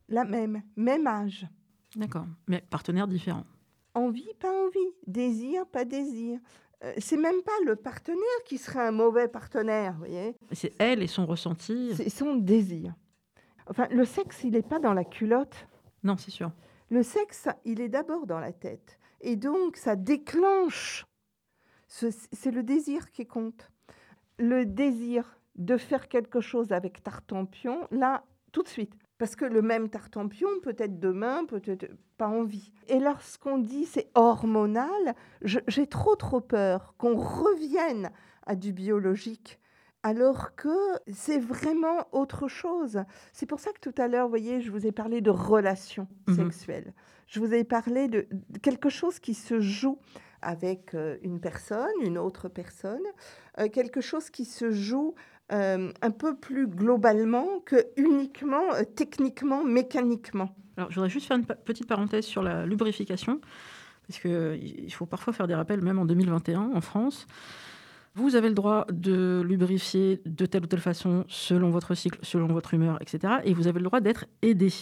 la 0.10 0.26
même, 0.26 0.62
même 0.76 1.08
âge. 1.08 1.48
D'accord, 1.96 2.26
mais 2.48 2.62
partenaires 2.70 3.08
différents. 3.08 3.46
Envie, 3.94 4.34
pas 4.40 4.52
envie. 4.52 4.94
Désir, 5.06 5.66
pas 5.68 5.86
désir. 5.86 6.40
Euh, 6.84 6.94
c'est 6.98 7.18
même 7.18 7.42
pas 7.42 7.58
le 7.66 7.76
partenaire 7.76 8.20
qui 8.46 8.58
serait 8.58 8.86
un 8.86 8.92
mauvais 8.92 9.28
partenaire, 9.28 9.94
vous 9.94 10.00
voyez. 10.00 10.36
C'est 10.52 10.74
elle 10.78 11.02
et 11.02 11.08
son 11.08 11.26
ressenti. 11.26 11.94
C'est 11.96 12.10
son 12.10 12.36
désir. 12.36 12.94
Enfin, 13.70 13.88
le 13.90 14.06
sexe, 14.06 14.44
il 14.44 14.52
n'est 14.52 14.62
pas 14.62 14.80
dans 14.80 14.94
la 14.94 15.04
culotte. 15.04 15.68
Non, 16.04 16.18
c'est 16.18 16.32
sûr. 16.32 16.52
Le 16.90 17.04
sexe, 17.04 17.48
il 17.66 17.82
est 17.82 17.90
d'abord 17.90 18.28
dans 18.28 18.40
la 18.40 18.54
tête. 18.54 19.00
Et 19.22 19.36
donc, 19.36 19.78
ça 19.78 19.96
déclenche. 19.96 21.06
C'est 21.88 22.52
le 22.52 22.63
désir 22.63 23.12
qui 23.12 23.26
compte. 23.26 23.71
Le 24.38 24.65
désir 24.65 25.39
de 25.56 25.78
faire 25.78 26.08
quelque 26.08 26.41
chose 26.41 26.71
avec 26.71 27.02
Tartampion, 27.02 27.88
là, 27.91 28.23
tout 28.52 28.63
de 28.63 28.67
suite. 28.67 28.93
Parce 29.17 29.36
que 29.36 29.45
le 29.45 29.63
même 29.63 29.89
tartampion, 29.89 30.47
peut-être 30.62 31.00
demain, 31.00 31.45
peut-être 31.45 31.88
pas 32.17 32.28
envie. 32.28 32.71
Et 32.88 33.00
lorsqu'on 33.00 33.58
dit 33.58 33.86
c'est 33.86 34.12
hormonal, 34.13 35.15
j'ai 35.41 35.88
trop 35.88 36.15
trop 36.15 36.39
peur 36.39 36.93
qu'on 36.97 37.15
revienne 37.15 38.12
à 38.45 38.56
du 38.56 38.73
biologique 38.73 39.60
alors 40.04 40.56
que 40.56 40.78
c'est 41.12 41.39
vraiment 41.39 42.08
autre 42.12 42.47
chose. 42.47 43.04
C'est 43.34 43.45
pour 43.45 43.60
ça 43.60 43.71
que 43.71 43.80
tout 43.89 44.02
à 44.02 44.08
l'heure, 44.08 44.26
vous 44.26 44.30
voyez, 44.30 44.62
je 44.62 44.71
vous 44.71 44.86
ai 44.86 44.91
parlé 44.91 45.19
de 45.19 45.32
relations 45.32 46.08
mhm. 46.28 46.36
sexuelles. 46.36 46.93
Je 47.28 47.39
vous 47.39 47.54
ai 47.54 47.63
parlé 47.63 48.08
de, 48.08 48.28
quelque 48.62 48.89
chose 48.89 49.19
qui 49.19 49.34
se 49.34 49.60
joue 49.60 50.00
avec 50.41 50.93
euh, 50.93 51.17
une 51.21 51.39
personne, 51.39 51.88
une 52.04 52.17
autre 52.17 52.50
personne, 52.50 53.04
euh, 53.60 53.69
quelque 53.69 54.02
chose 54.02 54.30
qui 54.30 54.45
se 54.45 54.71
joue 54.71 55.15
euh, 55.52 55.91
un 56.02 56.12
peu 56.12 56.36
plus 56.36 56.67
globalement 56.67 57.60
que 57.65 57.88
uniquement 57.95 58.63
techniquement, 58.95 59.63
mécaniquement. 59.63 60.56
Alors, 60.78 60.89
je 60.91 60.95
voudrais 60.95 61.10
juste 61.10 61.28
faire 61.28 61.38
une 61.38 61.45
petite 61.45 61.88
parenthèse 61.88 62.26
sur 62.26 62.43
la 62.43 62.65
lubrification, 62.65 63.41
parce 64.08 64.19
qu'il 64.19 64.93
faut 64.93 65.06
parfois 65.06 65.34
faire 65.34 65.47
des 65.47 65.56
rappels, 65.56 65.82
même 65.82 66.00
en 66.00 66.06
2021 66.06 66.71
en 66.73 66.82
France. 66.82 67.28
Vous 68.18 68.36
avez 68.36 68.50
le 68.50 68.56
droit 68.56 68.88
de 68.92 69.44
lubrifier 69.46 70.24
de 70.26 70.48
telle 70.48 70.64
ou 70.64 70.66
telle 70.66 70.80
façon, 70.80 71.24
selon 71.28 71.70
votre 71.70 71.94
cycle, 71.94 72.18
selon 72.24 72.48
votre 72.48 72.74
humeur, 72.74 72.98
etc. 73.00 73.36
Et 73.44 73.54
vous 73.54 73.68
avez 73.68 73.78
le 73.78 73.86
droit 73.86 74.00
d'être 74.00 74.26
aidé. 74.42 74.74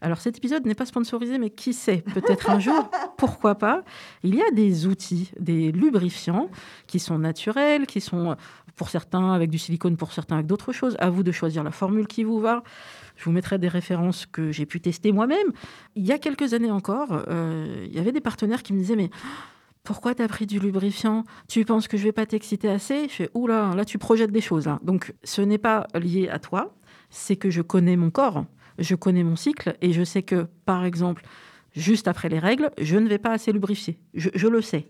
Alors 0.00 0.18
cet 0.18 0.38
épisode 0.38 0.64
n'est 0.66 0.76
pas 0.76 0.86
sponsorisé, 0.86 1.38
mais 1.38 1.50
qui 1.50 1.72
sait, 1.72 2.04
peut-être 2.14 2.48
un 2.48 2.60
jour, 2.60 2.88
pourquoi 3.16 3.56
pas. 3.56 3.82
Il 4.22 4.36
y 4.36 4.40
a 4.40 4.52
des 4.52 4.86
outils, 4.86 5.32
des 5.40 5.72
lubrifiants 5.72 6.48
qui 6.86 7.00
sont 7.00 7.18
naturels, 7.18 7.86
qui 7.86 8.00
sont 8.00 8.36
pour 8.76 8.88
certains 8.88 9.32
avec 9.32 9.50
du 9.50 9.58
silicone, 9.58 9.96
pour 9.96 10.12
certains 10.12 10.36
avec 10.36 10.46
d'autres 10.46 10.72
choses. 10.72 10.96
À 11.00 11.10
vous 11.10 11.24
de 11.24 11.32
choisir 11.32 11.64
la 11.64 11.72
formule 11.72 12.06
qui 12.06 12.22
vous 12.22 12.38
va. 12.38 12.62
Je 13.16 13.24
vous 13.24 13.32
mettrai 13.32 13.58
des 13.58 13.66
références 13.66 14.26
que 14.26 14.52
j'ai 14.52 14.64
pu 14.64 14.80
tester 14.80 15.10
moi-même. 15.10 15.48
Il 15.96 16.06
y 16.06 16.12
a 16.12 16.18
quelques 16.18 16.54
années 16.54 16.70
encore, 16.70 17.24
euh, 17.26 17.84
il 17.88 17.92
y 17.96 17.98
avait 17.98 18.12
des 18.12 18.20
partenaires 18.20 18.62
qui 18.62 18.72
me 18.72 18.78
disaient 18.78 18.94
mais 18.94 19.10
pourquoi 19.86 20.14
tu 20.14 20.22
as 20.22 20.28
pris 20.28 20.46
du 20.46 20.58
lubrifiant? 20.58 21.24
Tu 21.48 21.64
penses 21.64 21.88
que 21.88 21.96
je 21.96 22.02
vais 22.02 22.12
pas 22.12 22.26
t'exciter 22.26 22.68
assez? 22.68 23.08
Je 23.08 23.14
fais, 23.14 23.30
oula, 23.34 23.72
là 23.74 23.84
tu 23.84 23.96
projettes 23.98 24.32
des 24.32 24.40
choses. 24.40 24.68
Donc 24.82 25.14
ce 25.24 25.40
n'est 25.40 25.58
pas 25.58 25.86
lié 25.94 26.28
à 26.28 26.38
toi, 26.38 26.74
c'est 27.08 27.36
que 27.36 27.50
je 27.50 27.62
connais 27.62 27.96
mon 27.96 28.10
corps, 28.10 28.44
je 28.78 28.94
connais 28.94 29.22
mon 29.22 29.36
cycle 29.36 29.76
et 29.80 29.92
je 29.92 30.02
sais 30.02 30.22
que, 30.22 30.48
par 30.64 30.84
exemple, 30.84 31.22
juste 31.76 32.08
après 32.08 32.28
les 32.28 32.38
règles, 32.38 32.70
je 32.78 32.96
ne 32.96 33.08
vais 33.08 33.18
pas 33.18 33.30
assez 33.30 33.52
lubrifier. 33.52 33.98
Je, 34.14 34.48
le 34.48 34.60
sais. 34.60 34.88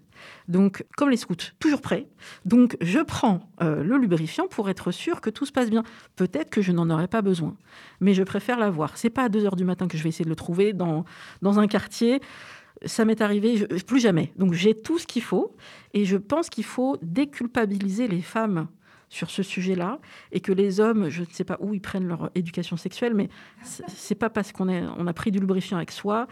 Donc, 0.48 0.84
comme 0.96 1.10
les 1.10 1.16
scouts, 1.16 1.34
toujours 1.58 1.82
prêt. 1.82 2.08
Donc, 2.46 2.76
je 2.80 3.00
prends 3.00 3.50
euh, 3.60 3.82
le 3.82 3.98
lubrifiant 3.98 4.46
pour 4.46 4.70
être 4.70 4.92
sûr 4.92 5.20
que 5.20 5.28
tout 5.28 5.44
se 5.44 5.52
passe 5.52 5.68
bien. 5.68 5.82
Peut-être 6.14 6.48
que 6.48 6.62
je 6.62 6.72
n'en 6.72 6.88
aurais 6.88 7.08
pas 7.08 7.22
besoin, 7.22 7.56
mais 8.00 8.14
je 8.14 8.22
préfère 8.22 8.58
l'avoir. 8.58 8.96
C'est 8.96 9.10
pas 9.10 9.24
à 9.24 9.28
2 9.28 9.44
heures 9.44 9.56
du 9.56 9.64
matin 9.64 9.88
que 9.88 9.98
je 9.98 10.02
vais 10.02 10.08
essayer 10.08 10.24
de 10.24 10.30
le 10.30 10.36
trouver 10.36 10.72
dans, 10.72 11.04
dans 11.42 11.58
un 11.58 11.66
quartier 11.66 12.20
ça 12.86 13.04
m'est 13.04 13.20
arrivé 13.20 13.66
plus 13.86 14.00
jamais. 14.00 14.32
Donc 14.36 14.52
j'ai 14.52 14.74
tout 14.74 14.98
ce 14.98 15.06
qu'il 15.06 15.22
faut 15.22 15.56
et 15.94 16.04
je 16.04 16.16
pense 16.16 16.48
qu'il 16.48 16.64
faut 16.64 16.96
déculpabiliser 17.02 18.08
les 18.08 18.22
femmes 18.22 18.68
sur 19.08 19.30
ce 19.30 19.42
sujet-là 19.42 20.00
et 20.32 20.40
que 20.40 20.52
les 20.52 20.80
hommes, 20.80 21.08
je 21.08 21.20
ne 21.20 21.26
sais 21.26 21.44
pas 21.44 21.58
où 21.60 21.74
ils 21.74 21.80
prennent 21.80 22.08
leur 22.08 22.30
éducation 22.34 22.76
sexuelle, 22.76 23.14
mais 23.14 23.28
c'est 23.62 24.16
pas 24.16 24.30
parce 24.30 24.52
qu'on 24.52 24.68
on 24.68 25.06
a 25.06 25.12
pris 25.12 25.30
du 25.30 25.38
lubrifiant 25.38 25.76
avec 25.76 25.92
soi 25.92 26.26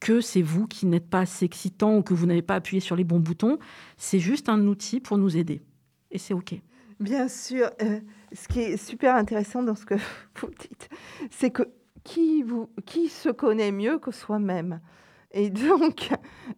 que 0.00 0.20
c'est 0.20 0.42
vous 0.42 0.66
qui 0.66 0.86
n'êtes 0.86 1.08
pas 1.08 1.20
assez 1.20 1.44
excitant 1.44 1.98
ou 1.98 2.02
que 2.02 2.14
vous 2.14 2.26
n'avez 2.26 2.42
pas 2.42 2.54
appuyé 2.54 2.80
sur 2.80 2.96
les 2.96 3.04
bons 3.04 3.20
boutons. 3.20 3.58
C'est 3.96 4.18
juste 4.18 4.48
un 4.48 4.66
outil 4.66 5.00
pour 5.00 5.18
nous 5.18 5.36
aider 5.36 5.62
et 6.10 6.18
c'est 6.18 6.34
ok. 6.34 6.54
Bien 6.98 7.28
sûr. 7.28 7.70
Euh, 7.82 8.00
ce 8.32 8.48
qui 8.48 8.60
est 8.60 8.76
super 8.76 9.16
intéressant 9.16 9.62
dans 9.62 9.74
ce 9.74 9.86
que 9.86 9.94
vous 10.40 10.50
dites, 10.58 10.88
c'est 11.30 11.50
que 11.50 11.62
qui, 12.04 12.42
vous, 12.42 12.70
qui 12.86 13.08
se 13.08 13.28
connaît 13.28 13.72
mieux 13.72 13.98
que 13.98 14.10
soi-même? 14.10 14.80
Et 15.32 15.50
donc, 15.50 16.10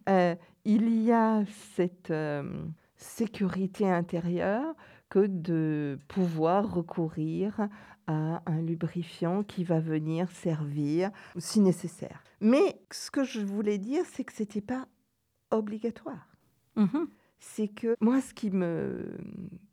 euh, 0.09 0.35
il 0.65 1.03
y 1.03 1.11
a 1.11 1.43
cette 1.75 2.11
euh, 2.11 2.65
sécurité 2.95 3.89
intérieure 3.89 4.75
que 5.09 5.27
de 5.27 5.99
pouvoir 6.07 6.73
recourir 6.73 7.67
à 8.07 8.41
un 8.45 8.61
lubrifiant 8.61 9.43
qui 9.43 9.63
va 9.63 9.79
venir 9.79 10.29
servir 10.31 11.11
si 11.37 11.61
nécessaire. 11.61 12.23
Mais 12.41 12.81
ce 12.91 13.11
que 13.11 13.23
je 13.23 13.39
voulais 13.39 13.77
dire, 13.77 14.03
c'est 14.11 14.23
que 14.23 14.33
ce 14.33 14.41
n'était 14.41 14.61
pas 14.61 14.87
obligatoire. 15.51 16.27
Mm-hmm. 16.75 17.07
C'est 17.39 17.67
que 17.67 17.95
moi, 18.01 18.21
ce 18.21 18.33
qui 18.33 18.49
me 18.49 19.17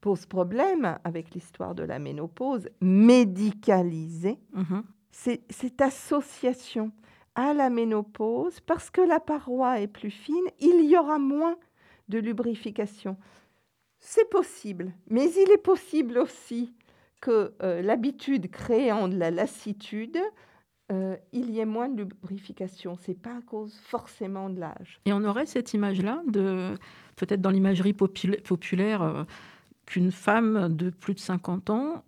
pose 0.00 0.26
problème 0.26 0.98
avec 1.04 1.30
l'histoire 1.34 1.74
de 1.74 1.84
la 1.84 1.98
ménopause 1.98 2.68
médicalisée, 2.80 4.38
mm-hmm. 4.54 4.82
c'est 5.10 5.42
cette 5.50 5.80
association 5.80 6.92
à 7.40 7.54
la 7.54 7.70
ménopause, 7.70 8.60
parce 8.60 8.90
que 8.90 9.00
la 9.00 9.18
paroi 9.18 9.80
est 9.80 9.86
plus 9.86 10.10
fine, 10.10 10.44
il 10.60 10.84
y 10.84 10.96
aura 10.96 11.18
moins 11.18 11.56
de 12.08 12.18
lubrification. 12.18 13.16
C'est 13.98 14.28
possible, 14.28 14.92
mais 15.08 15.30
il 15.32 15.50
est 15.50 15.62
possible 15.62 16.18
aussi 16.18 16.74
que 17.22 17.54
euh, 17.62 17.80
l'habitude 17.80 18.50
créant 18.50 19.08
de 19.08 19.16
la 19.16 19.30
lassitude, 19.30 20.18
euh, 20.92 21.16
il 21.32 21.50
y 21.50 21.60
ait 21.60 21.66
moins 21.66 21.88
de 21.88 22.02
lubrification. 22.02 22.96
C'est 23.00 23.18
pas 23.18 23.36
à 23.36 23.42
cause 23.42 23.78
forcément 23.84 24.50
de 24.50 24.60
l'âge. 24.60 25.00
Et 25.06 25.12
on 25.12 25.24
aurait 25.24 25.46
cette 25.46 25.72
image-là, 25.72 26.22
de 26.26 26.74
peut-être 27.16 27.40
dans 27.40 27.50
l'imagerie 27.50 27.94
populaire, 27.94 29.02
euh, 29.02 29.24
qu'une 29.86 30.12
femme 30.12 30.74
de 30.74 30.90
plus 30.90 31.14
de 31.14 31.20
50 31.20 31.70
ans 31.70 32.04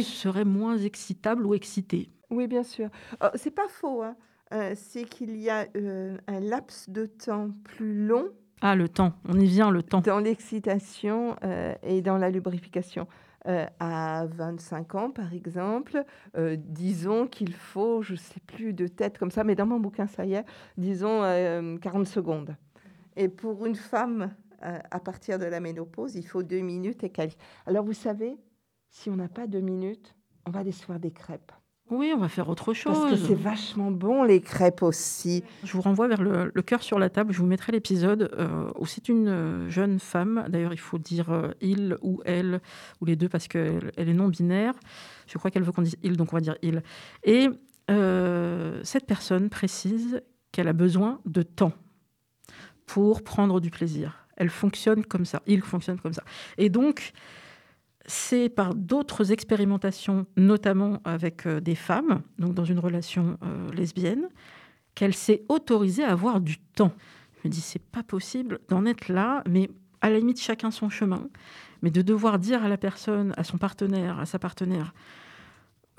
serait 0.00 0.44
moins 0.44 0.76
excitable 0.76 1.46
ou 1.46 1.54
excitée. 1.54 2.10
Oui, 2.30 2.46
bien 2.46 2.62
sûr. 2.62 2.88
Oh, 3.22 3.28
c'est 3.34 3.50
pas 3.50 3.68
faux. 3.68 4.02
Hein. 4.02 4.16
Euh, 4.52 4.74
c'est 4.76 5.04
qu'il 5.04 5.36
y 5.36 5.50
a 5.50 5.66
euh, 5.76 6.16
un 6.28 6.40
laps 6.40 6.88
de 6.88 7.06
temps 7.06 7.50
plus 7.64 8.06
long. 8.06 8.28
Ah, 8.60 8.76
le 8.76 8.88
temps, 8.88 9.12
on 9.28 9.38
y 9.38 9.46
vient, 9.46 9.70
le 9.70 9.82
temps. 9.82 10.00
Dans 10.00 10.20
l'excitation 10.20 11.36
euh, 11.44 11.74
et 11.82 12.00
dans 12.00 12.16
la 12.16 12.30
lubrification. 12.30 13.06
à 13.78 14.26
25 14.26 14.94
ans, 14.96 15.10
par 15.12 15.32
exemple, 15.32 16.02
disons 16.56 17.28
qu'il 17.28 17.54
faut, 17.54 18.02
je 18.02 18.14
ne 18.14 18.18
sais 18.18 18.40
plus 18.44 18.72
de 18.72 18.88
tête 18.88 19.18
comme 19.18 19.30
ça, 19.30 19.44
mais 19.44 19.54
dans 19.54 19.66
mon 19.66 19.78
bouquin, 19.78 20.08
ça 20.08 20.24
y 20.24 20.34
est, 20.34 20.44
disons 20.76 21.20
40 21.80 22.08
secondes. 22.08 22.56
Et 23.14 23.28
pour 23.28 23.64
une 23.64 23.76
femme, 23.76 24.34
à 24.60 24.98
partir 24.98 25.38
de 25.38 25.44
la 25.44 25.60
ménopause, 25.60 26.16
il 26.16 26.26
faut 26.26 26.42
deux 26.42 26.58
minutes 26.58 27.04
et 27.04 27.10
quelques. 27.10 27.36
Alors 27.66 27.84
vous 27.84 27.92
savez, 27.92 28.36
si 28.90 29.10
on 29.10 29.16
n'a 29.16 29.28
pas 29.28 29.46
deux 29.46 29.60
minutes, 29.60 30.16
on 30.44 30.50
va 30.50 30.60
aller 30.60 30.72
se 30.72 30.84
faire 30.84 30.98
des 30.98 31.12
crêpes. 31.12 31.52
Oui, 31.88 32.12
on 32.12 32.18
va 32.18 32.28
faire 32.28 32.48
autre 32.48 32.74
chose. 32.74 32.98
Parce 32.98 33.12
que 33.12 33.16
c'est 33.16 33.34
vachement 33.34 33.92
bon, 33.92 34.24
les 34.24 34.40
crêpes 34.40 34.82
aussi. 34.82 35.44
Je 35.62 35.72
vous 35.72 35.82
renvoie 35.82 36.08
vers 36.08 36.20
le, 36.20 36.50
cœur 36.62 36.82
sur 36.82 36.98
la 36.98 37.10
table. 37.10 37.32
Je 37.32 37.38
vous 37.38 37.46
mettrai 37.46 37.70
l'épisode 37.70 38.30
euh, 38.36 38.70
où 38.76 38.86
c'est 38.86 39.08
une 39.08 39.28
euh, 39.28 39.70
jeune 39.70 40.00
femme. 40.00 40.46
D'ailleurs, 40.48 40.72
il 40.72 40.80
faut 40.80 40.98
dire 40.98 41.30
euh, 41.30 41.52
il 41.60 41.96
ou 42.02 42.22
elle, 42.24 42.60
ou 43.00 43.04
les 43.04 43.14
deux, 43.14 43.28
parce 43.28 43.46
qu'elle 43.46 43.92
elle 43.96 44.08
est 44.08 44.14
non-binaire. 44.14 44.74
Je 45.28 45.38
crois 45.38 45.52
qu'elle 45.52 45.62
veut 45.62 45.70
qu'on 45.70 45.82
dise 45.82 45.96
il, 46.02 46.16
donc 46.16 46.32
on 46.32 46.36
va 46.36 46.40
dire 46.40 46.56
il. 46.62 46.82
Et 47.22 47.48
cette 48.82 49.06
personne 49.06 49.48
précise 49.48 50.20
qu'elle 50.50 50.66
a 50.66 50.72
besoin 50.72 51.20
de 51.24 51.42
temps 51.42 51.72
pour 52.84 53.22
prendre 53.22 53.60
du 53.60 53.70
plaisir. 53.70 54.26
Elle 54.36 54.50
fonctionne 54.50 55.04
comme 55.04 55.24
ça. 55.24 55.40
Il 55.46 55.62
fonctionne 55.62 56.00
comme 56.00 56.12
ça. 56.12 56.24
Et 56.58 56.68
donc, 56.68 57.12
c'est 58.06 58.48
par 58.48 58.74
d'autres 58.74 59.32
expérimentations, 59.32 60.26
notamment 60.36 61.00
avec 61.04 61.46
euh, 61.46 61.60
des 61.60 61.74
femmes, 61.74 62.22
donc 62.38 62.54
dans 62.54 62.64
une 62.64 62.78
relation 62.78 63.36
euh, 63.42 63.70
lesbienne, 63.72 64.28
qu'elle 64.94 65.14
s'est 65.14 65.42
autorisée 65.48 66.04
à 66.04 66.12
avoir 66.12 66.40
du 66.40 66.58
temps. 66.58 66.92
Je 67.36 67.48
me 67.48 67.52
dis, 67.52 67.60
c'est 67.60 67.82
pas 67.82 68.02
possible 68.02 68.60
d'en 68.68 68.86
être 68.86 69.08
là, 69.08 69.42
mais 69.48 69.68
à 70.00 70.10
la 70.10 70.18
limite, 70.18 70.40
chacun 70.40 70.70
son 70.70 70.88
chemin, 70.88 71.28
mais 71.82 71.90
de 71.90 72.02
devoir 72.02 72.38
dire 72.38 72.64
à 72.64 72.68
la 72.68 72.76
personne, 72.76 73.34
à 73.36 73.44
son 73.44 73.58
partenaire, 73.58 74.18
à 74.20 74.26
sa 74.26 74.38
partenaire, 74.38 74.94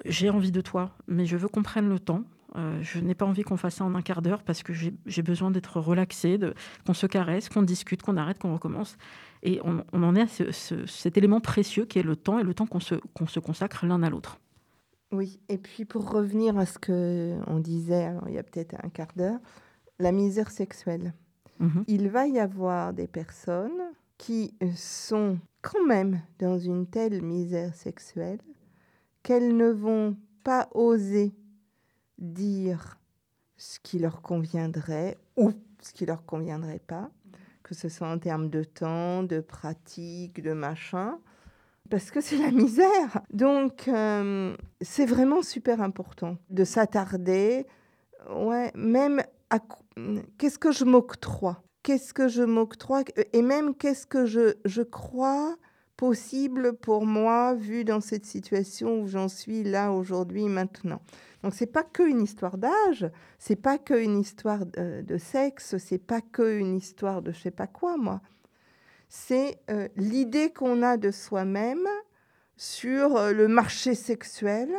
j'ai 0.06 0.30
envie 0.30 0.52
de 0.52 0.62
toi, 0.62 0.92
mais 1.08 1.26
je 1.26 1.38
veux 1.38 1.48
qu'on 1.48 1.64
prenne 1.64 1.90
le 1.90 2.00
temps. 2.00 2.24
Euh, 2.56 2.80
je 2.82 3.00
n'ai 3.00 3.16
pas 3.16 3.26
envie 3.26 3.44
qu'on 3.44 3.58
fasse 3.58 3.76
ça 3.76 3.84
en 3.84 3.94
un 3.96 4.02
quart 4.02 4.22
d'heure 4.22 4.42
parce 4.44 4.64
que 4.64 4.72
j'ai 4.74 5.22
besoin 5.22 5.52
d'être 5.52 5.80
relaxé, 5.80 6.40
qu'on 6.86 6.94
se 6.94 7.06
caresse, 7.06 7.50
qu'on 7.50 7.62
discute, 7.62 8.02
qu'on 8.02 8.16
arrête, 8.18 8.40
qu'on 8.40 8.54
recommence. 8.54 8.98
Et 9.44 9.60
on, 9.64 10.04
en 10.04 10.16
est 10.16 10.22
à 10.22 10.52
cet 10.52 11.18
élément 11.18 11.40
précieux 11.40 11.86
qui 11.86 12.00
est 12.00 12.04
le 12.04 12.16
temps 12.16 12.40
et 12.40 12.44
le 12.44 12.54
temps 12.54 12.66
qu'on 12.66 12.80
se, 12.80 12.96
se 13.28 13.40
consacre 13.40 13.86
l'un 13.86 14.02
à 14.04 14.10
l'autre. 14.10 14.40
Oui, 15.12 15.40
et 15.48 15.58
puis 15.58 15.86
pour 15.86 16.12
revenir 16.12 16.58
à 16.58 16.66
ce 16.66 16.78
qu'on 16.80 17.60
disait 17.60 18.14
il 18.28 18.34
y 18.34 18.38
a 18.38 18.44
peut-être 18.44 18.76
un 18.84 18.90
quart 18.90 19.12
d'heure, 19.16 19.40
la 20.00 20.12
misère 20.12 20.52
sexuelle. 20.52 21.14
Mhm. 21.60 21.84
Il 21.88 22.10
va 22.10 22.28
y 22.28 22.40
avoir 22.40 22.94
des 22.94 23.08
personnes 23.08 23.82
qui 24.18 24.54
sont 24.76 25.40
quand 25.62 25.86
même 25.86 26.22
dans 26.40 26.58
une 26.58 26.88
telle 26.88 27.22
misère 27.22 27.74
sexuelle 27.74 28.40
qu'elles 29.24 29.56
ne 29.56 29.70
vont 29.70 30.18
pas 30.44 30.70
oser 30.74 31.34
dire 32.18 33.00
ce 33.58 33.80
qui 33.80 34.00
leur 34.00 34.22
conviendrait 34.22 35.18
ou 35.36 35.52
ce 35.82 35.94
qui 35.94 36.06
leur 36.06 36.26
conviendrait 36.26 36.82
pas, 36.86 37.10
que 37.68 37.76
ce 37.76 37.90
soit 37.90 38.08
en 38.08 38.18
termes 38.18 38.50
de 38.50 38.64
temps, 38.64 39.24
de 39.24 39.42
pratique, 39.42 40.42
de 40.42 40.54
machin, 40.54 41.20
parce 41.90 42.12
que 42.12 42.22
c'est 42.22 42.38
la 42.38 42.52
misère. 42.52 43.22
Donc, 43.32 43.90
euh, 43.90 44.56
c'est 44.82 45.06
vraiment 45.06 45.42
super 45.42 45.82
important 45.82 46.38
de 46.50 46.64
s'attarder, 46.64 47.66
ouais, 48.34 48.72
même 48.74 49.22
à 49.50 49.60
qu'est-ce 50.38 50.60
que 50.60 50.72
je 50.72 50.86
m'octroie, 50.86 51.62
qu'est-ce 51.84 52.14
que 52.14 52.30
je 52.30 52.44
m'octroie, 52.44 53.04
et 53.34 53.42
même 53.42 53.76
qu'est-ce 53.76 54.08
que 54.08 54.26
je, 54.26 54.56
je 54.64 54.82
crois 54.82 55.58
possible 55.98 56.74
pour 56.74 57.06
moi, 57.06 57.56
vu 57.56 57.84
dans 57.84 58.00
cette 58.00 58.26
situation 58.26 59.02
où 59.02 59.08
j'en 59.08 59.28
suis 59.28 59.64
là 59.64 59.92
aujourd'hui, 59.92 60.46
maintenant. 60.46 61.02
Donc 61.44 61.54
c'est 61.54 61.66
pas 61.66 61.84
que 61.84 62.04
une 62.04 62.22
histoire 62.22 62.58
d'âge, 62.58 63.10
c'est 63.40 63.56
pas 63.56 63.78
que 63.78 63.94
une 63.94 64.20
histoire 64.20 64.66
de, 64.66 65.18
sexe, 65.18 65.78
c'est 65.78 65.98
pas 65.98 66.22
que 66.22 66.58
une 66.58 66.76
histoire 66.76 67.22
de 67.22 67.32
je 67.32 67.40
sais 67.42 67.52
pas 67.52 67.68
quoi 67.68 67.98
moi. 67.98 68.22
C'est 69.10 69.60
euh, 69.70 69.88
l'idée 69.96 70.52
qu'on 70.52 70.84
a 70.84 70.98
de 70.98 71.12
soi-même 71.12 71.88
sur 72.58 73.16
euh, 73.16 73.32
le 73.34 73.48
marché 73.48 73.96
sexuel, 73.96 74.70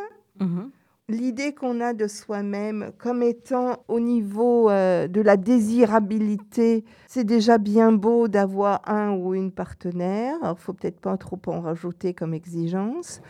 mmh 0.41 0.67
l'idée 1.09 1.55
qu'on 1.55 1.81
a 1.81 1.95
de 1.95 2.07
soi-même 2.07 2.93
comme 2.99 3.23
étant 3.23 3.85
au 3.89 3.99
niveau 3.99 4.69
euh, 4.69 5.09
de 5.09 5.21
la 5.21 5.37
désirabilité. 5.37 6.85
C'est 7.07 7.25
déjà 7.25 7.57
bien 7.57 7.93
beau 7.93 8.29
d'avoir 8.29 8.83
un 8.87 9.13
ou 9.13 9.35
une 9.35 9.51
partenaire. 9.51 10.37
Il 10.43 10.55
faut 10.57 10.75
peut-être 10.75 11.01
pas 11.01 11.17
trop 11.17 11.41
en 11.47 11.61
rajouter 11.61 12.15
comme 12.15 12.35
exigence 12.35 13.21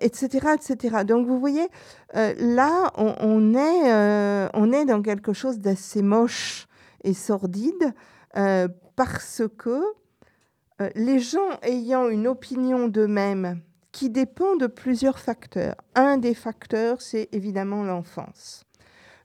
etc., 0.00 0.46
euh, 0.46 0.54
etc. 0.54 1.04
Donc 1.04 1.26
vous 1.26 1.38
voyez, 1.38 1.68
euh, 2.16 2.32
là, 2.38 2.90
on, 2.96 3.54
est, 3.54 4.50
on 4.54 4.72
est 4.72 4.86
dans 4.86 5.02
quelque 5.02 5.34
chose 5.34 5.58
d'assez 5.58 6.00
moche 6.00 6.66
et 7.04 7.12
sordide 7.12 7.92
parce 8.96 9.42
que 9.58 9.82
les 10.94 11.18
gens 11.18 11.50
ayant 11.62 12.08
une 12.08 12.26
opinion 12.26 12.88
d'eux-mêmes 12.88 13.60
qui 13.92 14.10
dépend 14.10 14.56
de 14.56 14.66
plusieurs 14.66 15.18
facteurs. 15.18 15.76
Un 15.94 16.18
des 16.18 16.34
facteurs, 16.34 17.00
c'est 17.00 17.28
évidemment 17.32 17.82
l'enfance. 17.82 18.64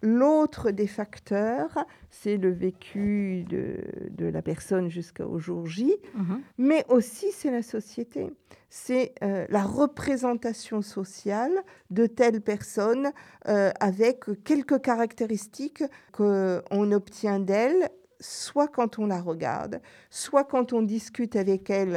L'autre 0.01 0.71
des 0.71 0.87
facteurs, 0.87 1.85
c'est 2.09 2.35
le 2.35 2.51
vécu 2.51 3.45
de, 3.49 3.77
la 4.19 4.41
personne 4.41 4.89
jusqu'au 4.89 5.39
jour 5.39 5.65
J, 5.65 5.95
mhm. 6.15 6.41
mais 6.57 6.85
aussi 6.89 7.31
c'est 7.31 7.51
la 7.51 7.61
société. 7.61 8.27
C'est 8.69 9.13
euh, 9.23 9.45
la 9.49 9.63
représentation 9.63 10.81
sociale 10.81 11.53
de 11.89 12.05
telle 12.05 12.41
personne 12.41 13.11
euh, 13.47 13.71
avec 13.79 14.25
quelques 14.43 14.81
caractéristiques 14.81 15.83
qu'on 16.11 16.91
obtient 16.91 17.39
d'elle 17.39 17.89
soit 18.23 18.67
quand 18.67 18.99
on 18.99 19.07
la 19.07 19.21
regarde, 19.21 19.81
soit 20.09 20.43
quand 20.43 20.73
on 20.73 20.81
discute 20.81 21.35
avec 21.35 21.69
elle 21.69 21.95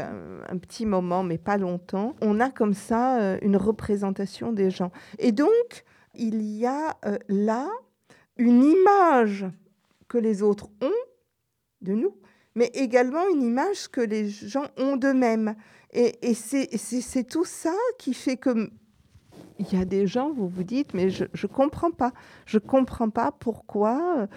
un, 0.49 0.59
petit 0.59 0.87
moment, 0.87 1.23
mais 1.23 1.39
pas 1.39 1.57
longtemps, 1.57 2.15
on 2.21 2.41
a 2.41 2.51
comme 2.51 2.75
ça 2.75 3.21
euh, 3.21 3.39
une 3.43 3.57
représentation 3.57 4.53
des 4.53 4.71
gens. 4.71 4.91
Et 5.19 5.33
donc, 5.33 5.85
il 6.15 6.43
y 6.43 6.67
a 6.67 6.97
là 7.29 7.69
une 8.37 8.63
image 8.63 9.47
que 10.09 10.19
les 10.19 10.43
autres 10.43 10.69
ont 10.81 10.93
de 11.83 11.93
nous, 11.93 12.17
mais 12.55 12.71
également 12.75 13.29
une 13.29 13.43
image 13.43 13.89
que 13.89 14.01
les 14.01 14.29
gens 14.29 14.67
ont 14.77 14.97
d'eux-mêmes. 14.97 15.55
Et, 15.93 16.35
c'est 16.35 17.25
tout 17.29 17.45
ça 17.45 17.75
qui 17.99 18.13
fait 18.13 18.37
que 18.37 18.71
il 19.59 19.79
y 19.79 19.81
a 19.81 19.85
des 19.85 20.07
gens, 20.07 20.33
vous 20.33 20.49
vous 20.49 20.65
dites, 20.65 20.95
mais 20.95 21.11
je 21.11 21.25
ne 21.25 21.49
comprends 21.49 21.91
pas. 21.91 22.13
Je 22.47 22.59
ne 22.59 22.63
comprends 22.63 23.11
pas 23.11 23.33
pourquoi 23.33 24.29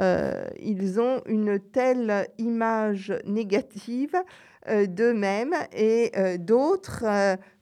euh, 0.00 0.46
ils 0.60 1.00
ont 1.00 1.22
une 1.26 1.58
telle 1.58 2.28
image 2.38 3.12
négative 3.24 4.14
euh, 4.68 4.86
d'eux-mêmes 4.86 5.54
et 5.72 6.12
euh, 6.16 6.38
d'autres 6.38 7.04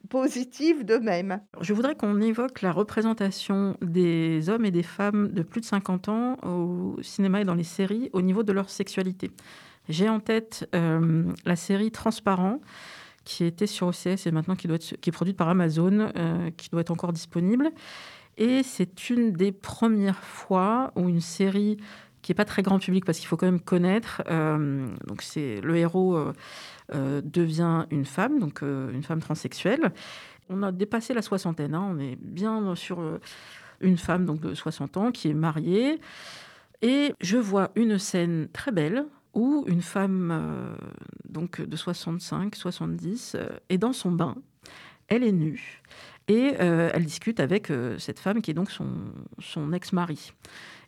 positives 0.09 0.85
d'eux-mêmes. 0.85 1.41
Je 1.61 1.73
voudrais 1.73 1.95
qu'on 1.95 2.21
évoque 2.21 2.63
la 2.63 2.73
représentation 2.73 3.77
des 3.81 4.49
hommes 4.49 4.65
et 4.65 4.71
des 4.71 4.83
femmes 4.83 5.29
de 5.29 5.43
plus 5.43 5.61
de 5.61 5.67
50 5.67 6.09
ans 6.09 6.37
au 6.43 6.97
cinéma 7.03 7.41
et 7.41 7.45
dans 7.45 7.55
les 7.55 7.65
séries 7.65 8.11
au 8.13 8.23
niveau 8.23 8.43
de 8.43 8.53
leur 8.53 8.71
sexualité. 8.71 9.31
J'ai 9.89 10.09
en 10.09 10.21
tête 10.21 10.69
la 10.73 11.57
série 11.57 11.93
Transparent 11.93 12.61
qui 13.27 13.45
était 13.45 13.67
sur 13.67 13.89
OCS 13.89 14.27
et 14.27 14.31
maintenant 14.31 14.55
qui, 14.55 14.69
est 14.69 15.13
produite 15.13 15.37
par 15.37 15.49
Amazon, 15.49 16.13
euh, 16.17 16.51
qui 16.57 16.71
doit 16.71 16.81
être 16.81 16.93
encore 16.93 17.13
disponible. 17.13 17.71
Et 18.39 18.63
c'est 18.63 19.11
une 19.11 19.33
des 19.33 19.51
premières 19.51 20.23
fois 20.23 20.93
où 20.95 21.09
une 21.09 21.21
série 21.21 21.77
qui 22.23 22.31
n'est 22.31 22.37
pas 22.37 22.45
très 22.45 22.63
grand 22.63 22.79
public 22.79 23.05
parce 23.05 23.19
qu'il 23.19 23.27
faut 23.27 23.37
quand 23.37 23.47
même 23.47 23.61
connaître. 23.61 24.23
Euh, 24.31 24.87
donc 25.07 25.23
c'est 25.23 25.61
le 25.61 25.77
héros 25.77 26.17
euh, 26.95 27.21
devient 27.25 27.87
une 27.91 28.05
femme, 28.05 28.39
donc 28.39 28.63
une 28.63 29.03
femme 29.03 29.21
transsexuelle. 29.21 29.93
On 30.49 30.63
a 30.63 30.71
dépassé 30.71 31.13
la 31.13 31.23
soixantaine, 31.23 31.75
hein, 31.75 31.89
on 31.91 31.99
est 31.99 32.17
bien 32.21 32.77
sur 32.77 33.03
une 33.81 33.97
femme 33.99 34.25
donc 34.25 34.41
de 34.41 34.55
60 34.55 34.97
ans 34.99 35.11
qui 35.11 35.29
est 35.29 35.35
mariée. 35.35 36.01
Et 36.81 37.13
je 37.21 37.39
vois 37.39 37.71
une 37.75 37.99
scène 37.99 38.49
très 38.53 38.71
belle 38.71 39.07
où 39.37 39.65
une 39.69 39.83
femme 39.83 40.31
euh, 40.33 40.75
donc 41.29 41.61
de 41.61 41.77
65, 41.77 42.57
70 42.57 43.37
euh, 43.37 43.49
est 43.69 43.79
dans 43.79 43.93
son 43.93 44.11
bain, 44.11 44.35
elle 45.09 45.23
est 45.23 45.33
nue 45.33 45.83
et 46.27 46.55
euh, 46.61 46.91
elle 46.93 47.05
discute 47.05 47.39
avec 47.39 47.71
cette 47.99 48.19
femme 48.19 48.43
qui 48.43 48.51
est 48.51 48.55
donc 48.55 48.73
son, 48.73 48.89
son 49.39 49.73
ex-mari. 49.73 50.33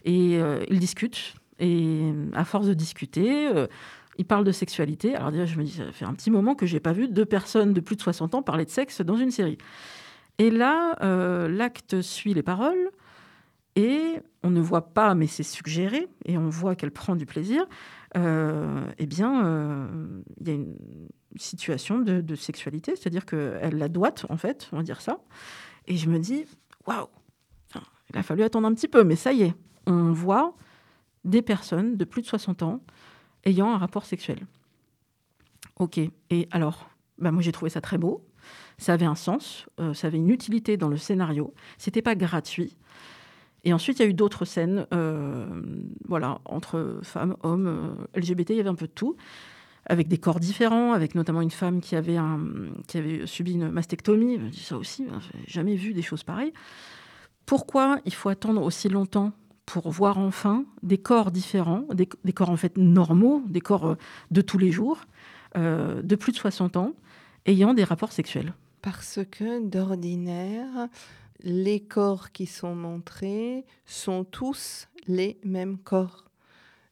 Et 0.05 0.41
ils 0.71 0.81
discutent 0.81 1.35
et 1.61 2.13
à 2.33 2.45
force 2.45 2.67
de 2.67 2.75
discuter, 2.75 3.49
ils 4.17 4.25
parlent 4.25 4.45
de 4.45 4.53
sexualité. 4.53 5.15
Alors 5.15 5.31
déjà, 5.31 5.45
je 5.45 5.57
me 5.57 5.63
dis, 5.63 5.73
ça 5.73 5.93
fait 5.93 6.07
un 6.07 6.15
petit 6.15 6.31
moment 6.31 6.57
que 6.57 6.67
j'ai 6.67 6.81
pas 6.81 6.93
vu 6.93 7.07
deux 7.07 7.27
personnes 7.27 7.73
de 7.73 7.81
plus 7.81 7.95
de 7.95 8.01
60 8.01 8.35
ans 8.35 8.43
parler 8.43 8.65
de 8.65 8.71
sexe 8.71 9.01
dans 9.01 9.17
une 9.17 9.31
série. 9.31 9.59
Et 10.39 10.51
là, 10.51 10.97
l'acte 11.47 12.01
suit 12.01 12.35
les 12.35 12.43
paroles. 12.43 12.91
Et 13.77 14.19
on 14.43 14.51
ne 14.51 14.61
voit 14.61 14.93
pas, 14.93 15.15
mais 15.15 15.29
c'est 15.29 15.45
suggéré, 15.45 16.09
et 16.25 16.37
on 16.37 16.49
voit 16.49 16.75
qu'elle 16.75 16.91
prend 16.91 17.15
du 17.15 17.27
plaisir. 17.27 17.65
Euh, 18.19 18.91
eh 18.99 19.07
bien, 19.07 19.47
euh, 19.47 20.23
il 20.41 20.49
y 20.49 20.53
a 20.53 20.59
situation 21.37 21.99
de, 21.99 22.35
sexualité, 22.35 22.97
c'est-à-dire 22.97 23.27
qu'elle 23.27 23.79
la 23.79 23.89
doite, 23.89 24.27
en 24.29 24.37
fait, 24.37 24.69
on 24.73 24.79
va 24.79 24.83
dire 24.83 25.01
ça. 25.01 25.21
Et 25.87 25.97
je 25.97 26.11
me 26.11 26.19
dis, 26.19 26.45
waouh, 26.87 27.07
il 28.11 28.19
a 28.19 28.23
fallu 28.23 28.43
attendre 28.43 28.67
un 28.67 28.75
petit 28.75 28.89
peu, 28.89 29.05
mais 29.05 29.15
ça 29.15 29.33
y 29.33 29.43
est, 29.43 29.55
on 29.87 30.13
voit 30.13 30.57
des 31.25 31.43
personnes 31.43 31.97
de 31.97 32.05
plus 32.05 32.23
de 32.23 32.27
60 32.27 32.63
ans 32.63 32.81
ayant 33.45 33.73
un 33.73 33.79
rapport 33.79 34.05
sexuel. 34.05 34.39
Ok, 35.79 35.99
et 35.99 36.49
alors, 36.51 36.91
bah 37.19 37.31
moi 37.31 37.43
j'ai 37.43 37.53
trouvé 37.53 37.71
ça 37.71 37.81
très 37.81 37.99
beau, 37.99 38.27
ça 38.79 38.95
avait 38.95 39.07
un 39.07 39.15
sens, 39.15 39.67
euh, 39.79 39.95
ça 39.95 40.09
avait 40.09 40.19
une 40.19 40.31
utilité 40.31 40.77
dans 40.77 40.89
le 40.89 40.97
scénario, 40.97 41.55
c'était 41.77 42.03
pas 42.03 42.17
gratuit. 42.17 42.77
Et 43.65 43.73
ensuite, 43.73 43.99
il 43.99 44.03
y 44.03 44.07
a 44.07 44.09
eu 44.09 44.15
d'autres 44.15 44.45
scènes, 44.45 44.87
euh, 44.93 45.47
voilà, 46.07 46.41
entre 46.45 47.01
femmes, 47.03 47.37
hommes, 47.43 47.67
euh, 48.15 48.21
LGBT, 48.21 48.51
il 48.51 48.57
y 48.57 48.61
avait 48.61 48.69
un 48.69 48.75
peu 48.75 48.87
de 48.87 48.93
tout, 48.93 49.17
avec 49.87 50.09
des 50.09 50.19
corps 50.19 50.41
différents, 50.41 50.93
avec 50.93 51.15
notamment 51.15 51.41
une 51.41 51.51
femme 51.51 51.81
qui 51.81 51.97
avait, 51.97 52.19
subi 53.27 53.55
une 53.55 53.71
mastectomie. 53.71 54.39
Ça 54.53 54.77
aussi, 54.77 55.07
hein, 55.13 55.19
jamais 55.47 55.75
vu 55.75 55.93
des 55.93 56.03
choses 56.03 56.23
pareilles. 56.23 56.53
Pourquoi 57.47 57.99
il 58.05 58.15
faut 58.15 58.29
attendre 58.29 58.63
aussi 58.63 58.89
longtemps 58.89 59.33
pour 59.67 59.91
voir 59.91 60.19
enfin 60.19 60.65
des 60.83 60.99
corps 60.99 61.31
différents, 61.31 61.85
des, 61.93 62.33
corps 62.33 62.51
en 62.51 62.57
fait 62.57 62.77
normaux, 62.79 63.43
des 63.49 63.61
corps 63.61 63.87
euh, 63.87 63.95
de 64.31 64.41
tous 64.41 64.59
les 64.59 64.71
jours, 64.71 65.01
de 65.55 66.15
plus 66.15 66.31
de 66.31 66.37
60 66.37 66.77
ans, 66.77 66.93
ayant 67.47 67.75
des 67.75 67.83
rapports 67.83 68.13
sexuels? 68.13 68.53
Parce 68.83 69.19
que 69.31 69.67
d'ordinaire, 69.67 70.89
les 71.41 71.81
corps 71.81 72.33
qui 72.33 72.47
sont 72.47 72.75
montrés 72.75 73.65
sont 73.87 74.25
tous 74.25 74.89
les 75.07 75.39
mêmes 75.45 75.79
corps. 75.79 76.25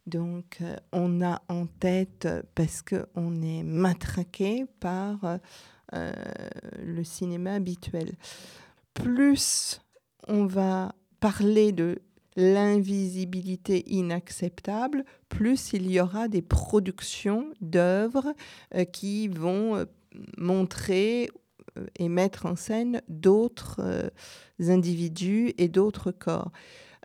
Donc 0.07 0.59
euh, 0.61 0.77
on 0.93 1.21
a 1.21 1.43
en 1.49 1.67
tête, 1.67 2.29
parce 2.55 2.83
qu'on 2.83 3.43
est 3.43 3.63
matraqué 3.65 4.65
par 4.79 5.39
euh, 5.95 6.13
le 6.79 7.05
cinéma 7.05 7.55
habituel. 7.55 8.13
Plus 8.95 9.81
on 10.29 10.47
va 10.47 10.95
parler 11.21 11.73
de 11.73 11.99
l'invisibilité 12.37 13.85
inacceptable, 13.93 15.05
plus 15.29 15.73
il 15.73 15.91
y 15.91 16.01
aura 16.01 16.29
des 16.29 16.43
productions 16.43 17.51
d'œuvres 17.61 18.33
euh, 18.75 18.85
qui 18.85 19.29
vont 19.29 19.87
montrer 20.37 21.31
et 21.97 22.09
mettre 22.09 22.47
en 22.47 22.57
scène 22.57 23.03
d'autres 23.09 23.81
euh, 23.81 24.09
individus 24.59 25.53
et 25.59 25.69
d'autres 25.69 26.13
corps. 26.13 26.51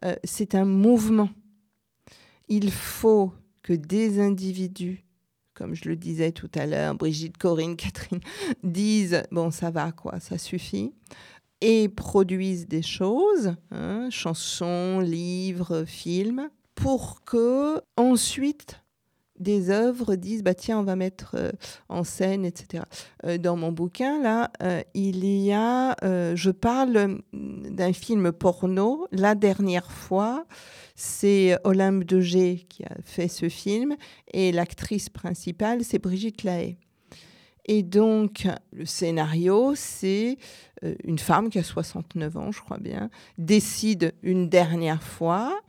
Euh, 0.03 0.15
c'est 0.24 0.55
un 0.55 0.65
mouvement. 0.65 1.30
Il 2.47 2.72
faut 2.72 3.34
que 3.63 3.74
des 3.74 4.19
individus, 4.19 5.05
comme 5.53 5.76
je 5.76 5.88
le 5.88 5.95
disais 5.95 6.32
tout 6.32 6.49
à 6.55 6.65
l'heure, 6.65 6.95
Brigitte, 6.95 7.38
Corinne, 7.38 7.76
Catherine, 7.76 8.22
disent 8.63 9.24
bon 9.32 9.51
ça 9.51 9.72
va 9.72 9.91
quoi, 9.91 10.19
ça 10.19 10.38
suffit, 10.38 10.93
et 11.61 11.88
produisent 11.88 12.67
des 12.67 12.82
choses, 12.82 13.55
hein, 13.69 14.09
chansons, 14.09 14.99
livres, 14.99 15.86
films, 15.86 16.49
pour 16.76 17.24
que 17.24 17.80
ensuite 17.95 18.82
des 19.42 19.70
œuvres 19.70 20.16
disent 20.16 20.44
bah 20.44 20.54
tiens 20.54 20.80
on 20.80 20.84
va 20.84 20.96
mettre 20.96 21.36
euh, 21.36 21.52
en 21.89 22.04
scène 22.04 22.46
etc 22.46 22.84
euh, 23.26 23.38
dans 23.38 23.58
mon 23.58 23.72
bouquin 23.72 24.22
là 24.22 24.52
euh, 24.62 24.82
il 24.94 25.26
y 25.26 25.52
a 25.52 25.96
je 26.02 26.52
parle 26.52 27.20
d'un 27.34 27.94
film 27.94 28.32
porno. 28.32 29.08
La 29.12 29.36
dernière 29.36 29.92
fois 29.92 30.46
c'est 30.96 31.58
Olympe 31.64 32.04
de 32.04 32.22
qui 32.22 32.84
a 32.84 32.96
fait 33.04 33.28
ce 33.28 33.50
film 33.50 33.96
et 34.32 34.52
l'actrice 34.52 35.10
principale 35.10 35.84
c'est 35.84 36.00
Brigitte 36.00 36.44
Lahaye. 36.44 36.78
Et 37.66 37.84
donc, 37.84 38.48
le 38.74 38.86
scénario, 38.86 39.74
c'est 39.76 40.38
une 41.04 41.20
femme 41.20 41.50
qui 41.50 41.60
a 41.60 41.64
69 41.64 42.38
ans, 42.38 42.52
je 42.52 42.60
crois 42.60 42.80
bien, 42.80 43.12
décide 43.38 44.14
une 44.24 44.50
dernière 44.50 45.04
fois 45.04 45.60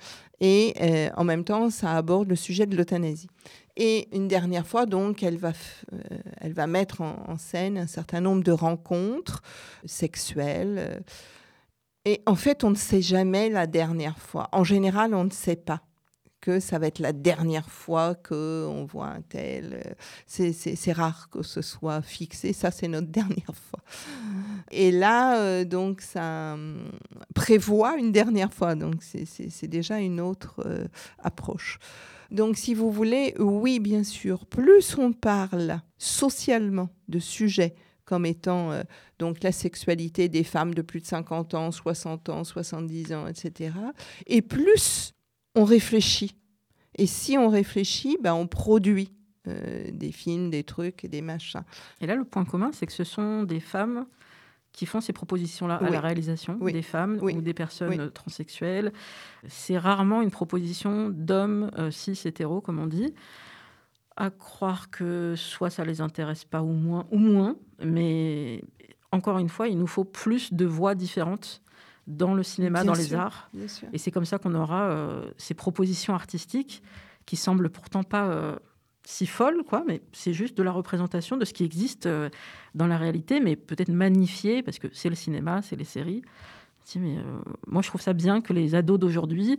et 0.40 0.74
en 1.16 1.24
même 1.24 1.44
temps, 1.44 1.70
ça 1.70 1.92
aborde 1.92 2.28
le 2.28 2.36
sujet 2.36 2.66
de 2.66 2.76
l'euthanasie. 2.76 3.28
Et 3.76 4.14
une 4.14 4.28
dernière 4.28 4.66
fois, 4.66 4.86
donc, 4.86 5.22
elle 5.22 5.38
va, 5.38 5.52
euh, 5.92 5.98
elle 6.40 6.52
va 6.52 6.66
mettre 6.66 7.00
en, 7.00 7.36
scène 7.38 7.78
un 7.78 7.86
certain 7.86 8.20
nombre 8.20 8.42
de 8.42 8.52
rencontres 8.52 9.42
sexuelles. 9.86 10.76
Euh. 10.78 11.00
et 12.04 12.22
en 12.26 12.34
fait, 12.34 12.64
on 12.64 12.70
ne 12.70 12.76
sait 12.76 13.02
jamais 13.02 13.48
la 13.48 13.66
dernière 13.66 14.18
fois. 14.18 14.48
En 14.52 14.64
général, 14.64 15.14
on 15.14 15.24
ne 15.24 15.30
sait 15.30 15.56
pas 15.56 15.82
que 16.42 16.60
ça 16.60 16.78
va 16.78 16.88
être 16.88 16.98
la 16.98 17.14
dernière 17.14 17.70
fois 17.70 18.14
qu'on 18.14 18.84
voit 18.84 19.06
un 19.06 19.22
tel. 19.22 19.82
Euh. 19.86 20.52
C'est 20.54 20.92
rare 20.92 21.30
que 21.30 21.42
ce 21.42 21.62
soit 21.62 22.02
fixé. 22.02 22.52
Ça, 22.52 22.70
c'est 22.70 22.88
notre 22.88 23.06
dernière 23.10 23.54
fois. 23.54 23.80
Et 24.70 24.90
là, 24.90 25.64
donc, 25.64 26.02
ça 26.02 26.52
hum, 26.52 26.90
prévoit 27.34 27.96
une 27.96 28.12
dernière 28.12 28.52
fois. 28.52 28.74
Donc, 28.74 28.96
c'est 29.02 29.68
déjà 29.68 29.98
une 30.00 30.20
autre 30.20 30.62
approche. 31.18 31.78
Donc, 32.30 32.58
si 32.58 32.74
vous 32.74 32.90
voulez, 32.90 33.34
oui, 33.38 33.78
bien 33.78 34.04
sûr, 34.04 34.44
plus 34.44 34.98
on 34.98 35.12
parle 35.12 35.80
socialement 35.96 36.90
de 37.08 37.18
sujets 37.18 37.74
comme 38.04 38.26
étant 38.26 38.72
euh, 38.72 38.82
donc 39.18 39.42
la 39.42 39.52
sexualité 39.52 40.28
des 40.28 40.44
femmes 40.44 40.74
de 40.74 40.82
plus 40.82 41.00
de 41.00 41.06
50 41.06 41.54
ans, 41.54 41.70
60 41.70 42.28
ans, 42.28 42.44
70 42.44 43.12
ans, 43.12 43.26
etc. 43.26 43.74
Et 44.26 44.42
plus 44.42 45.14
on 45.54 45.64
réfléchit. 45.64 46.36
Et 46.96 47.06
si 47.06 47.38
on 47.38 47.48
réfléchit, 47.48 48.18
ben 48.20 48.34
on 48.34 48.46
produit 48.46 49.12
euh, 49.48 49.90
des 49.92 50.12
films, 50.12 50.50
des 50.50 50.64
trucs 50.64 51.04
et 51.04 51.08
des 51.08 51.22
machins. 51.22 51.64
Et 52.00 52.06
là, 52.06 52.14
le 52.14 52.24
point 52.24 52.44
commun, 52.44 52.70
c'est 52.72 52.86
que 52.86 52.92
ce 52.92 53.04
sont 53.04 53.42
des 53.42 53.60
femmes 53.60 54.06
qui 54.72 54.86
font 54.86 55.00
ces 55.00 55.12
propositions-là 55.12 55.76
à 55.76 55.90
la 55.90 56.00
réalisation, 56.00 56.56
des 56.56 56.82
femmes 56.82 57.18
ou 57.20 57.42
des 57.42 57.52
personnes 57.52 58.10
transsexuelles. 58.10 58.92
C'est 59.46 59.76
rarement 59.76 60.22
une 60.22 60.30
proposition 60.30 61.10
d'hommes 61.10 61.70
euh, 61.78 61.90
cis 61.90 62.18
hétéros, 62.24 62.60
comme 62.60 62.78
on 62.78 62.86
dit. 62.86 63.12
À 64.16 64.30
croire 64.30 64.90
que 64.90 65.34
soit 65.36 65.70
ça 65.70 65.84
les 65.84 66.00
intéresse 66.00 66.44
pas 66.44 66.62
ou 66.62 66.72
moins, 66.72 67.06
ou 67.10 67.18
moins, 67.18 67.56
mais 67.82 68.62
encore 69.10 69.38
une 69.38 69.48
fois, 69.48 69.68
il 69.68 69.78
nous 69.78 69.86
faut 69.86 70.04
plus 70.04 70.52
de 70.52 70.64
voix 70.64 70.94
différentes 70.94 71.61
dans 72.06 72.34
le 72.34 72.42
cinéma, 72.42 72.84
dans 72.84 72.92
les 72.94 73.14
arts. 73.14 73.50
Et 73.92 73.98
c'est 73.98 74.10
comme 74.10 74.24
ça 74.24 74.38
qu'on 74.38 74.54
aura 74.54 74.90
euh, 74.90 75.30
ces 75.36 75.54
propositions 75.54 76.14
artistiques 76.14 76.82
qui 77.26 77.36
semblent 77.36 77.70
pourtant 77.70 78.02
pas 78.02 78.26
euh, 78.26 78.56
si 79.04 79.26
folle, 79.26 79.62
quoi, 79.64 79.84
mais 79.86 80.02
c'est 80.12 80.32
juste 80.32 80.56
de 80.56 80.64
la 80.64 80.72
représentation 80.72 81.36
de 81.36 81.44
ce 81.44 81.52
qui 81.52 81.62
existe 81.64 82.06
euh, 82.06 82.28
dans 82.74 82.88
la 82.88 82.96
réalité, 82.98 83.40
mais 83.40 83.56
peut-être 83.56 83.90
magnifié, 83.90 84.62
parce 84.62 84.78
que 84.78 84.86
c'est 84.92 85.08
le 85.08 85.14
cinéma, 85.14 85.62
c'est 85.62 85.76
les 85.76 85.84
séries. 85.84 86.22
Mais, 86.96 87.18
moi, 87.68 87.80
je 87.80 87.86
trouve 87.86 88.00
ça 88.00 88.12
bien 88.12 88.40
que 88.40 88.52
les 88.52 88.74
ados 88.74 88.98
d'aujourd'hui 88.98 89.56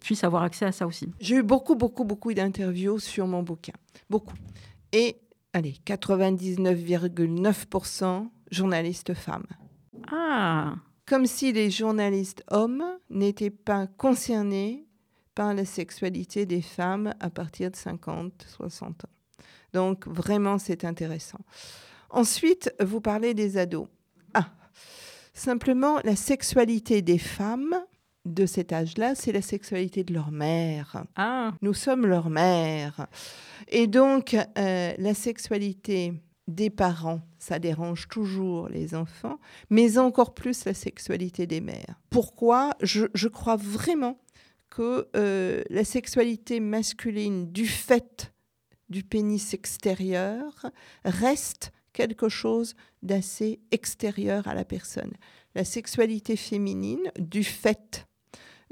puissent 0.00 0.24
avoir 0.24 0.42
accès 0.42 0.64
à 0.64 0.72
ça 0.72 0.86
aussi. 0.86 1.12
J'ai 1.20 1.36
eu 1.36 1.42
beaucoup, 1.42 1.74
beaucoup, 1.74 2.04
beaucoup 2.04 2.32
d'interviews 2.32 2.98
sur 2.98 3.26
mon 3.26 3.42
bouquin. 3.42 3.74
Beaucoup. 4.08 4.32
Et, 4.92 5.18
allez, 5.52 5.74
99,9% 5.84 8.30
journalistes 8.50 9.12
femmes. 9.12 9.44
Ah 10.10 10.76
Comme 11.06 11.26
si 11.26 11.52
les 11.52 11.70
journalistes 11.70 12.42
hommes 12.50 12.84
n'étaient 13.10 13.50
pas 13.50 13.86
concernés 13.86 14.86
par 15.34 15.52
la 15.52 15.64
sexualité 15.64 16.46
des 16.46 16.62
femmes 16.62 17.12
à 17.20 17.28
partir 17.28 17.70
de 17.70 17.76
50, 17.76 18.46
60 18.56 19.04
ans. 19.04 19.08
Donc 19.72 20.06
vraiment, 20.06 20.58
c'est 20.58 20.84
intéressant. 20.84 21.40
Ensuite, 22.10 22.72
vous 22.80 23.00
parlez 23.00 23.34
des 23.34 23.58
ados. 23.58 23.88
Ah, 24.32 24.48
simplement, 25.32 25.98
la 26.04 26.16
sexualité 26.16 27.02
des 27.02 27.18
femmes 27.18 27.76
de 28.24 28.46
cet 28.46 28.72
âge-là, 28.72 29.14
c'est 29.14 29.32
la 29.32 29.42
sexualité 29.42 30.04
de 30.04 30.14
leur 30.14 30.30
mère. 30.30 31.04
Ah. 31.16 31.52
Nous 31.60 31.74
sommes 31.74 32.06
leur 32.06 32.30
mère. 32.30 33.06
Et 33.68 33.86
donc, 33.86 34.34
euh, 34.34 34.92
la 34.96 35.14
sexualité 35.14 36.14
des 36.46 36.70
parents, 36.70 37.22
ça 37.38 37.58
dérange 37.58 38.08
toujours 38.08 38.68
les 38.68 38.94
enfants, 38.94 39.38
mais 39.70 39.98
encore 39.98 40.34
plus 40.34 40.64
la 40.64 40.74
sexualité 40.74 41.46
des 41.46 41.60
mères. 41.60 42.00
Pourquoi? 42.10 42.74
Je, 42.82 43.28
crois 43.28 43.56
vraiment 43.56 44.18
que 44.68 45.08
euh, 45.16 45.62
la 45.70 45.84
sexualité 45.84 46.60
masculine, 46.60 47.50
du 47.50 47.66
fait 47.66 48.32
du 48.90 49.02
pénis 49.02 49.54
extérieur, 49.54 50.66
reste 51.04 51.72
quelque 51.92 52.28
chose 52.28 52.74
d'assez 53.02 53.60
extérieur 53.70 54.46
à 54.46 54.54
la 54.54 54.64
personne. 54.64 55.12
La 55.54 55.64
sexualité 55.64 56.36
féminine, 56.36 57.10
du 57.18 57.44
fait 57.44 58.06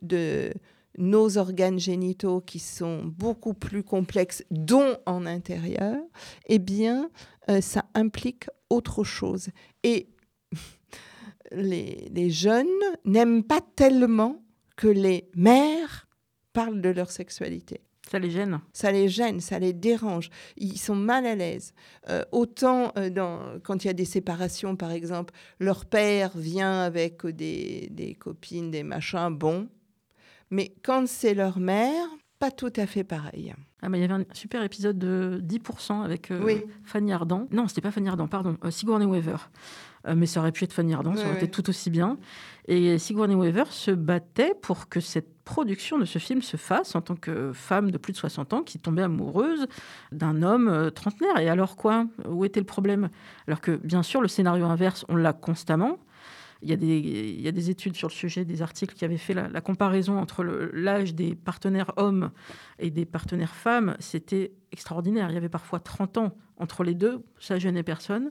de 0.02 0.52
nos 0.98 1.38
organes 1.38 1.78
génitaux 1.78 2.40
qui 2.40 2.58
sont 2.58 3.04
beaucoup 3.04 3.54
plus 3.54 3.82
complexes, 3.82 4.44
dont 4.50 4.96
en 5.06 5.26
intérieur, 5.26 5.96
eh 6.46 6.58
bien, 6.58 7.10
euh, 7.50 7.60
ça 7.60 7.84
implique 7.94 8.46
autre 8.70 9.04
chose. 9.04 9.48
Et 9.82 10.08
les, 11.52 12.08
les 12.12 12.30
jeunes 12.30 12.66
n'aiment 13.04 13.44
pas 13.44 13.60
tellement 13.76 14.42
que 14.76 14.88
les 14.88 15.30
mères 15.34 16.08
parlent 16.52 16.80
de 16.80 16.88
leur 16.88 17.10
sexualité. 17.10 17.80
Ça 18.10 18.18
les 18.18 18.30
gêne 18.30 18.60
Ça 18.72 18.92
les 18.92 19.08
gêne, 19.08 19.40
ça 19.40 19.58
les 19.58 19.72
dérange. 19.72 20.28
Ils 20.56 20.78
sont 20.78 20.94
mal 20.94 21.24
à 21.24 21.34
l'aise. 21.34 21.72
Euh, 22.10 22.22
autant 22.30 22.92
euh, 22.98 23.08
dans, 23.08 23.58
quand 23.62 23.84
il 23.84 23.86
y 23.86 23.90
a 23.90 23.94
des 23.94 24.04
séparations, 24.04 24.76
par 24.76 24.90
exemple, 24.90 25.32
leur 25.60 25.86
père 25.86 26.36
vient 26.36 26.82
avec 26.82 27.24
des, 27.26 27.88
des 27.90 28.14
copines, 28.14 28.70
des 28.70 28.82
machins, 28.82 29.30
bon. 29.30 29.68
Mais 30.52 30.74
quand 30.84 31.08
c'est 31.08 31.32
leur 31.32 31.58
mère, 31.58 32.06
pas 32.38 32.50
tout 32.50 32.72
à 32.76 32.86
fait 32.86 33.04
pareil. 33.04 33.54
Ah, 33.80 33.88
mais 33.88 33.98
il 33.98 34.02
y 34.02 34.04
avait 34.04 34.12
un 34.12 34.24
super 34.34 34.62
épisode 34.62 34.98
de 34.98 35.40
10% 35.42 36.02
avec 36.04 36.30
euh, 36.30 36.60
Fanny 36.84 37.10
Ardant. 37.10 37.48
Non, 37.52 37.68
c'était 37.68 37.80
pas 37.80 37.90
Fanny 37.90 38.08
Ardant, 38.08 38.28
pardon, 38.28 38.58
Sigourney 38.68 39.06
Weaver. 39.06 39.36
Euh, 40.06 40.14
mais 40.14 40.26
ça 40.26 40.40
aurait 40.40 40.52
pu 40.52 40.64
être 40.64 40.74
Fanny 40.74 40.92
Ardant, 40.92 41.16
ça 41.16 41.24
aurait 41.24 41.36
été 41.36 41.48
tout 41.48 41.70
aussi 41.70 41.88
bien. 41.88 42.18
Et 42.68 42.98
Sigourney 42.98 43.34
Weaver 43.34 43.64
se 43.70 43.92
battait 43.92 44.54
pour 44.60 44.90
que 44.90 45.00
cette 45.00 45.42
production 45.44 45.98
de 45.98 46.04
ce 46.04 46.18
film 46.18 46.42
se 46.42 46.58
fasse 46.58 46.94
en 46.94 47.00
tant 47.00 47.16
que 47.16 47.52
femme 47.54 47.90
de 47.90 47.96
plus 47.96 48.12
de 48.12 48.18
60 48.18 48.52
ans 48.52 48.62
qui 48.62 48.78
tombait 48.78 49.02
amoureuse 49.02 49.66
d'un 50.12 50.42
homme 50.42 50.68
euh, 50.68 50.90
trentenaire. 50.90 51.38
Et 51.38 51.48
alors 51.48 51.76
quoi? 51.76 52.06
Où 52.28 52.44
était 52.44 52.60
le 52.60 52.66
problème? 52.66 53.08
Alors 53.46 53.62
que, 53.62 53.72
bien 53.72 54.02
sûr, 54.02 54.20
le 54.20 54.28
scénario 54.28 54.66
inverse, 54.66 55.06
on 55.08 55.16
l'a 55.16 55.32
constamment. 55.32 55.98
Il 56.62 56.70
y, 56.70 57.48
a 57.48 57.52
des, 57.52 57.70
études 57.70 57.96
sur 57.96 58.06
le 58.06 58.12
sujet, 58.12 58.44
des 58.44 58.62
articles 58.62 58.94
qui 58.94 59.04
avaient 59.04 59.16
fait 59.16 59.34
la, 59.34 59.60
comparaison 59.60 60.18
entre 60.18 60.44
l'âge 60.44 61.14
des 61.14 61.34
partenaires 61.34 61.92
hommes 61.96 62.30
et 62.78 62.90
des 62.90 63.04
partenaires 63.04 63.54
femmes. 63.54 63.96
C'était 63.98 64.52
extraordinaire. 64.70 65.28
Il 65.30 65.34
y 65.34 65.36
avait 65.36 65.48
parfois 65.48 65.80
30 65.80 66.18
ans 66.18 66.36
entre 66.58 66.84
les 66.84 66.94
deux. 66.94 67.24
Ça 67.40 67.58
gênait 67.58 67.82
personne. 67.82 68.30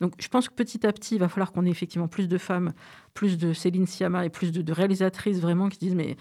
Donc 0.00 0.14
je 0.18 0.28
pense 0.28 0.48
que 0.48 0.54
petit 0.54 0.86
à 0.86 0.92
petit, 0.92 1.14
il 1.16 1.18
va 1.18 1.28
falloir 1.28 1.52
qu'on 1.52 1.64
ait 1.66 1.70
effectivement 1.70 2.08
plus 2.08 2.28
de 2.28 2.38
femmes, 2.38 2.72
plus 3.14 3.38
de 3.38 3.52
Céline 3.52 3.86
Sciamma 3.86 4.24
et 4.24 4.30
plus 4.30 4.52
de, 4.52 4.72
réalisatrices 4.72 5.40
vraiment 5.40 5.68
qui 5.68 5.78
disent 5.78 5.94
mais 5.94 6.16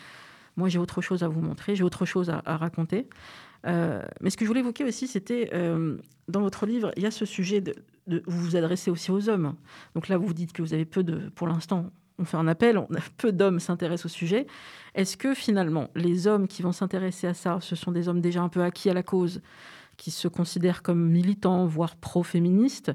moi 0.55 0.69
j'ai 0.69 0.79
autre 0.79 1.01
chose 1.01 1.23
à 1.23 1.27
vous 1.27 1.41
montrer, 1.41 1.75
j'ai 1.75 1.83
autre 1.83 2.05
chose 2.05 2.29
à, 2.29 2.57
raconter. 2.57 3.07
Euh, 3.65 4.01
mais 4.21 4.29
ce 4.29 4.37
que 4.37 4.45
je 4.45 4.47
voulais 4.47 4.59
évoquer 4.59 4.83
aussi, 4.83 5.07
c'était 5.07 5.49
euh, 5.53 5.97
dans 6.27 6.41
votre 6.41 6.65
livre, 6.65 6.91
il 6.97 7.03
y 7.03 7.05
a 7.05 7.11
ce 7.11 7.25
sujet 7.25 7.61
de, 7.61 7.73
vous 8.07 8.39
vous 8.39 8.55
adressez 8.55 8.91
aussi 8.91 9.11
aux 9.11 9.29
hommes. 9.29 9.55
Donc 9.95 10.07
là, 10.07 10.17
vous 10.17 10.33
dites 10.33 10.53
que 10.53 10.61
vous 10.61 10.73
avez 10.73 10.85
peu 10.85 11.03
de, 11.03 11.29
pour 11.35 11.47
l'instant, 11.47 11.91
on 12.17 12.25
fait 12.25 12.37
un 12.37 12.47
appel, 12.47 12.79
peu 13.17 13.31
d'hommes 13.31 13.59
s'intéressent 13.59 14.05
au 14.05 14.09
sujet. 14.15 14.47
Est-ce 14.93 15.17
que 15.17 15.33
finalement, 15.33 15.89
les 15.95 16.27
hommes 16.27 16.47
qui 16.47 16.61
vont 16.61 16.71
s'intéresser 16.71 17.27
à 17.27 17.33
ça, 17.33 17.59
ce 17.61 17.75
sont 17.75 17.91
des 17.91 18.07
hommes 18.07 18.21
déjà 18.21 18.41
un 18.41 18.49
peu 18.49 18.61
acquis 18.61 18.89
à 18.89 18.93
la 18.93 19.03
cause 19.03 19.41
qui 19.97 20.11
se 20.11 20.27
considèrent 20.27 20.81
comme 20.81 21.09
militants, 21.09 21.65
voire 21.65 21.95
pro-féministes. 21.95 22.91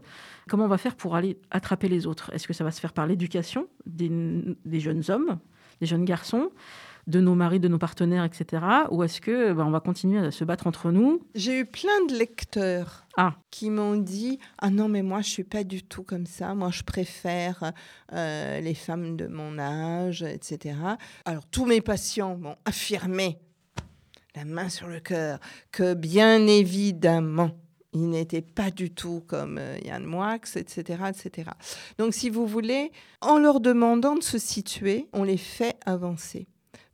Comment 0.48 0.64
on 0.64 0.68
va 0.68 0.78
faire 0.78 0.96
pour 0.96 1.16
aller 1.16 1.38
attraper 1.50 1.88
les 1.88 2.06
autres? 2.06 2.30
Est-ce 2.34 2.46
que 2.46 2.52
ça 2.52 2.64
va 2.64 2.70
se 2.70 2.80
faire 2.80 2.92
par 2.92 3.06
l'éducation 3.06 3.68
des, 3.86 4.10
jeunes 4.80 5.02
hommes, 5.08 5.38
des 5.80 5.86
jeunes 5.86 6.04
garçons? 6.04 6.50
De 7.06 7.20
nos 7.20 7.34
maris, 7.34 7.60
de 7.60 7.68
nos 7.68 7.78
partenaires, 7.78 8.24
etc. 8.24 8.62
Ou 8.90 9.02
est-ce 9.02 9.20
que 9.20 9.52
ben, 9.52 9.64
on 9.64 9.70
va 9.70 9.80
continuer 9.80 10.18
à 10.18 10.30
se 10.30 10.44
battre 10.44 10.66
entre 10.66 10.90
nous? 10.90 11.20
J'ai 11.34 11.60
eu 11.60 11.66
plein 11.66 12.04
de 12.08 12.14
lecteurs 12.14 13.06
ah. 13.16 13.34
qui 13.50 13.70
m'ont 13.70 13.96
dit 13.96 14.38
ah 14.58 14.70
non 14.70 14.88
mais 14.88 15.02
moi 15.02 15.20
je 15.20 15.28
suis 15.28 15.44
pas 15.44 15.64
du 15.64 15.82
tout 15.82 16.02
comme 16.02 16.26
ça. 16.26 16.54
Moi 16.54 16.70
je 16.70 16.82
préfère 16.82 17.72
euh, 18.12 18.60
les 18.60 18.74
femmes 18.74 19.16
de 19.16 19.26
mon 19.26 19.58
âge, 19.58 20.22
etc. 20.22 20.76
Alors 21.24 21.46
tous 21.46 21.66
mes 21.66 21.80
patients 21.80 22.36
m'ont 22.36 22.56
affirmé 22.64 23.38
la 24.36 24.44
main 24.44 24.68
sur 24.68 24.86
le 24.86 25.00
cœur, 25.00 25.40
que 25.72 25.94
bien 25.94 26.46
évidemment, 26.46 27.50
il 27.92 28.08
n'était 28.08 28.42
pas 28.42 28.70
du 28.70 28.90
tout 28.90 29.22
comme 29.26 29.58
euh, 29.58 29.76
Yann 29.84 30.04
Moix, 30.04 30.36
etc., 30.36 31.02
etc. 31.08 31.50
Donc, 31.98 32.14
si 32.14 32.30
vous 32.30 32.46
voulez, 32.46 32.92
en 33.20 33.38
leur 33.38 33.60
demandant 33.60 34.14
de 34.14 34.22
se 34.22 34.38
situer, 34.38 35.08
on 35.12 35.24
les 35.24 35.36
fait 35.36 35.76
avancer. 35.86 36.46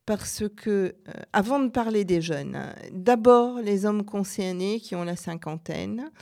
Parce 0.07 0.45
que, 0.57 0.71
euh, 0.71 1.13
avant 1.33 1.59
de 1.59 1.69
parler 1.69 2.05
des 2.05 2.21
jeunes, 2.21 2.57
d'abord 2.93 3.61
les 3.61 3.87
hommes 3.87 4.05
concernés 4.05 4.79
qui 4.79 4.95
ont 4.95 5.03
la 5.03 5.17
cinquantaine, 5.17 6.13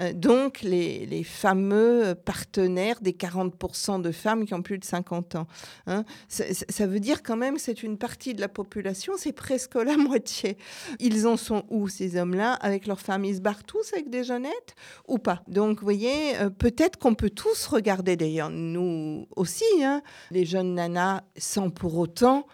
euh, 0.00 0.12
donc 0.12 0.62
les, 0.62 1.22
fameux 1.24 2.14
partenaires 2.14 3.00
des 3.00 3.12
40% 3.12 4.00
de 4.00 4.10
femmes 4.12 4.44
qui 4.44 4.54
ont 4.54 4.62
plus 4.62 4.78
de 4.78 4.84
50 4.84 5.36
ans. 5.36 5.46
Hein. 5.86 6.04
Ça, 6.28 6.86
veut 6.86 7.00
dire 7.00 7.22
quand 7.22 7.36
même 7.36 7.58
c'est 7.58 7.82
une 7.82 7.98
partie 7.98 8.34
de 8.34 8.40
la 8.40 8.48
population, 8.48 9.14
c'est 9.16 9.32
presque 9.32 9.74
la 9.74 9.96
moitié. 9.98 10.56
Ils 10.98 11.26
en 11.26 11.36
sont 11.36 11.64
où 11.70 11.88
ces 11.88 12.16
hommes-là? 12.16 12.54
Avec 12.54 12.86
leurs 12.86 13.00
femmes, 13.00 13.24
ils 13.24 13.36
se 13.36 13.40
barrent 13.40 13.64
tous 13.64 13.92
avec 13.92 14.10
des 14.10 14.24
jeunettes 14.24 14.74
ou 15.06 15.18
pas? 15.18 15.42
Donc 15.48 15.78
vous 15.78 15.84
voyez, 15.84 16.36
euh, 16.38 16.50
peut-être 16.50 16.98
qu'on 16.98 17.14
peut 17.14 17.30
tous 17.30 17.66
regarder, 17.66 18.16
d'ailleurs 18.16 18.50
nous 18.50 19.26
aussi, 19.36 19.64
hein, 19.82 20.02
les 20.30 20.44
jeunes 20.44 20.74
nanas, 20.74 21.22
sans 21.36 21.70
pour 21.70 21.98
autant 21.98 22.46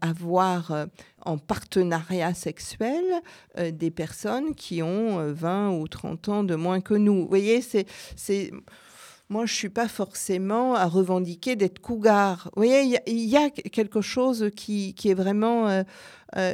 avoir 0.00 0.70
euh, 0.70 0.86
en 1.24 1.38
partenariat 1.38 2.34
sexuel 2.34 3.04
euh, 3.58 3.70
des 3.70 3.90
personnes 3.90 4.54
qui 4.54 4.82
ont 4.82 5.32
20 5.32 5.70
ou 5.70 5.88
30 5.88 6.28
ans 6.28 6.44
de 6.44 6.54
moins 6.54 6.80
que 6.80 6.94
nous. 6.94 7.22
Vous 7.22 7.28
voyez, 7.28 7.60
c'est 7.60 8.50
moi, 9.30 9.44
je 9.44 9.52
suis 9.52 9.68
pas 9.68 9.88
forcément 9.88 10.74
à 10.74 10.86
revendiquer 10.86 11.54
d'être 11.54 11.80
cougar. 11.80 12.50
Vous 12.56 12.62
voyez, 12.62 12.98
il 13.06 13.28
y, 13.28 13.36
a 13.36 13.50
quelque 13.50 14.00
chose 14.00 14.50
qui, 14.56 14.94
qui 14.94 15.10
est 15.10 15.14
vraiment 15.14 15.84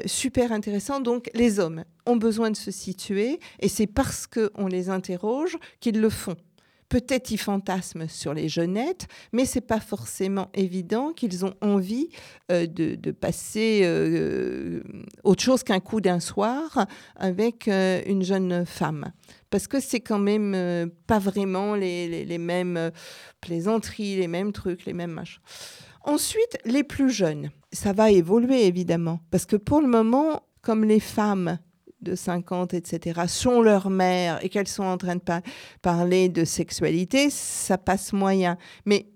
super 0.06 0.50
intéressant. 0.50 0.98
Donc, 0.98 1.30
les 1.34 1.60
hommes 1.60 1.84
ont 2.04 2.16
besoin 2.16 2.50
de 2.50 2.56
se 2.56 2.72
situer 2.72 3.38
et 3.60 3.68
c'est 3.68 3.86
parce 3.86 4.26
qu'on 4.26 4.66
les 4.66 4.90
interroge 4.90 5.56
qu'ils 5.78 6.00
le 6.00 6.10
font. 6.10 6.34
Peut-être 6.88 7.30
ils 7.30 7.38
fantasment 7.38 8.08
sur 8.08 8.34
les 8.34 8.48
jeunettes, 8.48 9.06
mais 9.32 9.44
c'est 9.44 9.60
pas 9.60 9.80
forcément 9.80 10.48
évident 10.54 11.12
qu'ils 11.12 11.44
ont 11.44 11.54
envie 11.60 12.08
euh, 12.50 12.66
de, 12.66 13.10
passer 13.10 13.80
euh, 13.84 14.82
autre 15.22 15.42
chose 15.42 15.62
qu'un 15.62 15.80
coup 15.80 16.00
d'un 16.00 16.20
soir 16.20 16.86
avec 17.16 17.68
euh, 17.68 18.02
une 18.06 18.22
jeune 18.22 18.66
femme. 18.66 19.12
Parce 19.50 19.66
que 19.66 19.80
c'est 19.80 20.00
quand 20.00 20.18
même 20.18 20.90
pas 21.06 21.18
vraiment 21.18 21.74
les, 21.74 22.24
les, 22.24 22.38
mêmes 22.38 22.90
plaisanteries, 23.40 24.16
les 24.16 24.26
mêmes 24.26 24.52
trucs, 24.52 24.84
les 24.84 24.92
mêmes 24.92 25.12
machins. 25.12 25.40
Ensuite, 26.02 26.58
les 26.64 26.82
plus 26.82 27.10
jeunes. 27.10 27.50
Ça 27.72 27.92
va 27.92 28.10
évoluer 28.10 28.66
évidemment. 28.66 29.20
Parce 29.30 29.46
que 29.46 29.56
pour 29.56 29.80
le 29.80 29.86
moment, 29.86 30.42
comme 30.60 30.84
les 30.84 31.00
femmes 31.00 31.58
de 32.04 32.14
50, 32.14 32.74
etc., 32.74 33.22
sont 33.26 33.60
leurs 33.60 33.90
mères 33.90 34.38
et 34.44 34.48
qu'elles 34.48 34.68
sont 34.68 34.84
en 34.84 34.98
train 34.98 35.16
de 35.16 35.22
parler 35.82 36.28
de 36.28 36.44
sexualité, 36.44 37.30
ça 37.30 37.78
passe 37.78 38.12
moyen. 38.12 38.56
Mais 38.84 39.06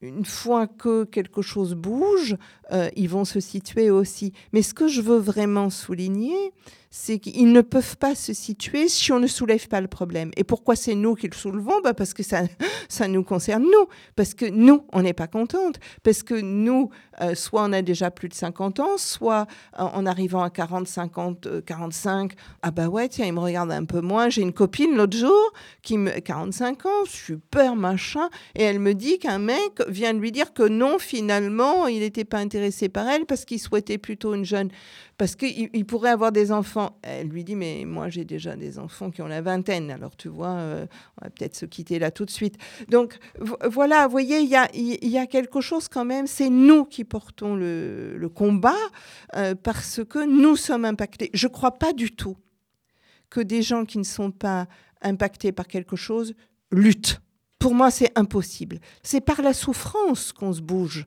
une 0.00 0.24
fois 0.24 0.66
que 0.66 1.04
quelque 1.04 1.42
chose 1.42 1.74
bouge, 1.74 2.36
euh, 2.72 2.88
ils 2.96 3.08
vont 3.08 3.24
se 3.24 3.40
situer 3.40 3.90
aussi. 3.90 4.32
Mais 4.52 4.62
ce 4.62 4.74
que 4.74 4.88
je 4.88 5.00
veux 5.00 5.18
vraiment 5.18 5.70
souligner, 5.70 6.52
c'est 6.90 7.18
qu'ils 7.18 7.52
ne 7.52 7.60
peuvent 7.60 7.96
pas 7.98 8.14
se 8.14 8.32
situer 8.32 8.88
si 8.88 9.12
on 9.12 9.20
ne 9.20 9.26
soulève 9.26 9.68
pas 9.68 9.80
le 9.80 9.88
problème. 9.88 10.30
Et 10.36 10.44
pourquoi 10.44 10.74
c'est 10.76 10.94
nous 10.94 11.14
qui 11.14 11.28
le 11.28 11.34
soulevons? 11.34 11.80
Bah 11.82 11.94
Parce 11.94 12.14
que 12.14 12.22
ça, 12.22 12.42
ça 12.88 13.08
nous 13.08 13.22
concerne 13.22 13.62
nous. 13.62 13.86
Parce 14.16 14.34
que 14.34 14.46
nous, 14.46 14.84
on 14.92 15.02
n'est 15.02 15.12
pas 15.12 15.26
contente. 15.26 15.78
Parce 16.02 16.22
que 16.22 16.34
nous, 16.34 16.90
euh, 17.20 17.34
soit 17.34 17.62
on 17.64 17.72
a 17.72 17.82
déjà 17.82 18.10
plus 18.10 18.28
de 18.28 18.34
50 18.34 18.80
ans, 18.80 18.96
soit 18.96 19.46
euh, 19.78 19.82
en 19.82 20.06
arrivant 20.06 20.42
à 20.42 20.50
40, 20.50 20.88
50, 20.88 21.64
45, 21.64 22.32
ah 22.62 22.70
bah 22.70 22.88
ouais, 22.88 23.08
tiens, 23.08 23.26
il 23.26 23.32
me 23.32 23.40
regarde 23.40 23.70
un 23.70 23.84
peu 23.84 24.00
moins. 24.00 24.30
J'ai 24.30 24.42
une 24.42 24.52
copine 24.52 24.96
l'autre 24.96 25.16
jour 25.16 25.52
qui 25.82 25.98
me 25.98 26.10
45 26.10 26.86
ans, 26.86 27.04
super 27.04 27.76
machin, 27.76 28.28
et 28.54 28.62
elle 28.62 28.78
me 28.78 28.94
dit 28.94 29.18
qu'un 29.18 29.38
mec 29.38 29.82
vient 29.88 30.14
de 30.14 30.18
lui 30.18 30.32
dire 30.32 30.52
que 30.54 30.66
non, 30.66 30.98
finalement, 30.98 31.86
il 31.86 32.00
n'était 32.00 32.24
pas 32.24 32.38
intéressé 32.38 32.88
par 32.88 33.08
elle 33.08 33.26
parce 33.26 33.44
qu'il 33.44 33.58
souhaitait 33.58 33.98
plutôt 33.98 34.34
une 34.34 34.44
jeune 34.44 34.70
parce 35.18 35.34
qu'il 35.34 35.84
pourrait 35.84 36.10
avoir 36.10 36.30
des 36.30 36.52
enfants. 36.52 36.77
Elle 37.02 37.28
lui 37.28 37.44
dit, 37.44 37.56
mais 37.56 37.84
moi 37.86 38.08
j'ai 38.08 38.24
déjà 38.24 38.56
des 38.56 38.78
enfants 38.78 39.10
qui 39.10 39.22
ont 39.22 39.26
la 39.26 39.40
vingtaine, 39.40 39.90
alors 39.90 40.16
tu 40.16 40.28
vois, 40.28 40.50
euh, 40.50 40.86
on 41.20 41.24
va 41.24 41.30
peut-être 41.30 41.56
se 41.56 41.66
quitter 41.66 41.98
là 41.98 42.10
tout 42.10 42.24
de 42.24 42.30
suite. 42.30 42.56
Donc 42.88 43.18
voilà, 43.64 44.06
vous 44.06 44.12
voyez, 44.12 44.40
il 44.40 44.48
y 44.48 44.56
a, 44.56 44.68
y 44.74 45.18
a, 45.18 45.26
quelque 45.26 45.60
chose 45.60 45.88
quand 45.88 46.04
même, 46.04 46.26
c'est 46.26 46.50
nous 46.50 46.84
qui 46.84 47.04
portons 47.04 47.54
le, 47.54 48.28
combat 48.34 48.76
euh, 49.36 49.54
parce 49.54 50.00
que 50.04 50.26
nous 50.26 50.56
sommes 50.56 50.84
impactés. 50.84 51.30
Je 51.32 51.46
ne 51.46 51.52
crois 51.52 51.72
pas 51.72 51.92
du 51.92 52.10
tout 52.10 52.36
que 53.30 53.40
des 53.40 53.62
gens 53.62 53.84
qui 53.84 53.98
ne 53.98 54.04
sont 54.04 54.30
pas 54.30 54.66
impactés 55.02 55.52
par 55.52 55.66
quelque 55.66 55.96
chose 55.96 56.34
luttent. 56.70 57.20
Pour 57.58 57.74
moi, 57.74 57.90
c'est 57.90 58.16
impossible. 58.16 58.80
C'est 59.02 59.20
par 59.20 59.42
la 59.42 59.52
souffrance 59.52 60.32
qu'on 60.32 60.52
se 60.52 60.60
bouge. 60.60 61.06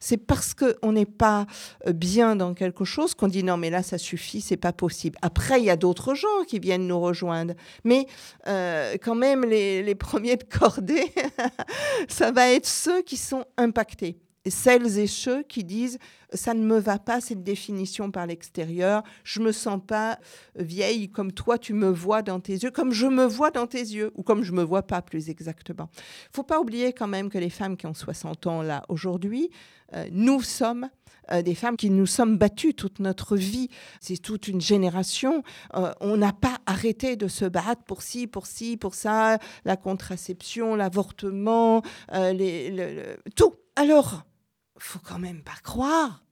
C'est 0.00 0.16
parce 0.16 0.54
qu'on 0.54 0.92
n'est 0.92 1.06
pas 1.06 1.46
euh, 1.86 1.92
bien 1.92 2.36
dans 2.36 2.54
quelque 2.54 2.84
chose 2.84 3.14
qu'on 3.14 3.28
dit 3.28 3.42
non, 3.42 3.56
mais 3.56 3.70
là, 3.70 3.82
ça 3.82 3.98
suffit, 3.98 4.40
c'est 4.40 4.56
pas 4.56 4.72
possible. 4.72 5.18
Après, 5.22 5.60
il 5.60 5.64
y 5.64 5.70
a 5.70 5.76
d'autres 5.76 6.14
gens 6.14 6.44
qui 6.46 6.58
viennent 6.58 6.86
nous 6.86 7.00
rejoindre. 7.00 7.54
Mais 7.84 8.06
euh, 8.46 8.96
quand 9.02 9.14
même, 9.14 9.44
les, 9.44 9.94
premiers 9.94 10.36
de 10.36 10.44
cordée, 10.44 11.12
ça 12.08 12.32
va 12.32 12.50
être 12.50 12.66
ceux 12.66 13.02
qui 13.02 13.16
sont 13.16 13.44
impactés. 13.56 14.18
Celles 14.50 14.98
et 14.98 15.06
ceux 15.06 15.42
qui 15.42 15.64
disent 15.64 15.98
ça 16.32 16.54
ne 16.54 16.64
me 16.64 16.78
va 16.78 16.98
pas 16.98 17.20
cette 17.20 17.42
définition 17.42 18.10
par 18.10 18.26
l'extérieur, 18.26 19.02
je 19.24 19.40
me 19.40 19.52
sens 19.52 19.80
pas 19.86 20.18
vieille 20.56 21.08
comme 21.08 21.32
toi 21.32 21.58
tu 21.58 21.72
me 21.72 21.88
vois 21.88 22.22
dans 22.22 22.40
tes 22.40 22.52
yeux, 22.52 22.70
comme 22.70 22.92
je 22.92 23.06
me 23.06 23.24
vois 23.24 23.50
dans 23.50 23.66
tes 23.66 23.78
yeux 23.78 24.12
ou 24.14 24.22
comme 24.22 24.42
je 24.42 24.52
me 24.52 24.62
vois 24.62 24.82
pas 24.82 25.02
plus 25.02 25.28
exactement. 25.30 25.88
Faut 26.32 26.42
pas 26.42 26.60
oublier 26.60 26.92
quand 26.92 27.08
même 27.08 27.30
que 27.30 27.38
les 27.38 27.50
femmes 27.50 27.76
qui 27.76 27.86
ont 27.86 27.94
60 27.94 28.46
ans 28.46 28.62
là 28.62 28.82
aujourd'hui, 28.88 29.50
euh, 29.94 30.06
nous 30.10 30.42
sommes 30.42 30.88
euh, 31.32 31.42
des 31.42 31.54
femmes 31.54 31.76
qui 31.76 31.90
nous 31.90 32.06
sommes 32.06 32.38
battues 32.38 32.74
toute 32.74 33.00
notre 33.00 33.36
vie. 33.36 33.68
C'est 34.00 34.20
toute 34.20 34.48
une 34.48 34.60
génération. 34.60 35.42
Euh, 35.74 35.92
on 36.00 36.16
n'a 36.16 36.32
pas 36.32 36.58
arrêté 36.66 37.16
de 37.16 37.28
se 37.28 37.44
battre 37.44 37.82
pour 37.84 38.02
ci, 38.02 38.26
pour 38.26 38.46
ci, 38.46 38.76
pour 38.76 38.94
ça, 38.94 39.38
la 39.64 39.76
contraception, 39.76 40.74
l'avortement, 40.74 41.82
tout. 43.34 43.54
Alors, 43.76 44.24
faut 44.78 44.98
quand 44.98 45.18
même 45.18 45.42
pas 45.42 45.56
croire 45.62 46.22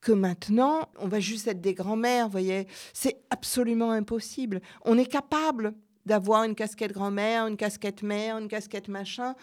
que 0.00 0.12
maintenant, 0.12 0.88
on 0.98 1.08
va 1.08 1.20
juste 1.20 1.48
être 1.48 1.60
des 1.60 1.74
grands-mères, 1.74 2.28
voyez. 2.28 2.66
C'est 2.92 3.20
absolument 3.30 3.90
impossible. 3.90 4.60
On 4.84 4.96
est 4.96 5.06
capable 5.06 5.74
d'avoir 6.06 6.44
une 6.44 6.54
casquette 6.54 6.92
grand-mère, 6.92 7.46
une 7.46 7.56
casquette 7.56 8.02
mère, 8.02 8.38
une 8.38 8.48
casquette 8.48 8.88
machin. 8.88 9.34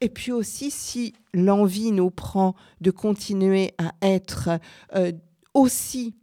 Et 0.00 0.08
puis 0.08 0.32
aussi, 0.32 0.70
si 0.70 1.14
l'envie 1.32 1.92
nous 1.92 2.10
prend 2.10 2.54
de 2.80 2.90
continuer 2.90 3.72
à 3.78 3.92
être 4.02 4.50
euh, 4.94 5.12
aussi 5.54 6.14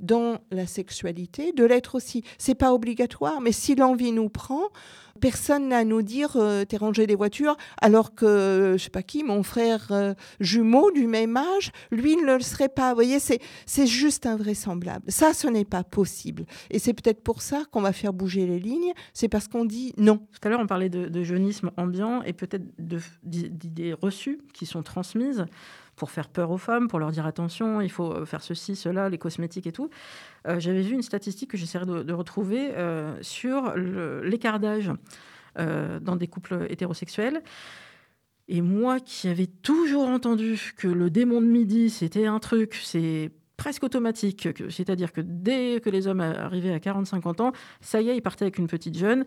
dans 0.00 0.38
la 0.50 0.66
sexualité, 0.66 1.52
de 1.52 1.64
l'être 1.64 1.94
aussi. 1.94 2.22
C'est 2.38 2.54
pas 2.54 2.74
obligatoire, 2.74 3.40
mais 3.40 3.52
si 3.52 3.74
l'envie 3.74 4.12
nous 4.12 4.28
prend, 4.28 4.68
personne 5.16 5.68
n'a 5.68 5.78
à 5.78 5.84
nous 5.84 6.02
dire 6.02 6.36
euh, 6.36 6.64
t'es 6.64 6.76
rangé 6.76 7.06
des 7.06 7.14
voitures, 7.14 7.56
alors 7.80 8.14
que 8.14 8.74
je 8.76 8.82
sais 8.82 8.90
pas 8.90 9.02
qui, 9.02 9.24
mon 9.24 9.42
frère 9.42 9.88
euh, 9.90 10.14
jumeau 10.40 10.90
du 10.90 11.06
même 11.06 11.36
âge, 11.36 11.72
lui 11.90 12.16
ne 12.16 12.36
le 12.36 12.40
serait 12.40 12.68
pas. 12.68 12.90
Vous 12.90 12.96
voyez, 12.96 13.18
c'est 13.18 13.40
c'est 13.66 13.86
juste 13.86 14.26
invraisemblable. 14.26 15.04
Ça, 15.08 15.34
ce 15.34 15.48
n'est 15.48 15.64
pas 15.64 15.84
possible. 15.84 16.46
Et 16.70 16.78
c'est 16.78 16.94
peut-être 16.94 17.22
pour 17.22 17.42
ça 17.42 17.64
qu'on 17.70 17.82
va 17.82 17.92
faire 17.92 18.12
bouger 18.12 18.46
les 18.46 18.58
lignes. 18.58 18.92
C'est 19.12 19.28
parce 19.28 19.48
qu'on 19.48 19.64
dit 19.64 19.92
non. 19.96 20.18
Tout 20.18 20.46
à 20.46 20.48
l'heure, 20.48 20.60
on 20.60 20.66
parlait 20.66 20.88
de, 20.88 21.08
de 21.08 21.22
jeunisme 21.22 21.70
ambiant 21.76 22.22
et 22.22 22.32
peut-être 22.32 22.64
d'idées 23.22 23.92
reçues 23.92 24.40
qui 24.52 24.66
sont 24.66 24.82
transmises 24.82 25.46
pour 25.96 26.10
faire 26.10 26.28
peur 26.28 26.50
aux 26.50 26.58
femmes, 26.58 26.88
pour 26.88 26.98
leur 26.98 27.10
dire 27.10 27.26
attention, 27.26 27.80
il 27.80 27.90
faut 27.90 28.12
euh, 28.12 28.26
faire 28.26 28.42
ceci, 28.42 28.76
cela, 28.76 29.08
les 29.08 29.18
cosmétiques 29.18 29.66
et 29.66 29.72
tout. 29.72 29.90
Euh, 30.46 30.60
j'avais 30.60 30.82
vu 30.82 30.94
une 30.94 31.02
statistique 31.02 31.50
que 31.50 31.56
j'essaierai 31.56 31.86
de, 31.86 32.12
retrouver 32.12 32.72
euh, 32.76 33.16
sur 33.22 33.74
l'écart 33.74 34.60
d'âge 34.60 34.92
dans 35.56 36.16
des 36.16 36.26
couples 36.26 36.66
hétérosexuels. 36.68 37.42
Et 38.46 38.60
moi 38.60 39.00
qui 39.00 39.26
avais 39.26 39.46
toujours 39.46 40.06
entendu 40.06 40.74
que 40.76 40.86
le 40.86 41.08
démon 41.08 41.40
de 41.40 41.46
midi, 41.46 41.88
c'était 41.88 42.26
un 42.26 42.38
truc, 42.40 42.78
c'est 42.84 43.30
presque 43.56 43.84
automatique, 43.84 44.48
c'est-à-dire 44.68 45.12
que 45.12 45.20
dès 45.20 45.80
que 45.80 45.90
les 45.90 46.06
hommes 46.06 46.20
arrivaient 46.20 46.72
à 46.72 46.78
40-50 46.78 47.42
ans, 47.42 47.52
ça 47.80 48.00
y 48.00 48.10
est, 48.10 48.16
ils 48.16 48.22
partaient 48.22 48.44
avec 48.44 48.58
une 48.58 48.66
petite 48.66 48.96
jeune, 48.96 49.24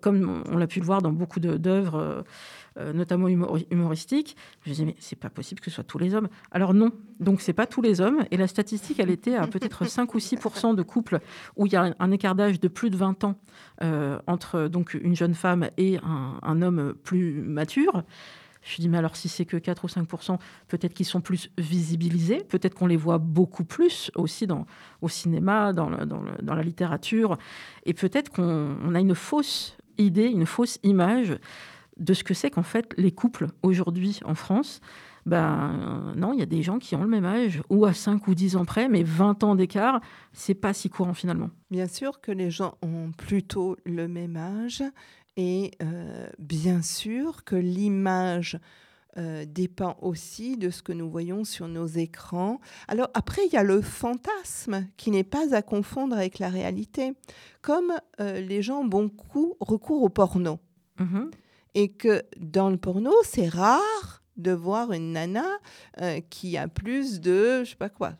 comme 0.00 0.42
on 0.50 0.56
l'a 0.56 0.66
pu 0.66 0.80
le 0.80 0.86
voir 0.86 1.02
dans 1.02 1.12
beaucoup 1.12 1.40
d'œuvres 1.40 2.24
euh, 2.78 2.92
notamment 2.92 3.26
humoristiques. 3.26 4.36
Je 4.62 4.70
me 4.70 4.74
disais, 4.74 4.84
mais 4.84 4.94
c'est 5.00 5.18
pas 5.18 5.30
possible 5.30 5.60
que 5.60 5.68
ce 5.68 5.76
soit 5.76 5.84
tous 5.84 5.98
les 5.98 6.14
hommes. 6.14 6.28
Alors 6.52 6.74
non, 6.74 6.92
donc 7.18 7.40
c'est 7.40 7.52
pas 7.52 7.66
tous 7.66 7.82
les 7.82 8.00
hommes. 8.00 8.24
Et 8.30 8.36
la 8.36 8.46
statistique, 8.46 9.00
elle 9.00 9.10
était 9.10 9.34
à 9.34 9.48
peut-être 9.48 9.84
5 9.88 10.14
ou 10.14 10.18
6% 10.18 10.76
de 10.76 10.82
couples 10.82 11.18
où 11.56 11.66
il 11.66 11.72
y 11.72 11.76
a 11.76 11.92
un 11.98 12.10
écart 12.12 12.36
d'âge 12.36 12.60
de 12.60 12.68
plus 12.68 12.90
de 12.90 12.96
20 12.96 13.24
ans 13.24 13.34
euh, 13.82 14.20
entre 14.28 14.68
donc 14.68 14.94
une 14.94 15.16
jeune 15.16 15.34
femme 15.34 15.70
et 15.76 15.98
un, 16.04 16.62
homme 16.62 16.94
plus 17.02 17.42
mature. 17.42 18.04
Je 18.68 18.82
dis, 18.82 18.88
mais 18.88 18.98
alors 18.98 19.16
si 19.16 19.28
c'est 19.28 19.46
que 19.46 19.56
4 19.56 19.84
ou 19.84 19.88
5% 19.88 20.38
peut-être 20.68 20.92
qu'ils 20.92 21.06
sont 21.06 21.22
plus 21.22 21.50
visibilisés, 21.56 22.44
peut-être 22.48 22.74
qu'on 22.74 22.86
les 22.86 22.96
voit 22.96 23.18
beaucoup 23.18 23.64
plus 23.64 24.10
aussi 24.14 24.46
au 25.00 25.08
cinéma, 25.08 25.72
dans, 25.72 25.88
la 25.88 26.62
littérature, 26.62 27.38
et 27.86 27.94
peut-être 27.94 28.30
qu'on 28.30 28.94
a 28.94 29.00
une 29.00 29.14
fausse 29.14 29.76
idée, 29.96 30.26
une 30.26 30.46
fausse 30.46 30.78
image 30.82 31.38
de 31.96 32.14
ce 32.14 32.22
que 32.22 32.34
c'est 32.34 32.50
qu'en 32.50 32.62
fait 32.62 32.94
les 32.96 33.10
couples 33.10 33.48
aujourd'hui 33.62 34.20
en 34.24 34.34
France. 34.34 34.80
Ben 35.26 36.14
non, 36.16 36.32
il 36.32 36.38
y 36.38 36.42
a 36.42 36.46
des 36.46 36.62
gens 36.62 36.78
qui 36.78 36.94
ont 36.94 37.02
le 37.02 37.08
même 37.08 37.26
âge, 37.26 37.60
ou 37.68 37.84
à 37.84 37.92
5 37.92 38.28
ou 38.28 38.34
10 38.34 38.56
ans 38.56 38.64
près, 38.64 38.88
mais 38.88 39.02
20 39.02 39.44
ans 39.44 39.56
d'écart, 39.56 40.00
c'est 40.32 40.54
pas 40.54 40.72
si 40.72 40.88
courant 40.88 41.12
finalement. 41.12 41.50
Bien 41.70 41.86
sûr 41.86 42.20
que 42.22 42.32
les 42.32 42.50
gens 42.50 42.78
ont 42.80 43.10
plutôt 43.12 43.76
le 43.84 44.08
même 44.08 44.36
âge, 44.36 44.82
et 45.38 45.70
euh, 45.82 46.28
bien 46.38 46.82
sûr 46.82 47.44
que 47.44 47.54
l'image 47.54 48.58
euh, 49.16 49.46
dépend 49.46 49.96
aussi 50.02 50.56
de 50.56 50.68
ce 50.68 50.82
que 50.82 50.92
nous 50.92 51.08
voyons 51.08 51.44
sur 51.44 51.68
nos 51.68 51.86
écrans. 51.86 52.60
Alors 52.88 53.08
après, 53.14 53.46
il 53.46 53.52
y 53.52 53.56
a 53.56 53.62
le 53.62 53.80
fantasme 53.80 54.86
qui 54.96 55.10
n'est 55.10 55.24
pas 55.24 55.54
à 55.54 55.62
confondre 55.62 56.14
avec 56.16 56.40
la 56.40 56.50
réalité. 56.50 57.14
Comme 57.62 57.94
euh, 58.20 58.40
les 58.40 58.62
gens 58.62 58.80
ont 58.80 58.84
beaucoup 58.84 59.56
recours 59.60 60.02
au 60.02 60.08
porno. 60.08 60.58
Mm-hmm 60.98 61.30
et 61.74 61.88
que 61.88 62.22
dans 62.38 62.70
le 62.70 62.76
porno, 62.76 63.12
c'est 63.22 63.48
rare 63.48 64.17
de 64.38 64.52
voir 64.52 64.92
une 64.92 65.12
nana 65.12 65.44
euh, 66.00 66.20
qui 66.30 66.56
a 66.56 66.68
plus 66.68 67.20
de, 67.20 67.64
je 67.64 67.70
sais 67.70 67.76
pas 67.76 67.88
quoi. 67.88 68.12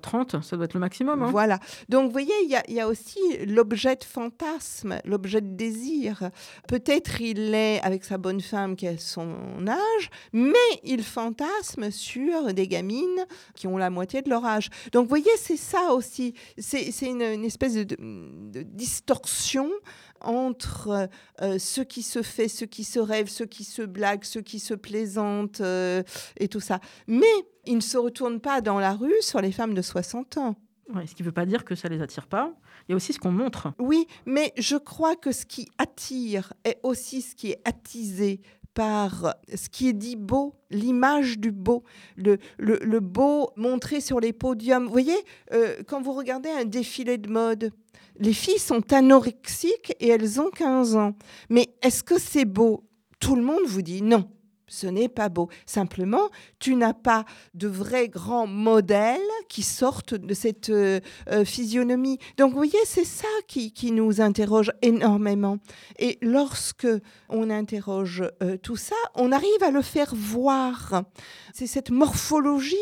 30, 0.00 0.42
ça 0.42 0.56
doit 0.56 0.64
être 0.64 0.74
le 0.74 0.80
maximum. 0.80 1.22
Hein. 1.22 1.30
Voilà. 1.30 1.58
Donc, 1.88 2.06
vous 2.06 2.12
voyez, 2.12 2.32
il 2.44 2.48
y, 2.68 2.72
y 2.72 2.80
a, 2.80 2.88
aussi 2.88 3.18
l'objet 3.46 3.96
de 3.96 4.04
fantasme, 4.04 5.00
l'objet 5.04 5.40
de 5.40 5.54
désir. 5.54 6.30
Peut-être 6.68 7.20
il 7.20 7.54
est 7.54 7.80
avec 7.82 8.04
sa 8.04 8.18
bonne 8.18 8.40
femme 8.40 8.76
qui 8.76 8.86
a 8.86 8.96
son 8.98 9.66
âge, 9.66 10.10
mais 10.32 10.54
il 10.84 11.02
fantasme 11.02 11.90
sur 11.90 12.54
des 12.54 12.68
gamines 12.68 13.26
qui 13.54 13.66
ont 13.66 13.76
la 13.76 13.90
moitié 13.90 14.22
de 14.22 14.30
leur 14.30 14.44
âge. 14.44 14.70
Donc, 14.92 15.04
vous 15.04 15.08
voyez, 15.08 15.36
c'est 15.36 15.56
ça 15.56 15.92
aussi. 15.92 16.34
C'est 16.58 16.90
une, 17.02 17.22
une, 17.22 17.44
espèce 17.44 17.74
de, 17.74 17.84
de 17.84 18.62
distorsion 18.62 19.70
entre 20.24 21.08
euh, 21.42 21.58
ce 21.58 21.80
qui 21.80 22.02
se 22.02 22.22
fait, 22.22 22.48
ce 22.48 22.64
qui 22.64 22.84
se 22.84 22.98
rêve, 22.98 23.28
ce 23.28 23.44
qui 23.44 23.64
se 23.64 23.82
blague, 23.82 24.24
ce 24.24 24.38
qui 24.38 24.58
se 24.58 24.74
plaisante 24.74 25.60
euh, 25.60 25.63
et 25.64 26.48
tout 26.48 26.60
ça. 26.60 26.80
Mais 27.06 27.26
ils 27.66 27.76
ne 27.76 27.80
se 27.80 27.96
retournent 27.96 28.40
pas 28.40 28.60
dans 28.60 28.78
la 28.78 28.92
rue 28.92 29.20
sur 29.20 29.40
les 29.40 29.52
femmes 29.52 29.74
de 29.74 29.82
60 29.82 30.38
ans. 30.38 30.56
ce 31.06 31.14
qui 31.14 31.22
ne 31.22 31.26
veut 31.26 31.32
pas 31.32 31.46
dire 31.46 31.64
que 31.64 31.74
ça 31.74 31.88
les 31.88 32.00
attire 32.02 32.26
pas. 32.26 32.52
Il 32.88 32.92
y 32.92 32.94
a 32.94 32.96
aussi 32.96 33.12
ce 33.12 33.18
qu'on 33.18 33.32
montre. 33.32 33.72
Oui, 33.78 34.06
mais 34.26 34.52
je 34.58 34.76
crois 34.76 35.16
que 35.16 35.32
ce 35.32 35.46
qui 35.46 35.68
attire 35.78 36.52
est 36.64 36.78
aussi 36.82 37.22
ce 37.22 37.34
qui 37.34 37.50
est 37.50 37.60
attisé 37.64 38.40
par 38.74 39.34
ce 39.54 39.68
qui 39.68 39.88
est 39.88 39.92
dit 39.92 40.16
beau, 40.16 40.56
l'image 40.70 41.38
du 41.38 41.52
beau, 41.52 41.84
le, 42.16 42.38
le, 42.58 43.00
beau 43.00 43.50
montré 43.56 44.00
sur 44.00 44.18
les 44.18 44.32
podiums. 44.32 44.84
Vous 44.84 44.90
voyez, 44.90 45.16
euh, 45.52 45.76
quand 45.86 46.02
vous 46.02 46.12
regardez 46.12 46.50
un 46.50 46.64
défilé 46.64 47.16
de 47.16 47.30
mode, 47.30 47.70
les 48.18 48.32
filles 48.32 48.58
sont 48.58 48.92
anorexiques 48.92 49.94
et 50.00 50.08
elles 50.08 50.40
ont 50.40 50.50
15 50.50 50.96
ans. 50.96 51.16
Mais 51.48 51.68
est-ce 51.82 52.02
que 52.02 52.18
c'est 52.18 52.44
beau? 52.44 52.84
Tout 53.20 53.36
le 53.36 53.42
monde 53.42 53.62
vous 53.66 53.82
dit 53.82 54.02
non 54.02 54.28
ce 54.74 54.86
n'est 54.86 55.08
pas 55.08 55.28
beau. 55.28 55.48
Simplement, 55.66 56.28
tu 56.58 56.74
n'as 56.74 56.92
pas 56.92 57.24
de 57.54 57.68
vrais 57.68 58.08
grands 58.08 58.46
modèles 58.46 59.20
qui 59.48 59.62
sortent 59.62 60.14
de 60.14 60.34
cette 60.34 60.70
euh, 60.70 61.00
euh, 61.30 61.44
physionomie. 61.44 62.18
Donc, 62.36 62.50
vous 62.50 62.56
voyez, 62.56 62.78
c'est 62.84 63.04
ça 63.04 63.28
qui, 63.46 63.72
nous 63.92 64.20
interroge 64.20 64.72
énormément. 64.82 65.58
Et 65.98 66.18
lorsque 66.20 66.88
on 67.28 67.50
interroge 67.50 68.24
euh, 68.42 68.56
tout 68.56 68.76
ça, 68.76 68.96
on 69.14 69.30
arrive 69.30 69.62
à 69.62 69.70
le 69.70 69.82
faire 69.82 70.12
voir. 70.14 71.04
C'est 71.52 71.66
cette 71.66 71.90
morphologie 71.90 72.74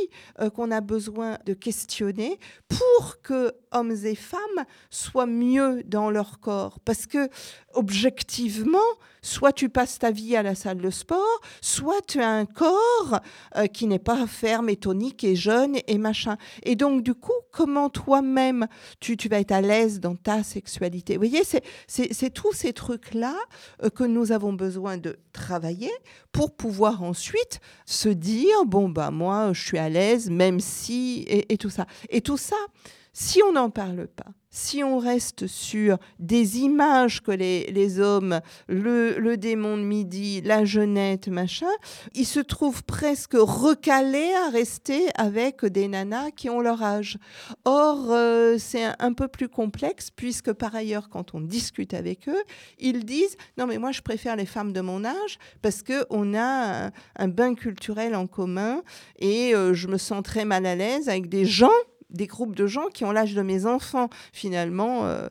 qu'on 0.55 0.71
a 0.71 0.81
besoin 0.81 1.37
de 1.45 1.53
questionner 1.53 2.39
pour 2.69 3.21
que 3.21 3.53
hommes 3.73 3.97
et 4.05 4.15
femmes 4.15 4.65
soient 4.91 5.27
mieux 5.27 5.83
dans 5.85 6.11
leur 6.11 6.41
corps. 6.41 6.81
Parce 6.81 7.07
que, 7.07 7.29
objectivement, 7.75 8.79
soit 9.23 9.53
tu 9.53 9.69
passes 9.69 9.99
ta 9.99 10.11
vie 10.11 10.37
à 10.37 10.43
la 10.43 10.55
salle 10.55 10.79
de 10.79 10.91
sport, 10.91 11.41
soit 11.61 12.01
tu 12.07 12.21
as 12.21 12.31
un 12.31 12.45
corps 12.45 13.21
euh, 13.57 13.67
qui 13.67 13.87
n'est 13.87 13.99
pas 13.99 14.27
ferme 14.27 14.69
et 14.69 14.77
tonique 14.77 15.25
et 15.25 15.37
jeune 15.37 15.77
et 15.87 15.99
machin. 15.99 16.37
Et 16.65 16.77
donc, 16.77 17.03
du 17.03 17.15
coup, 17.15 17.33
comment 17.53 17.89
toi-même 17.89 18.67
tu, 19.01 19.17
vas 19.29 19.41
être 19.41 19.53
à 19.53 19.61
l'aise 19.61 20.01
dans 20.01 20.17
ta 20.17 20.43
sexualité? 20.43 21.15
Vous 21.15 21.27
voyez, 21.29 21.43
c'est 21.87 22.31
tous 22.31 22.53
ces 22.53 22.73
trucs-là 22.73 23.37
euh, 23.83 23.91
que 23.91 24.05
nous 24.05 24.33
avons 24.33 24.53
besoin 24.53 24.97
de 24.97 25.19
travailler 25.33 25.93
pour 26.33 26.55
pouvoir 26.55 27.03
ensuite 27.03 27.61
se 27.87 28.09
dire, 28.09 28.65
bon, 28.67 28.89
bah 28.89 29.11
moi, 29.11 29.53
je 29.53 29.63
suis 29.63 29.79
à 29.79 29.89
l'aise, 29.89 30.31
même 30.31 30.61
si, 30.61 31.25
et 31.29 31.59
tout 31.59 31.71
ça. 31.71 31.87
Et 32.09 32.21
tout 32.21 32.37
ça, 32.37 32.57
Si 33.13 33.43
on 33.43 33.53
n'en 33.53 33.69
parle 33.69 34.09
pas, 34.09 34.33
si 34.49 34.85
on 34.85 34.99
reste 34.99 35.47
sur 35.47 35.99
des 36.19 36.61
images 36.61 37.23
que 37.23 37.31
les, 37.31 38.01
hommes, 38.01 38.41
le, 38.69 39.37
démon 39.37 39.79
de 39.79 39.83
midi, 39.83 40.43
la 40.43 40.65
jeunette, 40.65 41.29
machin, 41.29 41.71
ils 42.15 42.27
se 42.27 42.41
trouvent 42.41 42.85
presque 42.85 43.35
recalés 43.35 44.33
à 44.47 44.51
rester 44.51 45.09
avec 45.15 45.65
des 45.65 45.89
nanas 45.89 46.31
qui 46.33 46.51
ont 46.51 46.61
leur 46.61 46.83
âge. 46.83 47.17
Or, 47.65 48.07
euh, 48.11 48.57
c'est 48.59 48.85
un, 48.99 49.13
peu 49.15 49.29
plus 49.29 49.49
complexe 49.49 50.11
puisque 50.11 50.53
par 50.53 50.75
ailleurs, 50.75 51.09
quand 51.09 51.35
on 51.35 51.41
discute 51.41 51.95
avec 51.95 52.29
eux, 52.29 52.43
ils 52.79 53.05
disent 53.05 53.37
non 53.59 53.67
mais 53.67 53.79
moi 53.79 53.93
je 53.93 54.01
préfère 54.01 54.37
les 54.37 54.47
femmes 54.47 54.73
de 54.73 54.81
mon 54.81 55.05
âge 55.05 55.39
parce 55.61 55.83
que 55.83 56.05
on 56.11 56.35
a 56.35 56.87
un, 56.87 56.91
un 57.17 57.29
bain 57.29 57.55
culturel 57.55 58.15
en 58.15 58.27
commun 58.27 58.83
et 59.19 59.55
euh, 59.55 59.75
je 59.75 59.89
me 59.89 59.99
sens 59.99 60.23
très 60.23 60.45
mal 60.47 60.65
à 60.65 60.75
l'aise 60.75 61.09
avec 61.09 61.29
des 61.29 61.45
gens 61.45 61.69
des 62.13 62.27
groupes 62.27 62.55
de 62.55 62.67
gens 62.67 62.87
qui 62.89 63.05
ont 63.05 63.13
l'âge 63.13 63.35
de 63.35 63.43
mes 63.43 63.67
enfants, 63.67 64.09
finalement. 64.33 65.05
Euh, 65.07 65.29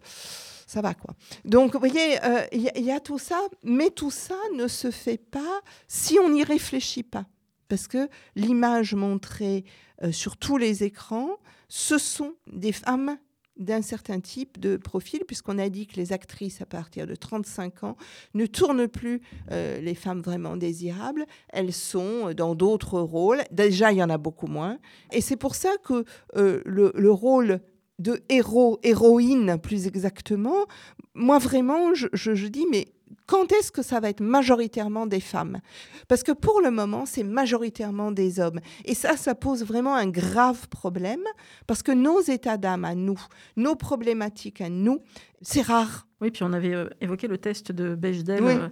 ça 0.67 0.81
va 0.81 0.93
quoi. 0.93 1.13
Donc, 1.43 1.73
vous 1.73 1.79
voyez, 1.79 2.17
il 2.53 2.67
euh, 2.67 2.79
y, 2.79 2.91
a 2.91 3.01
tout 3.01 3.19
ça, 3.19 3.39
mais 3.61 3.89
tout 3.89 4.09
ça 4.09 4.37
ne 4.55 4.69
se 4.69 4.89
fait 4.89 5.17
pas 5.17 5.59
si 5.89 6.17
on 6.17 6.29
n'y 6.29 6.45
réfléchit 6.45 7.03
pas. 7.03 7.25
Parce 7.67 7.89
que 7.89 8.09
l'image 8.35 8.93
montrée 8.93 9.65
euh, 10.01 10.13
sur 10.13 10.37
tous 10.37 10.55
les 10.55 10.83
écrans, 10.83 11.31
ce 11.67 11.97
sont 11.97 12.35
des 12.47 12.71
femmes 12.71 13.17
d'un 13.63 13.81
certain 13.81 14.19
type 14.19 14.59
de 14.59 14.77
profil, 14.77 15.21
puisqu'on 15.27 15.57
a 15.57 15.69
dit 15.69 15.87
que 15.87 15.95
les 15.95 16.13
actrices 16.13 16.61
à 16.61 16.65
partir 16.65 17.07
de 17.07 17.15
35 17.15 17.83
ans 17.83 17.97
ne 18.33 18.45
tournent 18.45 18.87
plus 18.87 19.21
euh, 19.51 19.79
les 19.81 19.95
femmes 19.95 20.21
vraiment 20.21 20.57
désirables, 20.57 21.25
elles 21.49 21.73
sont 21.73 22.33
dans 22.33 22.55
d'autres 22.55 22.99
rôles. 22.99 23.41
Déjà, 23.51 23.91
il 23.91 23.97
y 23.97 24.03
en 24.03 24.09
a 24.09 24.17
beaucoup 24.17 24.47
moins. 24.47 24.79
Et 25.11 25.21
c'est 25.21 25.37
pour 25.37 25.55
ça 25.55 25.71
que 25.83 26.05
euh, 26.35 26.61
le, 26.65 26.91
le, 26.95 27.11
rôle 27.11 27.59
de 27.99 28.21
héros, 28.29 28.79
héroïne 28.83 29.57
plus 29.61 29.87
exactement, 29.87 30.65
moi 31.13 31.39
vraiment, 31.39 31.93
je, 31.93 32.07
je 32.13 32.47
dis, 32.47 32.65
mais 32.71 32.87
quand 33.31 33.49
est-ce 33.53 33.71
que 33.71 33.81
ça 33.81 34.01
va 34.01 34.09
être 34.09 34.19
majoritairement 34.19 35.07
des 35.07 35.21
femmes? 35.21 35.61
Parce 36.09 36.21
que 36.21 36.33
pour 36.33 36.59
le 36.59 36.69
moment, 36.69 37.05
c'est 37.05 37.23
majoritairement 37.23 38.11
des 38.11 38.41
hommes. 38.41 38.59
Et 38.83 38.93
ça, 38.93 39.15
ça 39.15 39.35
pose 39.35 39.63
vraiment 39.63 39.95
un 39.95 40.07
grave 40.07 40.67
problème, 40.67 41.23
parce 41.65 41.81
que 41.81 41.93
nos 41.93 42.19
états 42.19 42.57
d'âme 42.57 42.83
à 42.83 42.93
nous, 42.93 43.19
nos 43.55 43.75
problématiques 43.75 44.59
à 44.59 44.67
nous, 44.67 44.99
c'est 45.41 45.61
rare. 45.61 46.07
Oui, 46.19 46.29
puis 46.29 46.43
on 46.43 46.51
avait 46.51 46.73
euh, 46.73 46.89
évoqué 46.99 47.29
le 47.29 47.37
test 47.37 47.71
de 47.71 47.95
Bechdel. 47.95 48.43
Oui. 48.43 48.51
Euh, 48.51 48.67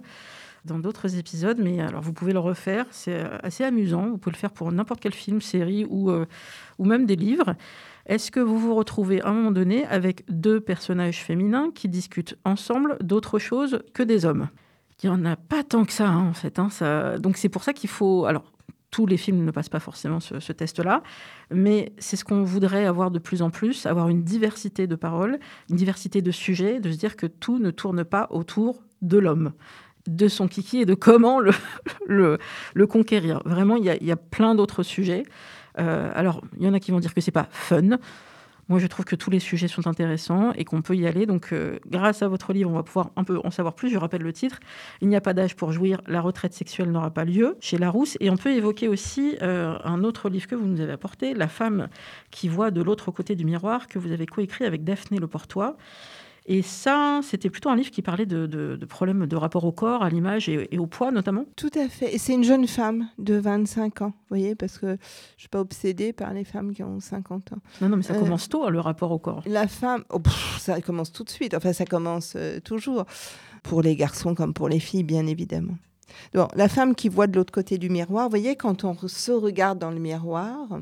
dans 0.64 0.78
d'autres 0.78 1.16
épisodes, 1.16 1.58
mais 1.58 1.80
alors 1.80 2.02
vous 2.02 2.12
pouvez 2.12 2.32
le 2.32 2.38
refaire, 2.38 2.86
c'est 2.90 3.14
euh, 3.14 3.38
assez 3.42 3.64
amusant, 3.64 4.10
vous 4.10 4.18
pouvez 4.18 4.34
le 4.34 4.38
faire 4.38 4.52
pour 4.52 4.70
n'importe 4.72 5.00
quel 5.00 5.14
film, 5.14 5.40
série 5.40 5.86
ou, 5.88 6.10
euh, 6.10 6.26
ou 6.78 6.84
même 6.84 7.06
des 7.06 7.16
livres. 7.16 7.54
Est-ce 8.06 8.30
que 8.30 8.40
vous 8.40 8.58
vous 8.58 8.74
retrouvez 8.74 9.22
à 9.22 9.28
un 9.28 9.32
moment 9.32 9.50
donné 9.50 9.84
avec 9.86 10.24
deux 10.28 10.60
personnages 10.60 11.22
féminins 11.22 11.70
qui 11.74 11.88
discutent 11.88 12.36
ensemble 12.44 12.96
d'autre 13.00 13.38
chose 13.38 13.80
que 13.94 14.02
des 14.02 14.24
hommes? 14.24 14.48
Il 15.02 15.10
n'y 15.10 15.16
en 15.16 15.24
a 15.24 15.36
pas 15.36 15.62
tant 15.62 15.84
que 15.84 15.92
ça, 15.92 16.08
hein, 16.08 16.28
en 16.28 16.34
fait. 16.34 16.58
Hein, 16.58 16.68
ça... 16.70 17.18
Donc 17.18 17.36
c'est 17.36 17.48
pour 17.48 17.62
ça 17.62 17.72
qu'il 17.72 17.88
faut... 17.88 18.26
Alors, 18.26 18.52
tous 18.90 19.06
les 19.06 19.16
films 19.16 19.44
ne 19.44 19.50
passent 19.50 19.68
pas 19.68 19.80
forcément 19.80 20.20
ce, 20.20 20.52
test-là, 20.52 21.02
mais 21.50 21.92
c'est 21.98 22.16
ce 22.16 22.24
qu'on 22.24 22.42
voudrait 22.42 22.86
avoir 22.86 23.10
de 23.10 23.18
plus 23.18 23.40
en 23.42 23.50
plus, 23.50 23.86
avoir 23.86 24.08
une 24.08 24.24
diversité 24.24 24.86
de 24.86 24.96
paroles, 24.96 25.38
une 25.70 25.76
diversité 25.76 26.22
de 26.22 26.30
sujets, 26.30 26.80
de 26.80 26.90
se 26.90 26.96
dire 26.96 27.16
que 27.16 27.26
tout 27.26 27.58
ne 27.58 27.70
tourne 27.70 28.04
pas 28.04 28.26
autour 28.30 28.82
de 29.02 29.18
l'homme 29.18 29.52
de 30.06 30.28
son 30.28 30.48
kiki 30.48 30.78
et 30.80 30.86
de 30.86 30.94
comment 30.94 31.40
le, 31.40 31.52
le, 32.74 32.86
conquérir. 32.86 33.42
Vraiment, 33.44 33.76
il 33.76 33.84
y 33.84 34.10
a 34.10 34.16
plein 34.16 34.54
d'autres 34.54 34.82
sujets. 34.82 35.24
Euh, 35.80 36.10
alors, 36.14 36.42
il 36.58 36.64
y 36.64 36.68
en 36.68 36.74
a 36.74 36.80
qui 36.80 36.90
vont 36.90 37.00
dire 37.00 37.14
que 37.14 37.20
c'est 37.20 37.30
pas 37.30 37.48
fun. 37.50 37.98
Moi, 38.70 38.78
je 38.78 38.86
trouve 38.86 39.04
que 39.04 39.16
tous 39.16 39.30
les 39.30 39.40
sujets 39.40 39.66
sont 39.66 39.88
intéressants 39.88 40.52
et 40.52 40.64
qu'on 40.64 40.80
peut 40.80 40.94
y 40.94 41.04
aller. 41.04 41.26
Donc, 41.26 41.52
euh, 41.52 41.80
grâce 41.88 42.22
à 42.22 42.28
votre 42.28 42.52
livre, 42.52 42.70
on 42.70 42.74
va 42.74 42.84
pouvoir 42.84 43.10
un 43.16 43.24
en 43.42 43.50
savoir 43.50 43.74
plus. 43.74 43.90
Je 43.90 43.98
rappelle 43.98 44.22
le 44.22 44.32
titre. 44.32 44.60
Il 45.00 45.08
n'y 45.08 45.16
a 45.16 45.20
pas 45.20 45.34
d'âge 45.34 45.56
pour 45.56 45.72
jouir. 45.72 46.00
La 46.06 46.20
retraite 46.20 46.54
sexuelle 46.54 46.92
n'aura 46.92 47.10
pas 47.10 47.24
lieu 47.24 47.56
chez 47.58 47.78
Larousse. 47.78 48.16
Et 48.20 48.30
on 48.30 48.36
peut 48.36 48.52
évoquer 48.52 48.86
aussi 48.86 49.36
euh, 49.42 49.76
un 49.82 50.04
autre 50.04 50.28
livre 50.28 50.46
que 50.46 50.54
vous 50.54 50.68
nous 50.68 50.80
avez 50.80 50.92
apporté, 50.92 51.34
La 51.34 51.48
femme 51.48 51.88
qui 52.30 52.46
voit 52.46 52.70
de 52.70 52.80
l'autre 52.80 53.10
côté 53.10 53.34
du 53.34 53.44
miroir, 53.44 53.88
que 53.88 53.98
vous 53.98 54.12
avez 54.12 54.26
coécrit 54.26 54.64
avec 54.64 54.84
Daphné 54.84 55.18
Le 55.18 55.26
Portois. 55.26 55.76
Et 56.46 56.62
ça, 56.62 57.20
c'était 57.22 57.50
plutôt 57.50 57.68
un 57.68 57.76
livre 57.76 57.90
qui 57.90 58.02
parlait 58.02 58.26
de, 58.26 58.46
de, 58.46 58.76
de 58.76 58.86
problèmes 58.86 59.26
de 59.26 59.36
rapport 59.36 59.64
au 59.64 59.72
corps, 59.72 60.02
à 60.02 60.08
l'image 60.08 60.48
et, 60.48 60.74
et, 60.74 60.78
au 60.78 60.86
poids 60.86 61.10
notamment. 61.10 61.44
Tout 61.56 61.70
à 61.74 61.88
fait. 61.88 62.14
Et 62.14 62.18
c'est 62.18 62.34
une 62.34 62.44
jeune 62.44 62.66
femme 62.66 63.08
de 63.18 63.34
25 63.34 64.02
ans, 64.02 64.08
vous 64.08 64.36
voyez, 64.36 64.54
parce 64.54 64.78
que 64.78 64.86
je 64.86 64.92
ne 64.92 64.98
suis 65.38 65.48
pas 65.48 65.60
obsédée 65.60 66.12
par 66.12 66.32
les 66.32 66.44
femmes 66.44 66.72
qui 66.72 66.82
ont 66.82 67.00
50 67.00 67.52
ans. 67.52 67.58
Non, 67.80 67.88
non, 67.88 67.96
mais 67.96 68.02
ça 68.02 68.14
euh, 68.14 68.18
commence 68.18 68.48
tôt, 68.48 68.64
hein, 68.64 68.70
le 68.70 68.80
rapport 68.80 69.12
au 69.12 69.18
corps. 69.18 69.42
La 69.46 69.68
femme, 69.68 70.04
oh, 70.10 70.18
pff, 70.18 70.58
ça 70.58 70.80
commence 70.80 71.12
tout 71.12 71.24
de 71.24 71.30
suite. 71.30 71.54
Enfin, 71.54 71.72
ça 71.72 71.84
commence 71.84 72.34
euh, 72.36 72.60
toujours. 72.60 73.04
Pour 73.62 73.82
les 73.82 73.94
garçons 73.94 74.34
comme 74.34 74.54
pour 74.54 74.70
les 74.70 74.80
filles, 74.80 75.04
bien 75.04 75.26
évidemment. 75.26 75.76
Bon, 76.34 76.48
la 76.54 76.68
femme 76.68 76.94
qui 76.94 77.08
voit 77.08 77.26
de 77.26 77.36
l'autre 77.36 77.52
côté 77.52 77.78
du 77.78 77.90
miroir, 77.90 78.24
vous 78.24 78.30
voyez, 78.30 78.56
quand 78.56 78.84
on 78.84 78.96
se 79.06 79.32
regarde 79.32 79.78
dans 79.78 79.90
le 79.90 79.98
miroir, 79.98 80.80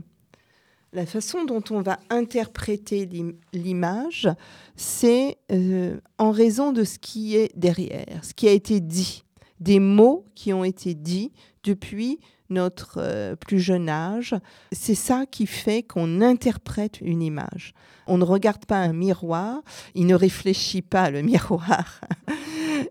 la 0.93 1.07
façon 1.07 1.45
dont 1.45 1.63
on 1.71 1.81
va 1.81 1.99
interpréter 2.11 3.09
l'image, 3.53 4.29
c'est 4.77 5.37
euh, 5.53 5.99
en 6.19 6.31
raison 6.31 6.73
de 6.73 6.85
ce 6.85 6.99
qui 6.99 7.37
est 7.37 7.51
derrière, 7.57 8.25
ce 8.25 8.35
qui 8.35 8.49
a 8.49 8.53
été 8.53 8.81
dit, 8.81 9.25
des 9.61 9.81
mots 9.81 10.25
qui 10.35 10.53
ont 10.53 10.65
été 10.65 10.95
dits 10.95 11.33
depuis 11.65 12.19
notre 12.51 12.99
euh, 12.99 13.37
plus 13.37 13.61
jeune 13.61 13.89
âge. 13.89 14.35
C'est 14.73 14.95
ça 14.95 15.27
qui 15.27 15.47
fait 15.47 15.83
qu'on 15.83 16.23
interprète 16.23 17.01
une 17.01 17.23
image. 17.23 17.75
On 18.07 18.17
ne 18.17 18.25
regarde 18.25 18.65
pas 18.65 18.79
un 18.79 18.95
miroir, 18.95 19.61
il 19.95 20.07
ne 20.07 20.15
réfléchit 20.15 20.83
pas 20.83 21.11
le 21.11 21.21
miroir. 21.23 22.01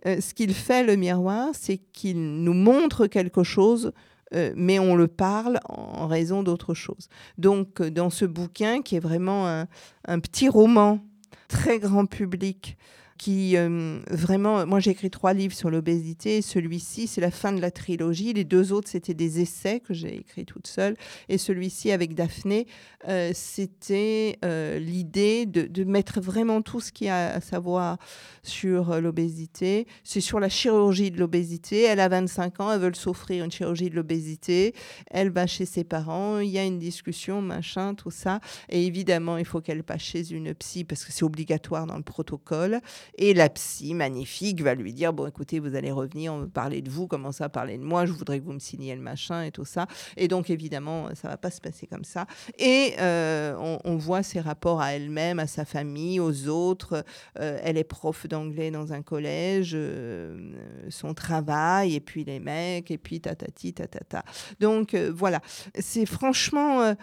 Euh, 0.06 0.22
ce 0.22 0.34
qu'il 0.34 0.54
fait, 0.54 0.84
le 0.84 0.96
miroir, 0.96 1.50
c'est 1.54 1.78
qu'il 1.78 2.44
nous 2.44 2.54
montre 2.54 3.08
quelque 3.08 3.44
chose 3.44 3.92
euh, 4.34 4.54
mais 4.56 4.80
on 4.80 4.96
le 4.96 5.08
parle 5.08 5.60
en 5.66 6.08
raison 6.08 6.44
d'autre 6.44 6.74
chose. 6.74 7.08
Donc, 7.38 7.82
euh, 7.82 7.90
dans 7.90 8.10
ce 8.10 8.26
bouquin, 8.26 8.82
qui 8.82 8.96
est 8.96 9.00
vraiment 9.00 9.48
un, 9.48 9.68
un 10.06 10.20
petit 10.20 10.50
roman 10.50 11.00
très 11.48 11.80
grand 11.80 12.06
public, 12.06 12.78
qui 13.18 13.58
euh, 13.58 14.00
vraiment, 14.10 14.66
moi 14.66 14.80
j'ai 14.80 14.92
écrit 14.92 15.10
trois 15.10 15.34
livres 15.34 15.54
sur 15.54 15.70
l'obésité, 15.70 16.42
celui-ci 16.42 17.08
c'est 17.08 17.22
la 17.22 17.32
fin 17.32 17.52
de 17.52 17.60
la 17.60 17.72
trilogie, 17.72 18.34
les 18.34 18.44
deux 18.44 18.72
autres 18.72 18.90
c'était 18.90 19.14
des 19.14 19.42
essais 19.42 19.80
que 19.80 19.94
j'ai 19.94 20.18
écrits 20.18 20.46
toute 20.46 20.68
seule, 20.68 20.96
et 21.30 21.38
celui-ci 21.38 21.92
avec 21.92 22.16
Daphné, 22.16 22.68
euh, 23.08 23.32
c'était 23.34 24.38
euh, 24.46 24.80
l'idée 24.80 25.46
de, 25.46 25.64
de, 25.64 25.84
mettre 25.84 26.22
vraiment 26.22 26.62
tout 26.62 26.80
ce 26.80 26.92
qu'il 26.92 27.08
y 27.08 27.10
a 27.10 27.34
à 27.34 27.42
savoir 27.42 27.98
sur 28.44 29.02
l'obésité, 29.02 29.88
c'est 30.04 30.22
sur 30.22 30.40
la 30.40 30.50
chirurgie 30.50 31.12
de 31.12 31.20
l'obésité, 31.20 31.84
elle 31.84 32.00
a 32.00 32.08
25 32.08 32.60
ans, 32.60 32.72
elle 32.72 32.80
veut 32.80 32.94
s'offrir 32.94 33.44
une 33.44 33.52
chirurgie 33.52 33.90
de 33.90 33.96
l'obésité, 33.96 34.74
elle 35.12 35.30
va 35.30 35.48
chez 35.48 35.66
ses 35.66 35.84
parents, 35.84 36.40
il 36.40 36.50
y 36.50 36.58
a 36.58 36.64
une 36.64 36.80
discussion, 36.80 37.42
machin, 37.42 37.96
tout 37.96 38.12
ça, 38.12 38.40
et 38.70 38.86
évidemment 38.86 39.38
il 39.38 39.46
faut 39.46 39.62
qu'elle 39.62 39.84
passe 39.84 40.02
chez 40.02 40.32
une 40.32 40.54
psy 40.54 40.84
parce 40.84 41.04
que 41.04 41.12
c'est 41.12 41.24
obligatoire 41.24 41.88
dans 41.88 41.98
le 41.98 42.04
protocole. 42.04 42.82
Et 43.18 43.34
la 43.34 43.50
psy, 43.50 43.94
magnifique, 43.94 44.62
va 44.62 44.76
lui 44.76 44.94
dire, 44.94 45.14
bon, 45.14 45.28
écoutez, 45.28 45.60
vous 45.60 45.76
allez 45.76 45.92
revenir, 45.92 46.34
on 46.34 46.40
veut 46.40 46.50
parler 46.50 46.82
de 46.82 46.90
vous, 46.90 47.08
comment 47.08 47.32
ça, 47.32 47.50
parler 47.50 47.78
de 47.78 47.84
moi, 47.84 48.06
je 48.06 48.12
voudrais 48.12 48.40
que 48.40 48.46
vous 48.46 48.54
me 48.54 48.60
signiez 48.60 48.96
le 48.96 49.02
machin 49.02 49.44
et 49.44 49.52
tout 49.52 49.66
ça. 49.66 49.88
Et 50.16 50.28
donc, 50.28 50.50
évidemment, 50.50 51.10
ça 51.16 51.30
va 51.30 51.38
pas 51.38 51.52
se 51.52 51.62
passer 51.62 51.88
comme 51.88 52.04
ça. 52.04 52.26
Et 52.58 52.94
euh, 53.00 53.56
on, 53.84 53.98
voit 53.98 54.24
ses 54.24 54.40
rapports 54.40 54.82
à 54.82 54.94
elle-même, 54.94 55.40
à 55.40 55.48
sa 55.48 55.66
famille, 55.66 56.20
aux 56.20 56.48
autres. 56.48 57.04
Euh, 57.40 57.60
elle 57.64 57.78
est 57.78 57.84
prof 57.84 58.28
d'anglais 58.28 58.72
dans 58.72 58.94
un 58.94 59.02
collège, 59.02 59.72
euh, 59.74 60.54
son 60.90 61.14
travail, 61.14 61.96
et 61.96 62.00
puis 62.00 62.24
les 62.24 62.40
mecs, 62.40 62.92
et 62.92 62.98
puis 62.98 63.20
tatati, 63.20 63.74
tatata. 63.74 64.24
Donc, 64.60 64.96
voilà. 64.96 65.42
C'est 65.80 66.06
franchement 66.06 66.96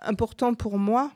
important 0.00 0.54
pour 0.54 0.78
moi 0.78 1.10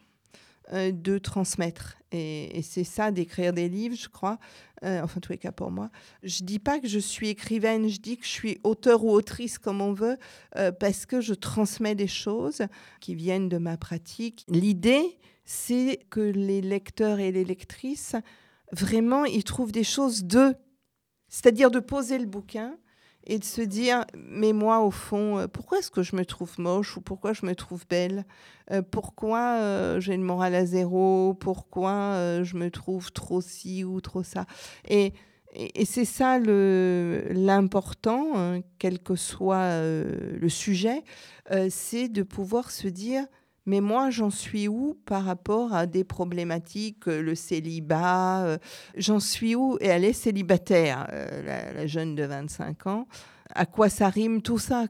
euh, 0.72 0.92
de 0.92 1.18
transmettre. 1.18 1.96
Et, 2.12 2.60
c'est 2.62 2.84
ça, 2.84 3.10
d'écrire 3.10 3.52
des 3.52 3.68
livres, 3.68 3.96
je 3.96 4.08
crois. 4.08 4.38
Euh, 4.84 5.00
enfin, 5.02 5.20
tous 5.20 5.32
les 5.32 5.38
cas 5.38 5.52
pour 5.52 5.70
moi. 5.70 5.90
Je 6.22 6.44
dis 6.44 6.58
pas 6.58 6.78
que 6.78 6.88
je 6.88 6.98
suis 6.98 7.28
écrivaine, 7.28 7.88
je 7.88 8.00
dis 8.00 8.16
que 8.16 8.24
je 8.24 8.30
suis 8.30 8.58
auteur 8.64 9.04
ou 9.04 9.10
autrice, 9.10 9.58
comme 9.58 9.80
on 9.80 9.92
veut, 9.92 10.18
euh, 10.56 10.70
parce 10.70 11.06
que 11.06 11.20
je 11.20 11.34
transmets 11.34 11.94
des 11.94 12.06
choses 12.06 12.62
qui 13.00 13.14
viennent 13.14 13.48
de 13.48 13.58
ma 13.58 13.76
pratique. 13.76 14.44
L'idée, 14.48 15.18
c'est 15.44 16.00
que 16.10 16.20
les 16.20 16.60
lecteurs 16.60 17.18
et 17.18 17.32
les 17.32 17.44
lectrices, 17.44 18.14
vraiment, 18.72 19.24
ils 19.24 19.44
trouvent 19.44 19.72
des 19.72 19.84
choses 19.84 20.24
d'eux. 20.24 20.54
C'est-à-dire 21.28 21.70
de 21.70 21.80
poser 21.80 22.18
le 22.18 22.26
bouquin 22.26 22.76
et 23.28 23.38
de 23.38 23.44
se 23.44 23.60
dire, 23.60 24.04
mais 24.16 24.52
moi, 24.54 24.80
au 24.80 24.90
fond, 24.90 25.38
euh, 25.38 25.46
pourquoi 25.46 25.78
est-ce 25.78 25.90
que 25.90 26.02
je 26.02 26.16
me 26.16 26.24
trouve 26.24 26.58
moche 26.58 26.96
ou 26.96 27.02
pourquoi 27.02 27.34
je 27.34 27.44
me 27.44 27.54
trouve 27.54 27.84
belle? 27.88 28.24
Euh, 28.72 28.80
Pourquoi 28.82 29.58
euh, 29.60 30.00
j'ai 30.00 30.14
une 30.14 30.22
morale 30.22 30.54
à 30.54 30.64
zéro? 30.64 31.34
Pourquoi 31.34 32.42
je 32.42 32.56
me 32.56 32.70
trouve 32.70 33.12
trop 33.12 33.42
ci 33.42 33.84
ou 33.84 34.00
trop 34.00 34.22
ça? 34.22 34.46
Et, 34.88 35.12
c'est 35.86 36.04
ça 36.04 36.38
l'important, 36.38 38.32
hein, 38.36 38.60
quel 38.78 38.98
que 38.98 39.16
soit 39.16 39.80
le 39.80 40.48
sujet, 40.50 41.02
c'est 41.70 42.08
de 42.08 42.22
pouvoir 42.22 42.70
se 42.70 42.86
dire, 42.86 43.24
Mais 43.68 43.82
moi, 43.82 44.08
j'en 44.08 44.30
suis 44.30 44.66
où 44.66 44.96
par 45.04 45.24
rapport 45.24 45.74
à 45.74 45.84
des 45.84 46.02
problématiques, 46.02 47.06
euh, 47.06 47.20
le 47.20 47.34
célibat 47.34 48.44
euh, 48.46 48.58
J'en 48.96 49.20
suis 49.20 49.54
où 49.56 49.76
Et 49.82 49.88
elle 49.88 50.06
est 50.06 50.14
célibataire, 50.14 51.06
euh, 51.12 51.74
la, 51.74 51.86
jeune 51.86 52.14
de 52.14 52.24
25 52.24 52.86
ans. 52.86 53.06
À 53.54 53.66
quoi 53.66 53.90
ça 53.90 54.08
rime 54.08 54.40
tout 54.40 54.56
ça 54.58 54.86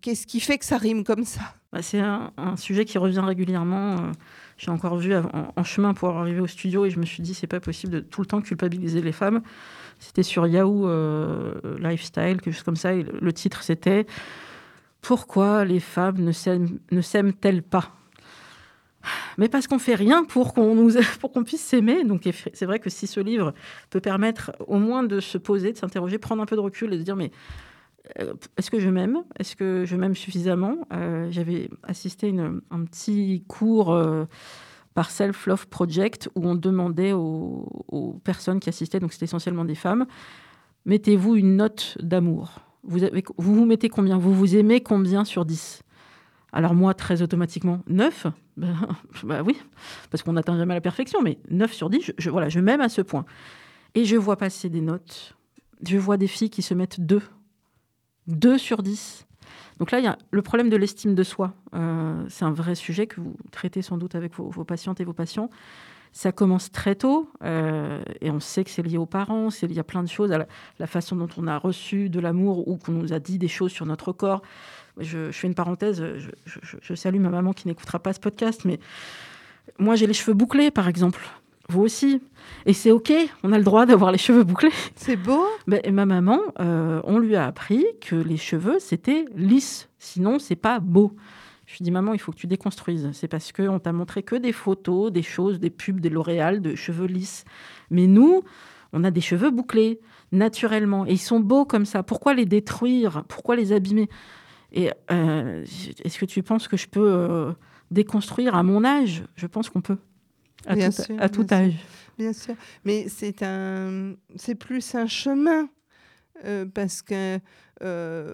Qu'est-ce 0.00 0.26
qui 0.26 0.40
fait 0.40 0.56
que 0.56 0.64
ça 0.64 0.78
rime 0.78 1.04
comme 1.04 1.24
ça? 1.24 1.42
Bah, 1.74 1.82
C'est 1.82 2.00
un, 2.00 2.32
sujet 2.56 2.86
qui 2.86 2.96
revient 2.96 3.20
régulièrement. 3.20 4.12
J'ai 4.56 4.70
encore 4.70 4.96
vu 4.96 5.14
en, 5.14 5.64
chemin 5.64 5.92
pour 5.92 6.08
arriver 6.08 6.40
au 6.40 6.46
studio 6.46 6.86
et 6.86 6.90
je 6.90 6.98
me 6.98 7.04
suis 7.04 7.22
dit 7.22 7.34
c'est 7.34 7.46
pas 7.46 7.60
possible 7.60 7.92
de 7.92 8.00
tout 8.00 8.22
le 8.22 8.26
temps 8.26 8.40
culpabiliser 8.40 9.02
les 9.02 9.12
femmes. 9.12 9.42
C'était 9.98 10.22
sur 10.22 10.46
Yahoo 10.46 10.88
Lifestyle, 11.78 12.40
quelque 12.40 12.52
chose 12.52 12.62
comme 12.62 12.76
ça. 12.76 12.92
Le 12.94 13.32
titre 13.32 13.62
c'était 13.62 14.06
pourquoi 15.00 15.64
les 15.64 15.80
femmes 15.80 16.30
ne 16.90 17.00
s'aiment-elles 17.00 17.62
pas? 17.62 17.92
Mais 19.38 19.48
parce 19.48 19.66
qu'on 19.66 19.78
fait 19.78 19.94
rien 19.94 20.24
pour 20.24 20.52
qu'on 20.52 20.86
puisse 21.44 21.62
s'aimer. 21.62 22.04
Donc 22.04 22.28
c'est 22.52 22.66
vrai 22.66 22.78
que 22.78 22.90
si 22.90 23.06
ce 23.06 23.20
livre 23.20 23.54
peut 23.88 24.00
permettre 24.00 24.52
au 24.66 24.78
moins 24.78 25.02
de 25.02 25.20
se 25.20 25.38
poser, 25.38 25.72
de 25.72 25.78
s'interroger, 25.78 26.18
prendre 26.18 26.42
un 26.42 26.46
peu 26.46 26.56
de 26.56 26.60
recul 26.60 26.92
et 26.92 26.98
de 26.98 27.02
dire 27.02 27.16
mais 27.16 27.30
euh, 28.18 28.34
est-ce 28.56 28.70
que 28.70 28.80
je 28.80 28.88
m'aime? 28.88 29.22
Est-ce 29.38 29.56
que 29.56 29.84
je 29.86 29.96
m'aime 29.96 30.14
suffisamment? 30.14 30.76
Euh, 30.92 31.28
J'avais 31.30 31.70
assisté 31.82 32.34
à 32.38 32.74
un 32.74 32.84
petit 32.84 33.44
cours 33.46 33.92
euh, 33.92 34.24
par 34.94 35.10
Self 35.10 35.46
Love 35.46 35.68
Project 35.68 36.28
où 36.34 36.46
on 36.46 36.54
demandait 36.54 37.12
aux, 37.12 37.84
aux 37.88 38.12
personnes 38.24 38.60
qui 38.60 38.68
assistaient, 38.68 39.00
donc 39.00 39.12
c'était 39.12 39.26
essentiellement 39.26 39.64
des 39.64 39.74
femmes, 39.74 40.06
mettez-vous 40.86 41.36
une 41.36 41.56
note 41.56 41.96
d'amour 42.00 42.69
vous, 42.84 43.00
vous 43.38 43.66
mettez 43.66 43.88
combien? 43.88 44.18
Vous 44.18 44.34
vous 44.34 44.56
aimez 44.56 44.80
combien 44.82 45.24
sur 45.24 45.44
10 45.44 45.82
Alors 46.52 46.74
moi, 46.74 46.94
très 46.94 47.22
automatiquement, 47.22 47.82
9 47.88 48.26
ben, 48.56 48.76
bah 49.22 49.42
oui, 49.44 49.56
parce 50.10 50.22
qu'on 50.22 50.34
n'atteint 50.34 50.56
jamais 50.56 50.74
la 50.74 50.80
perfection, 50.80 51.22
mais 51.22 51.38
9 51.50 51.72
sur 51.72 51.90
10, 51.90 52.12
je, 52.18 52.30
voilà, 52.30 52.48
je 52.48 52.60
m'aime 52.60 52.80
à 52.80 52.88
ce 52.88 53.00
point. 53.00 53.24
Et 53.94 54.04
je 54.04 54.16
vois 54.16 54.36
passer 54.36 54.68
des 54.68 54.80
notes. 54.80 55.36
Je 55.86 55.96
vois 55.96 56.16
des 56.16 56.26
filles 56.26 56.50
qui 56.50 56.62
se 56.62 56.74
mettent 56.74 57.00
2. 57.00 57.22
2 58.26 58.58
sur 58.58 58.82
10. 58.82 59.26
Donc 59.78 59.90
là, 59.90 59.98
il 59.98 60.04
y 60.04 60.08
a 60.08 60.18
le 60.30 60.42
problème 60.42 60.68
de 60.68 60.76
l'estime 60.76 61.14
de 61.14 61.22
soi. 61.22 61.54
Euh, 61.74 62.24
c'est 62.28 62.44
un 62.44 62.52
vrai 62.52 62.74
sujet 62.74 63.06
que 63.06 63.20
vous 63.20 63.34
traitez 63.50 63.82
sans 63.82 63.96
doute 63.96 64.14
avec 64.14 64.34
vos, 64.34 64.50
vos 64.50 64.64
patientes 64.64 65.00
et 65.00 65.04
vos 65.04 65.14
patients. 65.14 65.48
Ça 66.12 66.32
commence 66.32 66.72
très 66.72 66.96
tôt 66.96 67.30
euh, 67.44 68.02
et 68.20 68.30
on 68.30 68.40
sait 68.40 68.64
que 68.64 68.70
c'est 68.70 68.82
lié 68.82 68.98
aux 68.98 69.06
parents, 69.06 69.50
c'est 69.50 69.66
lié 69.68 69.78
à 69.78 69.84
plein 69.84 70.02
de 70.02 70.08
choses, 70.08 70.32
à 70.32 70.46
la, 70.78 70.86
façon 70.86 71.14
dont 71.14 71.28
on 71.36 71.46
a 71.46 71.56
reçu 71.56 72.08
de 72.10 72.18
l'amour 72.18 72.66
ou 72.68 72.76
qu'on 72.76 72.92
nous 72.92 73.12
a 73.12 73.20
dit 73.20 73.38
des 73.38 73.48
choses 73.48 73.70
sur 73.70 73.86
notre 73.86 74.12
corps. 74.12 74.42
Je, 74.98 75.30
fais 75.30 75.46
une 75.46 75.54
parenthèse, 75.54 76.02
je, 76.44 76.94
salue 76.94 77.20
ma 77.20 77.30
maman 77.30 77.52
qui 77.52 77.68
n'écoutera 77.68 78.00
pas 78.00 78.12
ce 78.12 78.20
podcast, 78.20 78.64
mais 78.64 78.80
moi 79.78 79.94
j'ai 79.94 80.08
les 80.08 80.12
cheveux 80.12 80.34
bouclés 80.34 80.70
par 80.70 80.88
exemple. 80.88 81.20
Vous 81.68 81.82
aussi. 81.82 82.20
Et 82.66 82.72
c'est 82.72 82.90
OK, 82.90 83.12
on 83.44 83.52
a 83.52 83.58
le 83.58 83.62
droit 83.62 83.86
d'avoir 83.86 84.10
les 84.10 84.18
cheveux 84.18 84.42
bouclés. 84.42 84.72
C'est 84.96 85.16
beau. 85.16 85.46
Ben, 85.68 85.80
et 85.84 85.92
ma 85.92 86.04
maman, 86.04 86.40
euh, 86.58 87.00
on 87.04 87.18
lui 87.18 87.36
a 87.36 87.46
appris 87.46 87.86
que 88.00 88.16
les 88.16 88.36
cheveux, 88.36 88.80
c'était 88.80 89.24
lisse. 89.36 89.88
Sinon, 90.00 90.40
c'est 90.40 90.56
pas 90.56 90.80
beau. 90.80 91.14
Je 91.70 91.76
lui 91.76 91.84
dis, 91.84 91.90
maman, 91.92 92.14
il 92.14 92.18
faut 92.18 92.32
que 92.32 92.36
tu 92.36 92.48
déconstruises. 92.48 93.10
C'est 93.12 93.28
parce 93.28 93.52
qu'on 93.52 93.78
t'a 93.78 93.92
montré 93.92 94.24
que 94.24 94.34
des 94.34 94.50
photos, 94.52 95.12
des 95.12 95.22
choses, 95.22 95.60
des 95.60 95.70
pubs, 95.70 96.00
des 96.00 96.10
L'Oréal, 96.10 96.60
de 96.60 96.74
cheveux 96.74 97.06
lisses. 97.06 97.44
Mais 97.90 98.08
nous, 98.08 98.42
on 98.92 99.04
a 99.04 99.12
des 99.12 99.20
cheveux 99.20 99.50
bouclés, 99.50 100.00
naturellement. 100.32 101.06
Et 101.06 101.12
ils 101.12 101.18
sont 101.18 101.38
beaux 101.38 101.64
comme 101.64 101.84
ça. 101.84 102.02
Pourquoi 102.02 102.34
les 102.34 102.44
détruire? 102.44 103.22
Pourquoi 103.28 103.54
les 103.54 103.72
abîmer? 103.72 104.08
Et 104.72 104.90
euh, 105.12 105.64
est-ce 106.04 106.18
que 106.18 106.24
tu 106.24 106.42
penses 106.42 106.66
que 106.66 106.76
je 106.76 106.88
peux 106.88 107.08
euh, 107.08 107.52
déconstruire 107.92 108.56
à 108.56 108.64
mon 108.64 108.84
âge? 108.84 109.22
Je 109.36 109.46
pense 109.46 109.70
qu'on 109.70 109.80
peut. 109.80 109.98
À 110.66 110.74
bien 110.74 110.90
tout, 110.90 111.02
sûr, 111.02 111.14
à 111.20 111.28
tout 111.28 111.46
âge. 111.52 111.74
bien 112.18 112.32
sûr. 112.32 112.54
Mais 112.84 113.08
c'est 113.08 113.44
un, 113.44 114.14
c'est 114.34 114.56
plus 114.56 114.96
un 114.96 115.06
chemin. 115.06 115.68
Euh, 116.44 116.66
parce 116.66 117.00
que 117.00 117.38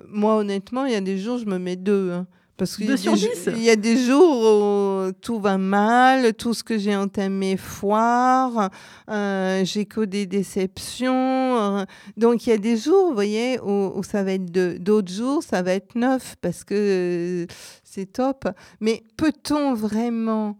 moi, 0.08 0.36
honnêtement, 0.36 0.86
il 0.86 0.92
y 0.92 0.96
a 0.96 1.02
des 1.02 1.18
jours, 1.18 1.36
je 1.36 1.44
me 1.44 1.58
mets 1.58 1.76
deux. 1.76 2.12
Hein. 2.12 2.26
Parce 2.56 2.76
qu'il 2.76 2.86
y, 2.86 3.64
y, 3.64 3.70
a 3.70 3.76
des 3.76 3.98
jours 3.98 5.08
où 5.08 5.12
tout 5.20 5.38
va 5.38 5.58
mal, 5.58 6.32
tout 6.32 6.54
ce 6.54 6.64
que 6.64 6.78
j'ai 6.78 6.96
entamé 6.96 7.58
foire, 7.58 8.70
euh, 9.10 9.62
j'ai 9.62 9.84
que 9.84 10.00
des 10.00 10.24
déceptions. 10.24 11.12
Euh, 11.58 11.84
donc 12.16 12.46
il 12.46 12.50
y 12.50 12.52
a 12.54 12.58
des 12.58 12.78
jours, 12.78 13.08
vous 13.08 13.14
voyez, 13.14 13.60
où, 13.60 14.02
ça 14.02 14.22
va 14.22 14.32
être 14.32 14.50
deux. 14.50 14.78
D'autres 14.78 15.12
jours, 15.12 15.42
ça 15.42 15.60
va 15.60 15.72
être 15.72 15.96
neuf 15.96 16.36
parce 16.40 16.64
que 16.64 17.44
euh, 17.44 17.46
c'est 17.84 18.14
top. 18.14 18.48
Mais 18.80 19.02
peut-on 19.18 19.74
vraiment, 19.74 20.56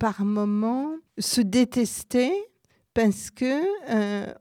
par 0.00 0.24
moment, 0.24 0.96
se 1.18 1.40
détester 1.40 2.32
parce 2.94 3.30
que 3.30 3.62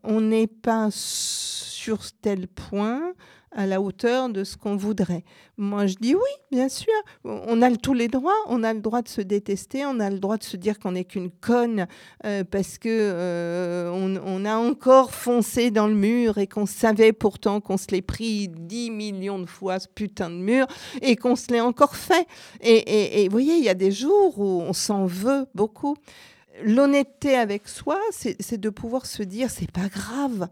on 0.04 0.20
n'est 0.20 0.48
pas 0.48 0.90
sur 0.92 2.12
tel 2.22 2.48
point 2.48 3.14
à 3.54 3.66
la 3.66 3.82
hauteur 3.82 4.30
de 4.30 4.44
ce 4.44 4.56
qu'on 4.56 4.76
voudrait. 4.76 5.24
Moi, 5.58 5.86
je 5.86 5.96
dis 5.96 6.16
oui, 6.16 6.32
bien 6.52 6.70
sûr. 6.70 6.94
On 7.24 7.62
a 7.62 7.70
tous 7.76 7.94
les 7.94 8.08
droits. 8.08 8.38
On 8.48 8.64
a 8.64 8.74
le 8.74 8.80
droit 8.80 9.02
de 9.02 9.10
se 9.10 9.22
détester. 9.22 9.86
On 9.86 10.00
a 10.00 10.10
le 10.10 10.20
droit 10.20 10.38
de 10.38 10.44
se 10.44 10.58
dire 10.58 10.80
qu'on 10.80 10.94
n'est 10.94 11.04
qu'une 11.04 11.30
conne 11.30 11.88
euh, 12.26 12.44
parce 12.44 12.78
que 12.78 12.90
euh, 12.90 13.92
on, 13.92 14.46
a 14.46 14.56
encore 14.56 15.14
foncé 15.14 15.70
dans 15.70 15.88
le 15.88 15.94
mur 15.94 16.38
et 16.38 16.48
qu'on 16.48 16.66
savait 16.66 17.14
pourtant 17.14 17.62
qu'on 17.62 17.78
se 17.78 17.88
l'est 17.92 18.02
pris 18.02 18.48
10 18.48 18.90
millions 18.92 19.40
de 19.40 19.46
fois 19.46 19.80
ce 19.80 19.88
putain 19.88 20.30
de 20.30 20.36
mur 20.36 20.66
et 21.02 21.16
qu'on 21.16 21.36
se 21.36 21.52
l'est 21.52 21.62
encore 21.62 21.96
fait. 21.96 22.28
Et, 22.62 23.26
vous 23.26 23.32
voyez, 23.32 23.56
il 23.58 23.64
y 23.64 23.70
a 23.70 23.74
des 23.74 23.92
jours 23.92 24.40
où 24.40 24.62
on 24.62 24.74
s'en 24.74 25.06
veut 25.06 25.46
beaucoup. 25.54 25.96
L'honnêteté 26.64 27.36
avec 27.36 27.68
soi, 27.68 28.00
c'est 28.12 28.60
de 28.60 28.70
pouvoir 28.70 29.06
se 29.06 29.24
dire 29.24 29.50
c'est 29.50 29.72
pas 29.72 29.88
grave 29.88 30.48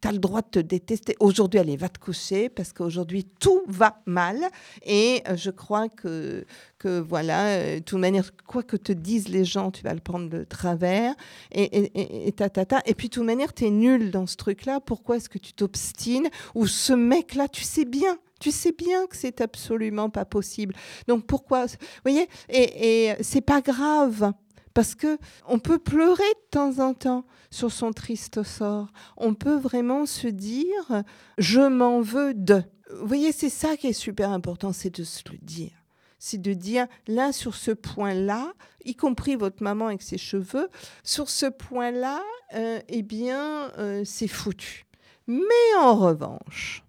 tu 0.00 0.08
as 0.08 0.12
le 0.12 0.18
droit 0.18 0.42
de 0.42 0.48
te 0.48 0.58
détester. 0.58 1.16
Aujourd'hui, 1.20 1.60
allez, 1.60 1.76
va 1.76 1.88
te 1.88 1.98
coucher 1.98 2.48
parce 2.48 2.72
qu'aujourd'hui, 2.72 3.24
tout 3.40 3.62
va 3.66 4.00
mal. 4.06 4.38
Et 4.84 5.22
euh, 5.28 5.36
je 5.36 5.50
crois 5.50 5.88
que, 5.88 6.44
que 6.78 7.00
voilà, 7.00 7.46
euh, 7.46 7.74
de 7.76 7.80
toute 7.80 7.98
manière, 7.98 8.30
quoi 8.46 8.62
que 8.62 8.76
te 8.76 8.92
disent 8.92 9.28
les 9.28 9.44
gens, 9.44 9.70
tu 9.70 9.82
vas 9.82 9.94
le 9.94 10.00
prendre 10.00 10.28
de 10.28 10.44
travers. 10.44 11.14
Et, 11.52 11.62
et, 11.62 12.28
et, 12.28 12.94
puis, 12.94 13.08
de 13.08 13.14
toute 13.14 13.24
manière, 13.24 13.52
tu 13.52 13.66
es 13.66 13.70
nul 13.70 14.10
dans 14.10 14.26
ce 14.26 14.36
truc-là. 14.36 14.80
Pourquoi 14.80 15.16
est-ce 15.16 15.28
que 15.28 15.38
tu 15.38 15.52
t'obstines 15.52 16.28
Ou 16.54 16.66
ce 16.66 16.92
mec-là, 16.92 17.48
tu 17.48 17.62
sais 17.62 17.84
bien. 17.84 18.18
Tu 18.40 18.52
sais 18.52 18.72
bien 18.72 19.06
que 19.06 19.16
c'est 19.16 19.40
absolument 19.40 20.10
pas 20.10 20.24
possible. 20.24 20.74
Donc 21.08 21.26
pourquoi 21.26 21.66
Vous 21.66 21.76
voyez 22.04 22.28
Et, 22.48 23.08
et 23.08 23.14
c'est 23.20 23.40
pas 23.40 23.60
grave 23.60 24.32
parce 24.74 24.94
que 24.94 25.18
on 25.46 25.58
peut 25.58 25.78
pleurer 25.78 26.22
de 26.22 26.50
temps 26.50 26.78
en 26.78 26.94
temps 26.94 27.24
sur 27.50 27.72
son 27.72 27.92
triste 27.92 28.42
sort. 28.42 28.88
On 29.16 29.34
peut 29.34 29.56
vraiment 29.56 30.06
se 30.06 30.28
dire 30.28 31.02
je 31.38 31.60
m'en 31.60 32.00
veux 32.00 32.34
de. 32.34 32.62
Vous 33.00 33.06
voyez, 33.06 33.32
c'est 33.32 33.50
ça 33.50 33.76
qui 33.76 33.88
est 33.88 33.92
super 33.92 34.30
important, 34.30 34.72
c'est 34.72 34.94
de 34.94 35.04
se 35.04 35.22
le 35.30 35.38
dire. 35.38 35.72
C'est 36.18 36.40
de 36.40 36.52
dire 36.52 36.86
là 37.06 37.32
sur 37.32 37.54
ce 37.54 37.70
point-là, 37.70 38.52
y 38.84 38.94
compris 38.94 39.36
votre 39.36 39.62
maman 39.62 39.86
avec 39.86 40.02
ses 40.02 40.18
cheveux, 40.18 40.68
sur 41.04 41.28
ce 41.28 41.46
point-là, 41.46 42.20
euh, 42.54 42.80
eh 42.88 43.02
bien, 43.02 43.70
euh, 43.78 44.02
c'est 44.04 44.26
foutu. 44.26 44.86
Mais 45.28 45.76
en 45.78 45.94
revanche, 45.94 46.82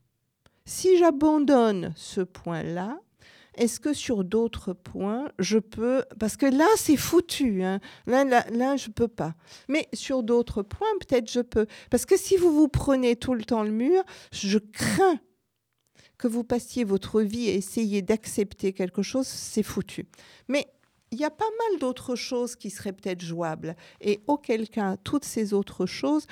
si 0.66 0.98
j'abandonne 0.98 1.94
ce 1.96 2.22
point-là, 2.22 3.00
est-ce 3.60 3.80
que 3.80 3.94
sur 3.94 4.24
d'autres 4.24 4.74
points, 4.74 5.30
je 5.38 5.60
peux... 5.60 6.04
Parce 6.18 6.38
que 6.38 6.46
là, 6.46 6.68
c'est 6.78 6.98
foutu. 6.98 7.62
Hein. 7.64 7.80
Là, 8.08 8.24
là, 8.24 8.78
je 8.78 8.88
ne 8.88 8.94
peux 8.94 9.08
pas. 9.10 9.36
Mais 9.68 9.88
sur 9.94 10.24
d'autres 10.24 10.64
points, 10.64 10.88
peut-être 11.02 11.30
je 11.30 11.42
peux. 11.42 11.68
Parce 11.92 12.06
que 12.06 12.18
si 12.18 12.38
vous 12.38 12.54
vous 12.54 12.70
prenez 12.70 13.18
tout 13.18 13.34
le 13.34 13.44
temps 13.44 13.64
le 13.64 13.72
mur, 13.72 14.02
je 14.32 14.60
crains 14.60 15.20
que 16.18 16.28
vous 16.28 16.44
passiez 16.44 16.84
votre 16.86 17.22
vie 17.22 17.50
à 17.50 17.54
essayer 17.54 18.02
d'accepter 18.02 18.74
quelque 18.74 19.02
chose, 19.02 19.28
c'est 19.28 19.64
foutu. 19.64 20.08
Mais 20.48 20.68
il 21.12 21.20
y 21.20 21.26
a 21.26 21.32
pas 21.32 21.46
mal 21.46 21.80
d'autres 21.80 22.16
choses 22.16 22.56
qui 22.56 22.70
seraient 22.70 22.94
peut-être 22.94 23.22
jouables. 23.22 23.76
Et 24.00 24.22
auquel 24.28 24.70
cas, 24.70 24.96
toutes 24.98 25.26
ces 25.26 25.54
autres 25.54 25.86
choses, 25.86 26.28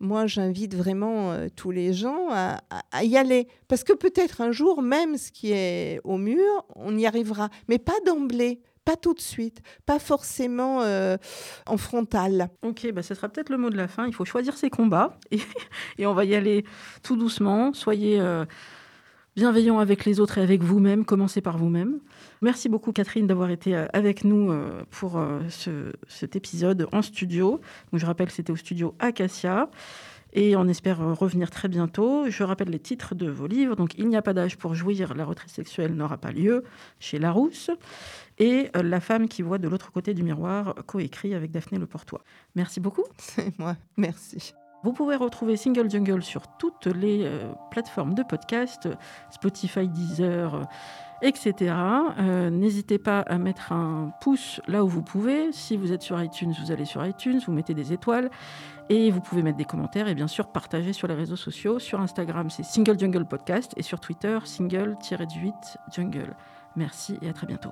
moi, 0.00 0.26
j'invite 0.26 0.74
vraiment 0.74 1.32
euh, 1.32 1.48
tous 1.54 1.70
les 1.70 1.92
gens 1.92 2.28
à, 2.30 2.58
y 3.04 3.16
aller. 3.16 3.46
Parce 3.68 3.84
que 3.84 3.92
peut-être 3.92 4.40
un 4.40 4.50
jour, 4.50 4.82
même 4.82 5.18
ce 5.18 5.30
qui 5.30 5.52
est 5.52 6.00
au 6.04 6.16
mur, 6.16 6.64
on 6.74 6.96
y 6.96 7.06
arrivera. 7.06 7.50
Mais 7.68 7.78
pas 7.78 7.98
d'emblée. 8.06 8.60
Pas 8.86 8.96
tout 8.96 9.12
de 9.12 9.20
suite, 9.20 9.60
pas 9.84 9.98
forcément 9.98 10.80
euh, 10.80 11.18
en 11.66 11.76
frontal. 11.76 12.48
Ok, 12.62 12.90
bah 12.92 13.02
ce 13.02 13.14
sera 13.14 13.28
peut-être 13.28 13.50
le 13.50 13.58
mot 13.58 13.68
de 13.68 13.76
la 13.76 13.88
fin. 13.88 14.06
Il 14.06 14.14
faut 14.14 14.24
choisir 14.24 14.56
ses 14.56 14.70
combats 14.70 15.18
et, 15.98 16.06
on 16.06 16.14
va 16.14 16.24
y 16.24 16.34
aller 16.34 16.64
tout 17.02 17.14
doucement. 17.14 17.74
Soyez 17.74 18.18
euh, 18.18 18.46
bienveillant 19.36 19.78
avec 19.78 20.04
les 20.04 20.20
autres 20.20 20.38
et 20.38 20.42
avec 20.42 20.62
vous-même. 20.62 21.04
Commencez 21.04 21.40
par 21.40 21.58
vous-même. 21.58 22.00
Merci 22.42 22.68
beaucoup 22.68 22.92
Catherine 22.92 23.26
d'avoir 23.26 23.50
été 23.50 23.76
euh, 23.76 23.86
avec 23.92 24.24
nous 24.24 24.50
euh, 24.50 24.82
pour 24.90 25.18
euh, 25.18 25.40
cet 26.08 26.36
épisode 26.36 26.88
en 26.92 27.02
studio. 27.02 27.60
je 27.92 28.04
rappelle 28.06 28.28
que 28.28 28.32
c'était 28.32 28.52
au 28.52 28.56
studio 28.56 28.94
Acacia. 28.98 29.70
Et 30.32 30.54
on 30.54 30.68
espère 30.68 30.98
revenir 31.18 31.50
très 31.50 31.66
bientôt. 31.66 32.30
Je 32.30 32.44
rappelle 32.44 32.68
les 32.68 32.78
titres 32.78 33.16
de 33.16 33.28
vos 33.28 33.48
livres. 33.48 33.74
Donc, 33.74 33.98
Il 33.98 34.08
n'y 34.08 34.16
a 34.16 34.22
pas 34.22 34.32
d'âge 34.32 34.56
pour 34.56 34.74
jouir, 34.74 35.14
la 35.14 35.24
retraite 35.24 35.50
sexuelle 35.50 35.94
n'aura 35.94 36.18
pas 36.18 36.30
lieu 36.30 36.62
chez 37.00 37.18
Larousse. 37.18 37.72
Et 38.38 38.68
La 38.74 39.00
femme 39.00 39.26
qui 39.26 39.42
voit 39.42 39.58
de 39.58 39.66
l'autre 39.66 39.90
côté 39.90 40.14
du 40.14 40.22
miroir, 40.22 40.76
coécrit 40.86 41.34
avec 41.34 41.50
Daphné 41.50 41.78
Leportois. 41.78 42.22
Merci 42.54 42.78
beaucoup. 42.78 43.04
C'est 43.18 43.58
moi. 43.58 43.76
Merci. 43.96 44.54
Vous 44.82 44.92
pouvez 44.92 45.16
retrouver 45.16 45.56
Single 45.56 45.90
Jungle 45.90 46.22
sur 46.22 46.48
toutes 46.58 46.86
les 46.86 47.24
euh, 47.24 47.52
plateformes 47.70 48.14
de 48.14 48.22
podcast, 48.22 48.88
Spotify, 49.30 49.88
Deezer, 49.88 50.54
euh, 50.54 50.64
etc. 51.22 51.74
Euh, 52.18 52.50
n'hésitez 52.50 52.98
pas 52.98 53.20
à 53.20 53.38
mettre 53.38 53.72
un 53.72 54.12
pouce 54.20 54.60
là 54.66 54.82
où 54.84 54.88
vous 54.88 55.02
pouvez. 55.02 55.52
Si 55.52 55.76
vous 55.76 55.92
êtes 55.92 56.02
sur 56.02 56.20
iTunes, 56.22 56.54
vous 56.62 56.72
allez 56.72 56.86
sur 56.86 57.04
iTunes, 57.04 57.40
vous 57.46 57.52
mettez 57.52 57.74
des 57.74 57.92
étoiles 57.92 58.30
et 58.88 59.10
vous 59.10 59.20
pouvez 59.20 59.42
mettre 59.42 59.58
des 59.58 59.64
commentaires 59.64 60.08
et 60.08 60.14
bien 60.14 60.28
sûr 60.28 60.48
partager 60.48 60.92
sur 60.92 61.08
les 61.08 61.14
réseaux 61.14 61.36
sociaux. 61.36 61.78
Sur 61.78 62.00
Instagram, 62.00 62.48
c'est 62.48 62.64
Single 62.64 62.98
Jungle 62.98 63.26
Podcast 63.26 63.74
et 63.76 63.82
sur 63.82 64.00
Twitter, 64.00 64.38
single-du-8 64.44 65.76
jungle. 65.94 66.34
Merci 66.74 67.18
et 67.20 67.28
à 67.28 67.32
très 67.32 67.46
bientôt. 67.46 67.70